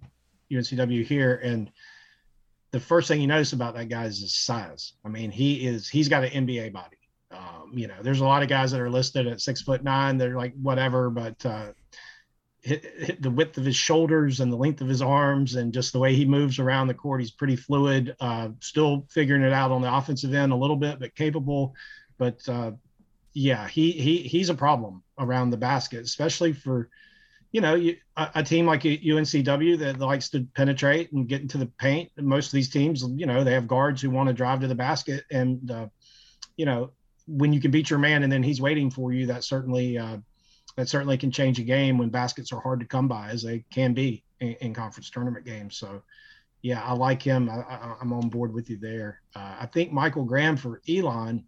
UNCW 0.50 1.04
here, 1.04 1.40
and 1.44 1.70
the 2.72 2.80
first 2.80 3.06
thing 3.06 3.20
you 3.20 3.28
notice 3.28 3.52
about 3.52 3.74
that 3.76 3.88
guy 3.88 4.06
is 4.06 4.20
his 4.20 4.34
size. 4.34 4.94
I 5.04 5.08
mean, 5.08 5.30
he 5.30 5.64
is 5.64 5.88
he's 5.88 6.08
got 6.08 6.24
an 6.24 6.46
NBA 6.46 6.72
body. 6.72 6.96
Um, 7.70 7.78
you 7.78 7.88
know, 7.88 7.96
there's 8.02 8.20
a 8.20 8.24
lot 8.24 8.42
of 8.42 8.48
guys 8.48 8.70
that 8.72 8.80
are 8.80 8.90
listed 8.90 9.26
at 9.26 9.40
six 9.40 9.62
foot 9.62 9.82
nine. 9.82 10.18
They're 10.18 10.36
like 10.36 10.54
whatever, 10.60 11.10
but 11.10 11.44
uh, 11.44 11.72
hit, 12.62 12.84
hit 12.84 13.22
the 13.22 13.30
width 13.30 13.58
of 13.58 13.64
his 13.64 13.76
shoulders 13.76 14.40
and 14.40 14.52
the 14.52 14.56
length 14.56 14.80
of 14.80 14.88
his 14.88 15.02
arms 15.02 15.54
and 15.54 15.72
just 15.72 15.92
the 15.92 15.98
way 15.98 16.14
he 16.14 16.24
moves 16.24 16.58
around 16.58 16.88
the 16.88 16.94
court, 16.94 17.20
he's 17.20 17.30
pretty 17.30 17.56
fluid. 17.56 18.14
Uh, 18.20 18.50
still 18.60 19.06
figuring 19.10 19.42
it 19.42 19.52
out 19.52 19.70
on 19.70 19.82
the 19.82 19.94
offensive 19.94 20.34
end 20.34 20.52
a 20.52 20.56
little 20.56 20.76
bit, 20.76 21.00
but 21.00 21.14
capable. 21.14 21.74
But 22.18 22.46
uh, 22.48 22.72
yeah, 23.32 23.68
he 23.68 23.92
he 23.92 24.18
he's 24.18 24.50
a 24.50 24.54
problem 24.54 25.02
around 25.18 25.50
the 25.50 25.56
basket, 25.56 26.04
especially 26.04 26.52
for 26.52 26.90
you 27.52 27.60
know 27.60 27.74
you, 27.74 27.96
a, 28.16 28.30
a, 28.36 28.42
team 28.42 28.66
like 28.66 28.82
UNCW 28.82 29.78
that 29.78 29.98
likes 29.98 30.28
to 30.30 30.46
penetrate 30.54 31.12
and 31.12 31.28
get 31.28 31.40
into 31.40 31.58
the 31.58 31.66
paint. 31.66 32.10
Most 32.16 32.46
of 32.46 32.52
these 32.52 32.70
teams, 32.70 33.04
you 33.16 33.26
know, 33.26 33.42
they 33.42 33.54
have 33.54 33.66
guards 33.66 34.02
who 34.02 34.10
want 34.10 34.28
to 34.28 34.32
drive 34.32 34.60
to 34.60 34.68
the 34.68 34.74
basket, 34.74 35.24
and 35.30 35.70
uh, 35.70 35.86
you 36.56 36.66
know 36.66 36.90
when 37.30 37.52
you 37.52 37.60
can 37.60 37.70
beat 37.70 37.90
your 37.90 37.98
man 37.98 38.22
and 38.22 38.32
then 38.32 38.42
he's 38.42 38.60
waiting 38.60 38.90
for 38.90 39.12
you, 39.12 39.26
that 39.26 39.44
certainly 39.44 39.98
uh, 39.98 40.18
that 40.76 40.88
certainly 40.88 41.18
can 41.18 41.30
change 41.30 41.58
a 41.58 41.62
game 41.62 41.98
when 41.98 42.08
baskets 42.08 42.52
are 42.52 42.60
hard 42.60 42.80
to 42.80 42.86
come 42.86 43.08
by, 43.08 43.30
as 43.30 43.42
they 43.42 43.64
can 43.70 43.94
be 43.94 44.24
in, 44.40 44.54
in 44.60 44.74
conference 44.74 45.10
tournament 45.10 45.44
games. 45.44 45.76
So 45.76 46.02
yeah, 46.62 46.82
I 46.82 46.92
like 46.92 47.22
him. 47.22 47.48
I, 47.48 47.96
am 48.00 48.12
on 48.12 48.28
board 48.28 48.52
with 48.52 48.68
you 48.68 48.76
there. 48.76 49.20
Uh, 49.34 49.56
I 49.60 49.66
think 49.66 49.92
Michael 49.92 50.24
Graham 50.24 50.56
for 50.56 50.82
Elon 50.88 51.44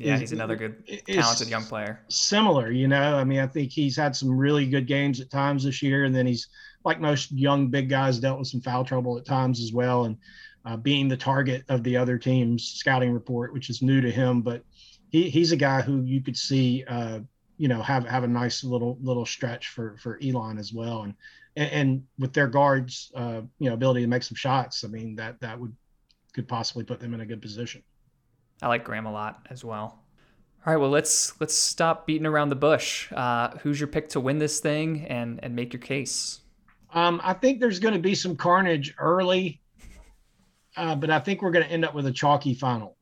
yeah, 0.00 0.18
he's 0.18 0.32
another 0.32 0.56
good, 0.56 0.82
talented 1.06 1.48
young 1.48 1.64
player. 1.64 2.00
Similar, 2.08 2.70
you 2.70 2.88
know. 2.88 3.16
I 3.16 3.24
mean, 3.24 3.40
I 3.40 3.46
think 3.46 3.70
he's 3.70 3.96
had 3.96 4.16
some 4.16 4.36
really 4.36 4.66
good 4.66 4.86
games 4.86 5.20
at 5.20 5.30
times 5.30 5.64
this 5.64 5.82
year, 5.82 6.04
and 6.04 6.14
then 6.14 6.26
he's 6.26 6.48
like 6.84 7.00
most 7.00 7.30
young 7.32 7.68
big 7.68 7.88
guys 7.88 8.18
dealt 8.18 8.38
with 8.38 8.48
some 8.48 8.60
foul 8.60 8.84
trouble 8.84 9.18
at 9.18 9.26
times 9.26 9.60
as 9.60 9.72
well, 9.72 10.04
and 10.04 10.16
uh, 10.64 10.76
being 10.76 11.08
the 11.08 11.16
target 11.16 11.64
of 11.68 11.82
the 11.84 11.96
other 11.96 12.18
team's 12.18 12.64
scouting 12.64 13.12
report, 13.12 13.52
which 13.52 13.68
is 13.68 13.82
new 13.82 14.00
to 14.00 14.10
him. 14.10 14.40
But 14.40 14.64
he, 15.10 15.28
he's 15.28 15.52
a 15.52 15.56
guy 15.56 15.82
who 15.82 16.02
you 16.02 16.22
could 16.22 16.36
see, 16.36 16.84
uh, 16.88 17.20
you 17.58 17.68
know, 17.68 17.82
have 17.82 18.06
have 18.06 18.24
a 18.24 18.28
nice 18.28 18.64
little 18.64 18.96
little 19.02 19.26
stretch 19.26 19.68
for 19.68 19.96
for 19.98 20.18
Elon 20.22 20.58
as 20.58 20.72
well, 20.72 21.02
and 21.02 21.14
and, 21.56 21.70
and 21.72 22.04
with 22.18 22.32
their 22.32 22.46
guards, 22.46 23.12
uh, 23.14 23.42
you 23.58 23.68
know, 23.68 23.74
ability 23.74 24.00
to 24.02 24.06
make 24.06 24.22
some 24.22 24.36
shots. 24.36 24.84
I 24.84 24.88
mean, 24.88 25.16
that 25.16 25.40
that 25.40 25.58
would 25.58 25.74
could 26.32 26.48
possibly 26.48 26.84
put 26.84 27.00
them 27.00 27.12
in 27.12 27.20
a 27.20 27.26
good 27.26 27.42
position. 27.42 27.82
I 28.62 28.68
like 28.68 28.84
Graham 28.84 29.06
a 29.06 29.12
lot 29.12 29.46
as 29.50 29.64
well. 29.64 30.04
All 30.66 30.74
right, 30.74 30.76
well 30.76 30.90
let's 30.90 31.38
let's 31.40 31.54
stop 31.54 32.06
beating 32.06 32.26
around 32.26 32.50
the 32.50 32.56
bush. 32.56 33.10
Uh, 33.12 33.50
who's 33.58 33.80
your 33.80 33.88
pick 33.88 34.08
to 34.10 34.20
win 34.20 34.38
this 34.38 34.60
thing 34.60 35.06
and 35.06 35.40
and 35.42 35.56
make 35.56 35.72
your 35.72 35.80
case? 35.80 36.40
Um, 36.92 37.20
I 37.24 37.32
think 37.32 37.60
there's 37.60 37.78
going 37.78 37.94
to 37.94 38.00
be 38.00 38.14
some 38.14 38.36
carnage 38.36 38.94
early, 38.98 39.60
uh, 40.76 40.96
but 40.96 41.08
I 41.08 41.20
think 41.20 41.40
we're 41.40 41.52
going 41.52 41.64
to 41.64 41.70
end 41.70 41.84
up 41.84 41.94
with 41.94 42.06
a 42.06 42.12
chalky 42.12 42.52
final. 42.52 42.96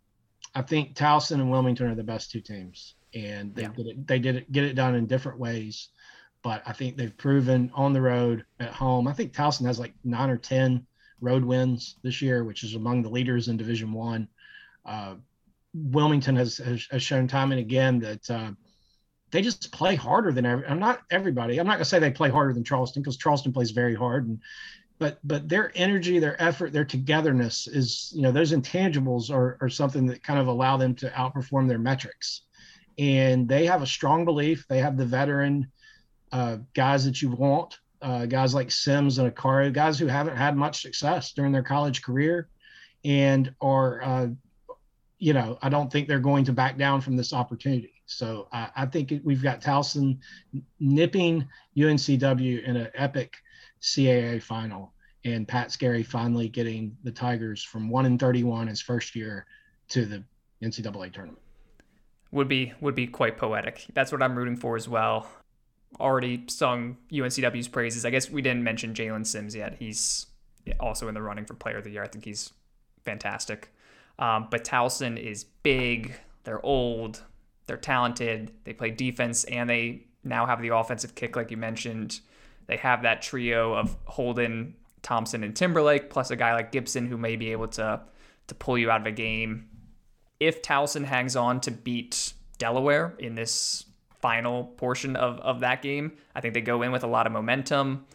I 0.59 0.63
think 0.63 0.97
Towson 0.97 1.35
and 1.35 1.53
Wilmington 1.53 1.87
are 1.87 1.95
the 1.95 2.03
best 2.03 2.33
two 2.33 2.41
teams, 2.41 2.97
and 3.15 3.55
they 3.55 3.63
yeah. 3.63 3.69
did 3.77 3.87
it. 3.87 4.07
They 4.09 4.19
did 4.19 4.35
it 4.35 4.51
get 4.51 4.65
it 4.65 4.75
done 4.75 4.97
in 4.97 5.07
different 5.07 5.39
ways, 5.39 5.91
but 6.43 6.65
I 6.67 6.73
think 6.73 6.97
they've 6.97 7.17
proven 7.17 7.71
on 7.75 7.93
the 7.93 8.01
road 8.01 8.45
at 8.59 8.73
home. 8.73 9.07
I 9.07 9.13
think 9.13 9.33
Towson 9.33 9.67
has 9.67 9.79
like 9.79 9.95
nine 10.03 10.31
or 10.31 10.37
ten 10.37 10.85
road 11.21 11.45
wins 11.45 11.95
this 12.03 12.21
year, 12.21 12.43
which 12.43 12.65
is 12.65 12.75
among 12.75 13.03
the 13.03 13.09
leaders 13.09 13.47
in 13.47 13.57
Division 13.57 13.93
One. 13.93 14.27
Uh, 14.85 15.15
Wilmington 15.75 16.35
has, 16.35 16.57
has, 16.57 16.89
has 16.91 17.05
shown 17.05 17.29
time 17.29 17.53
and 17.53 17.61
again 17.61 18.01
that 18.01 18.29
uh, 18.29 18.51
they 19.31 19.43
just 19.43 19.71
play 19.71 19.95
harder 19.95 20.33
than 20.33 20.45
every. 20.45 20.67
I'm 20.67 20.81
not 20.81 21.03
everybody. 21.09 21.61
I'm 21.61 21.69
not 21.69 21.75
gonna 21.75 21.85
say 21.85 22.01
they 22.01 22.11
play 22.11 22.31
harder 22.31 22.53
than 22.53 22.65
Charleston 22.65 23.01
because 23.01 23.17
Charleston 23.17 23.53
plays 23.53 23.71
very 23.71 23.95
hard, 23.95 24.27
and 24.27 24.41
but 24.99 25.19
but 25.25 25.49
their 25.49 25.73
energy, 25.75 26.19
their 26.19 26.41
effort, 26.43 26.73
their 26.73 26.85
togetherness 26.85 27.67
is 27.67 28.13
you 28.15 28.23
know 28.23 28.33
those 28.33 28.53
intangibles 28.53 29.31
are 29.31 29.57
are 29.61 29.69
something 29.69 30.07
that 30.07 30.23
kind 30.23 30.39
of 30.39 30.49
allow 30.49 30.77
them 30.77 30.95
to 30.97 31.11
outperform 31.11 31.69
their 31.69 31.79
metrics, 31.79 32.43
and 32.99 33.49
they 33.49 33.67
have 33.67 33.83
a 33.83 33.87
strong 33.87 34.25
belief. 34.25 34.67
They 34.69 34.79
have 34.79 34.97
the 34.97 35.07
veteran 35.07 35.71
uh, 36.33 36.59
guys 36.75 37.05
that 37.05 37.23
you 37.23 37.31
want, 37.31 37.79
uh, 38.03 38.27
guys 38.27 38.55
like 38.55 38.71
Sims 38.71 39.19
and 39.19 39.33
Akari, 39.33 39.73
guys 39.73 39.99
who 39.99 40.07
haven't 40.07 40.37
had 40.37 40.57
much 40.57 40.83
success 40.83 41.33
during 41.33 41.53
their 41.53 41.63
college 41.63 42.03
career, 42.03 42.49
and 43.05 43.55
are 43.61 44.03
uh, 44.03 44.27
you 45.19 45.33
know, 45.33 45.59
I 45.63 45.69
don't 45.69 45.93
think 45.93 46.09
they're 46.09 46.21
going 46.21 46.45
to 46.45 46.53
back 46.53 46.79
down 46.79 47.01
from 47.01 47.17
this 47.17 47.33
opportunity. 47.33 47.95
So 48.07 48.49
I, 48.53 48.71
I 48.77 48.87
think 48.87 49.13
we've 49.25 49.43
got 49.43 49.61
Towson 49.61 50.19
nipping 50.81 51.47
UNCW 51.77 52.65
in 52.65 52.77
an 52.77 52.89
epic 52.95 53.35
CAA 53.83 54.43
final, 54.43 54.93
and 55.25 55.47
Pat 55.47 55.71
Skerry 55.71 56.03
finally 56.03 56.49
getting 56.49 56.97
the 57.05 57.13
Tigers 57.13 57.63
from 57.63 57.89
one 57.89 58.07
and 58.07 58.19
thirty-one 58.19 58.67
his 58.67 58.81
first 58.81 59.15
year 59.15 59.47
to 59.89 60.05
the 60.05 60.23
NCAA 60.63 61.13
tournament. 61.13 61.43
Would 62.31 62.49
be 62.49 62.73
would 62.81 62.95
be 62.95 63.07
quite 63.07 63.39
poetic. 63.39 63.87
That's 63.95 64.13
what 64.13 64.23
I'm 64.23 64.37
rooting 64.37 64.57
for 64.57 64.77
as 64.77 64.89
well. 64.89 65.29
Already 65.99 66.45
sung 66.49 66.99
UNCW's 67.11 67.69
praises. 67.69 68.05
I 68.05 68.11
guess 68.11 68.31
we 68.31 68.43
didn't 68.43 68.63
mention 68.63 68.93
Jaylen 68.93 69.27
Sims 69.27 69.55
yet. 69.55 69.77
He's 69.79 70.27
also 70.81 71.09
in 71.09 71.15
the 71.15 71.23
running 71.23 71.47
for 71.47 71.55
Player 71.55 71.79
of 71.79 71.85
the 71.85 71.91
Year. 71.91 72.03
I 72.03 72.09
think 72.09 72.25
he's 72.25 72.53
fantastic. 73.05 73.73
Um, 74.19 74.49
but 74.51 74.65
Towson 74.65 75.17
is 75.17 75.45
big. 75.45 76.15
They're 76.45 76.65
old. 76.65 77.23
They're 77.67 77.77
talented. 77.77 78.53
They 78.65 78.73
play 78.73 78.91
defense 78.91 79.45
and 79.45 79.69
they 79.69 80.07
now 80.25 80.47
have 80.47 80.61
the 80.61 80.75
offensive 80.75 81.15
kick, 81.15 81.37
like 81.37 81.51
you 81.51 81.57
mentioned. 81.57 82.21
They 82.69 82.77
have 82.77 83.03
that 83.03 83.23
trio 83.23 83.75
of 83.75 83.97
Holden, 84.05 84.75
Thompson, 85.03 85.43
and 85.43 85.57
Timberlake, 85.57 86.11
plus 86.11 86.31
a 86.31 86.37
guy 86.37 86.55
like 86.55 86.71
Gibson 86.71 87.07
who 87.07 87.17
may 87.17 87.37
be 87.37 87.51
able 87.53 87.69
to 87.69 88.01
to 88.47 88.55
pull 88.55 88.79
you 88.79 88.91
out 88.91 89.01
of 89.01 89.07
a 89.07 89.13
game. 89.13 89.69
If 90.41 90.63
Towson 90.63 91.05
hangs 91.05 91.37
on 91.37 91.61
to 91.63 91.71
beat 91.71 92.33
Delaware 92.59 93.15
in 93.19 93.35
this 93.35 93.85
final 94.21 94.65
portion 94.65 95.17
of, 95.17 95.39
of 95.41 95.61
that 95.61 95.83
game, 95.83 96.13
I 96.35 96.41
think 96.41 96.55
they 96.55 96.61
go 96.61 96.83
in 96.83 96.93
with 96.93 97.05
a 97.05 97.07
lot 97.07 97.27
of 97.27 97.33
momentum. 97.33 98.07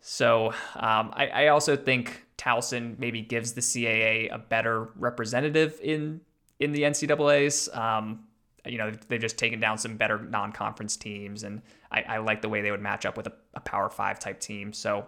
So 0.00 0.48
um, 0.74 1.12
I, 1.14 1.28
I 1.32 1.46
also 1.48 1.76
think 1.76 2.24
Towson 2.36 2.98
maybe 2.98 3.22
gives 3.22 3.52
the 3.52 3.60
CAA 3.60 4.32
a 4.32 4.38
better 4.38 4.88
representative 4.96 5.78
in 5.82 6.20
in 6.58 6.72
the 6.72 6.82
NCAA's. 6.82 7.68
Um, 7.72 8.24
you 8.66 8.78
know, 8.78 8.92
they've 9.08 9.20
just 9.20 9.38
taken 9.38 9.60
down 9.60 9.78
some 9.78 9.96
better 9.96 10.18
non-conference 10.18 10.96
teams, 10.96 11.42
and 11.42 11.62
I, 11.90 12.02
I 12.02 12.18
like 12.18 12.42
the 12.42 12.48
way 12.48 12.62
they 12.62 12.70
would 12.70 12.80
match 12.80 13.04
up 13.04 13.16
with 13.16 13.26
a, 13.26 13.32
a 13.54 13.60
Power 13.60 13.90
Five 13.90 14.18
type 14.18 14.40
team. 14.40 14.72
So 14.72 15.06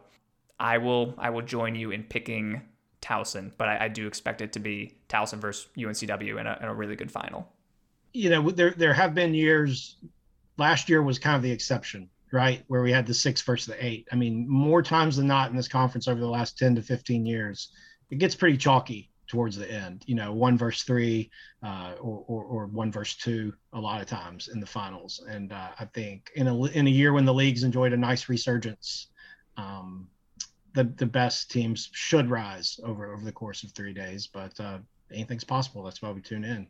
I 0.59 0.79
will 0.79 1.15
I 1.19 1.31
will 1.31 1.43
join 1.43 1.75
you 1.75 1.91
in 1.93 2.03
picking 2.03 2.63
Towson, 3.01 3.53
but 3.57 3.69
I, 3.69 3.85
I 3.85 3.89
do 3.89 4.07
expect 4.07 4.41
it 4.41 4.53
to 4.55 4.61
be 4.61 4.95
Towson 5.09 5.39
versus 5.39 5.69
UNCW 5.77 6.41
in 6.41 6.47
a, 6.47 6.59
in 6.61 6.69
a 6.69 6.75
really 6.75 6.97
good 6.97 7.13
final. 7.13 7.53
You 8.13 8.31
know, 8.31 8.51
there 8.51 8.73
there 8.73 8.95
have 8.95 9.15
been 9.15 9.35
years. 9.35 9.97
Last 10.57 10.89
year 10.89 11.03
was 11.03 11.19
kind 11.19 11.37
of 11.37 11.43
the 11.43 11.51
exception, 11.51 12.09
right, 12.33 12.63
where 12.69 12.83
we 12.83 12.93
had 12.93 13.07
the 13.07 13.15
six 13.15 13.43
versus 13.43 13.67
the 13.67 13.85
eight. 13.85 14.09
I 14.11 14.17
mean, 14.17 14.49
more 14.49 14.83
times 14.83 15.17
than 15.17 15.27
not 15.27 15.51
in 15.51 15.57
this 15.57 15.69
conference 15.69 16.09
over 16.09 16.21
the 16.21 16.29
last 16.29 16.59
ten 16.59 16.75
to 16.75 16.83
fifteen 16.83 17.25
years, 17.25 17.71
it 18.11 18.19
gets 18.19 18.35
pretty 18.35 18.57
chalky 18.57 19.11
towards 19.27 19.57
the 19.57 19.71
end. 19.71 20.05
You 20.07 20.15
know, 20.15 20.33
one 20.33 20.57
verse 20.57 20.83
three 20.83 21.31
uh, 21.63 21.95
or, 22.01 22.25
or, 22.27 22.45
or 22.45 22.67
one 22.67 22.93
verse 22.93 23.15
two 23.15 23.55
a 23.73 23.81
lot 23.81 24.01
of 24.01 24.07
times 24.07 24.49
in 24.49 24.61
the 24.61 24.67
finals. 24.67 25.25
And 25.29 25.53
uh, 25.53 25.69
I 25.79 25.85
think 25.87 26.31
in 26.35 26.49
a 26.49 26.65
in 26.67 26.87
a 26.87 26.91
year 26.91 27.13
when 27.13 27.25
the 27.25 27.35
leagues 27.35 27.65
enjoyed 27.65 27.93
a 27.93 27.97
nice 27.97 28.29
resurgence, 28.29 29.09
um, 29.57 30.09
the 30.75 30.85
the 30.85 31.07
best 31.07 31.51
teams 31.51 31.91
should 31.93 32.31
rise 32.31 32.79
over 32.85 33.13
over 33.13 33.25
the 33.25 33.33
course 33.33 33.63
of 33.63 33.73
three 33.73 33.95
days. 33.95 34.27
But 34.27 34.59
uh, 34.61 34.79
anything's 35.13 35.45
possible. 35.45 35.83
That's 35.83 36.03
why 36.03 36.11
we 36.11 36.21
tune 36.21 36.45
in. 36.45 36.67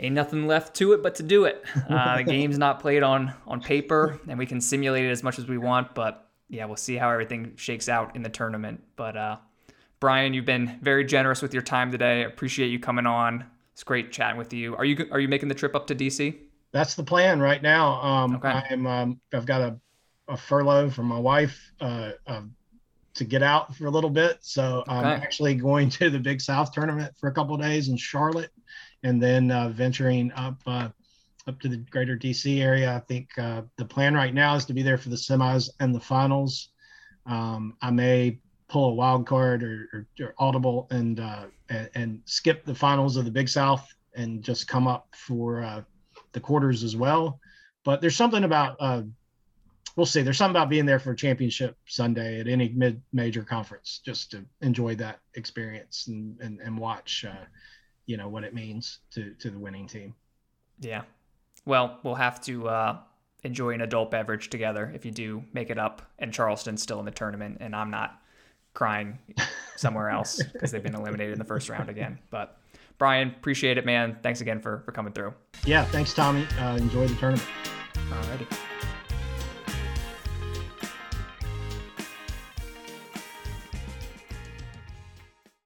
Ain't 0.00 0.14
nothing 0.14 0.46
left 0.46 0.74
to 0.76 0.94
it 0.94 1.02
but 1.02 1.14
to 1.16 1.22
do 1.22 1.44
it. 1.44 1.64
Uh, 1.88 2.16
the 2.16 2.24
game's 2.24 2.58
not 2.58 2.80
played 2.80 3.02
on 3.02 3.34
on 3.46 3.60
paper, 3.60 4.18
and 4.28 4.38
we 4.38 4.46
can 4.46 4.60
simulate 4.60 5.04
it 5.04 5.10
as 5.10 5.22
much 5.22 5.38
as 5.38 5.46
we 5.46 5.58
want. 5.58 5.94
But 5.94 6.26
yeah, 6.48 6.64
we'll 6.64 6.76
see 6.76 6.96
how 6.96 7.10
everything 7.10 7.54
shakes 7.56 7.88
out 7.88 8.16
in 8.16 8.22
the 8.22 8.28
tournament. 8.30 8.82
But 8.96 9.16
uh, 9.16 9.36
Brian, 10.02 10.34
you've 10.34 10.44
been 10.44 10.80
very 10.82 11.04
generous 11.04 11.42
with 11.42 11.54
your 11.54 11.62
time 11.62 11.92
today. 11.92 12.24
I 12.24 12.26
appreciate 12.26 12.72
you 12.72 12.80
coming 12.80 13.06
on. 13.06 13.44
It's 13.72 13.84
great 13.84 14.10
chatting 14.10 14.36
with 14.36 14.52
you. 14.52 14.74
Are 14.74 14.84
you 14.84 15.06
are 15.12 15.20
you 15.20 15.28
making 15.28 15.48
the 15.48 15.54
trip 15.54 15.76
up 15.76 15.86
to 15.86 15.94
DC? 15.94 16.34
That's 16.72 16.96
the 16.96 17.04
plan 17.04 17.38
right 17.38 17.62
now. 17.62 18.02
Um, 18.02 18.34
okay. 18.34 18.48
I'm 18.48 18.84
um, 18.84 19.20
I've 19.32 19.46
got 19.46 19.60
a, 19.60 19.78
a 20.26 20.36
furlough 20.36 20.90
from 20.90 21.06
my 21.06 21.20
wife 21.20 21.56
uh, 21.80 22.10
uh, 22.26 22.42
to 23.14 23.24
get 23.24 23.44
out 23.44 23.76
for 23.76 23.86
a 23.86 23.90
little 23.90 24.10
bit, 24.10 24.38
so 24.40 24.82
okay. 24.88 24.90
I'm 24.90 25.04
actually 25.06 25.54
going 25.54 25.88
to 25.90 26.10
the 26.10 26.18
Big 26.18 26.40
South 26.40 26.72
tournament 26.72 27.14
for 27.20 27.28
a 27.28 27.32
couple 27.32 27.56
days 27.56 27.88
in 27.88 27.96
Charlotte, 27.96 28.50
and 29.04 29.22
then 29.22 29.52
uh, 29.52 29.68
venturing 29.68 30.32
up 30.32 30.56
uh, 30.66 30.88
up 31.46 31.60
to 31.60 31.68
the 31.68 31.76
greater 31.76 32.18
DC 32.18 32.60
area. 32.60 32.92
I 32.92 32.98
think 32.98 33.38
uh, 33.38 33.62
the 33.78 33.84
plan 33.84 34.14
right 34.14 34.34
now 34.34 34.56
is 34.56 34.64
to 34.64 34.74
be 34.74 34.82
there 34.82 34.98
for 34.98 35.10
the 35.10 35.16
semis 35.16 35.70
and 35.78 35.94
the 35.94 36.00
finals. 36.00 36.70
Um, 37.24 37.76
I 37.80 37.92
may 37.92 38.40
pull 38.72 38.88
a 38.88 38.94
wild 38.94 39.26
card 39.26 39.62
or, 39.62 39.86
or, 39.92 40.06
or 40.24 40.34
audible 40.38 40.86
and, 40.90 41.20
uh, 41.20 41.44
and, 41.68 41.90
and 41.94 42.20
skip 42.24 42.64
the 42.64 42.74
finals 42.74 43.18
of 43.18 43.26
the 43.26 43.30
Big 43.30 43.46
South 43.46 43.86
and 44.16 44.42
just 44.42 44.66
come 44.66 44.86
up 44.86 45.08
for 45.14 45.62
uh, 45.62 45.82
the 46.32 46.40
quarters 46.40 46.82
as 46.82 46.96
well. 46.96 47.38
But 47.84 48.00
there's 48.00 48.16
something 48.16 48.44
about 48.44 48.76
uh, 48.80 49.02
we'll 49.94 50.06
see. 50.06 50.22
There's 50.22 50.38
something 50.38 50.56
about 50.56 50.70
being 50.70 50.86
there 50.86 50.98
for 50.98 51.14
championship 51.14 51.76
Sunday 51.86 52.40
at 52.40 52.48
any 52.48 52.70
mid 52.70 53.02
major 53.12 53.42
conference, 53.42 54.00
just 54.04 54.30
to 54.30 54.42
enjoy 54.62 54.94
that 54.96 55.20
experience 55.34 56.06
and 56.06 56.40
and, 56.40 56.58
and 56.60 56.78
watch, 56.78 57.26
uh, 57.28 57.44
you 58.06 58.16
know, 58.16 58.28
what 58.28 58.42
it 58.42 58.54
means 58.54 59.00
to 59.10 59.34
to 59.40 59.50
the 59.50 59.58
winning 59.58 59.86
team. 59.86 60.14
Yeah. 60.80 61.02
Well, 61.66 61.98
we'll 62.04 62.14
have 62.14 62.40
to 62.44 62.68
uh, 62.68 62.98
enjoy 63.44 63.74
an 63.74 63.82
adult 63.82 64.10
beverage 64.10 64.48
together 64.48 64.90
if 64.94 65.04
you 65.04 65.10
do 65.10 65.44
make 65.52 65.68
it 65.68 65.78
up, 65.78 66.02
and 66.18 66.32
Charleston's 66.32 66.82
still 66.82 67.00
in 67.00 67.04
the 67.04 67.10
tournament, 67.10 67.58
and 67.60 67.76
I'm 67.76 67.90
not 67.90 68.21
crying 68.74 69.18
somewhere 69.76 70.10
else 70.10 70.42
because 70.52 70.70
they've 70.70 70.82
been 70.82 70.94
eliminated 70.94 71.32
in 71.32 71.38
the 71.38 71.44
first 71.44 71.68
round 71.68 71.88
again. 71.88 72.18
But 72.30 72.58
Brian, 72.98 73.28
appreciate 73.28 73.78
it, 73.78 73.86
man. 73.86 74.18
Thanks 74.22 74.40
again 74.40 74.60
for 74.60 74.82
for 74.84 74.92
coming 74.92 75.12
through. 75.12 75.34
Yeah, 75.64 75.84
thanks, 75.86 76.14
Tommy. 76.14 76.46
Uh, 76.60 76.76
enjoy 76.76 77.08
the 77.08 77.14
tournament. 77.16 77.48
Alrighty. 77.94 78.46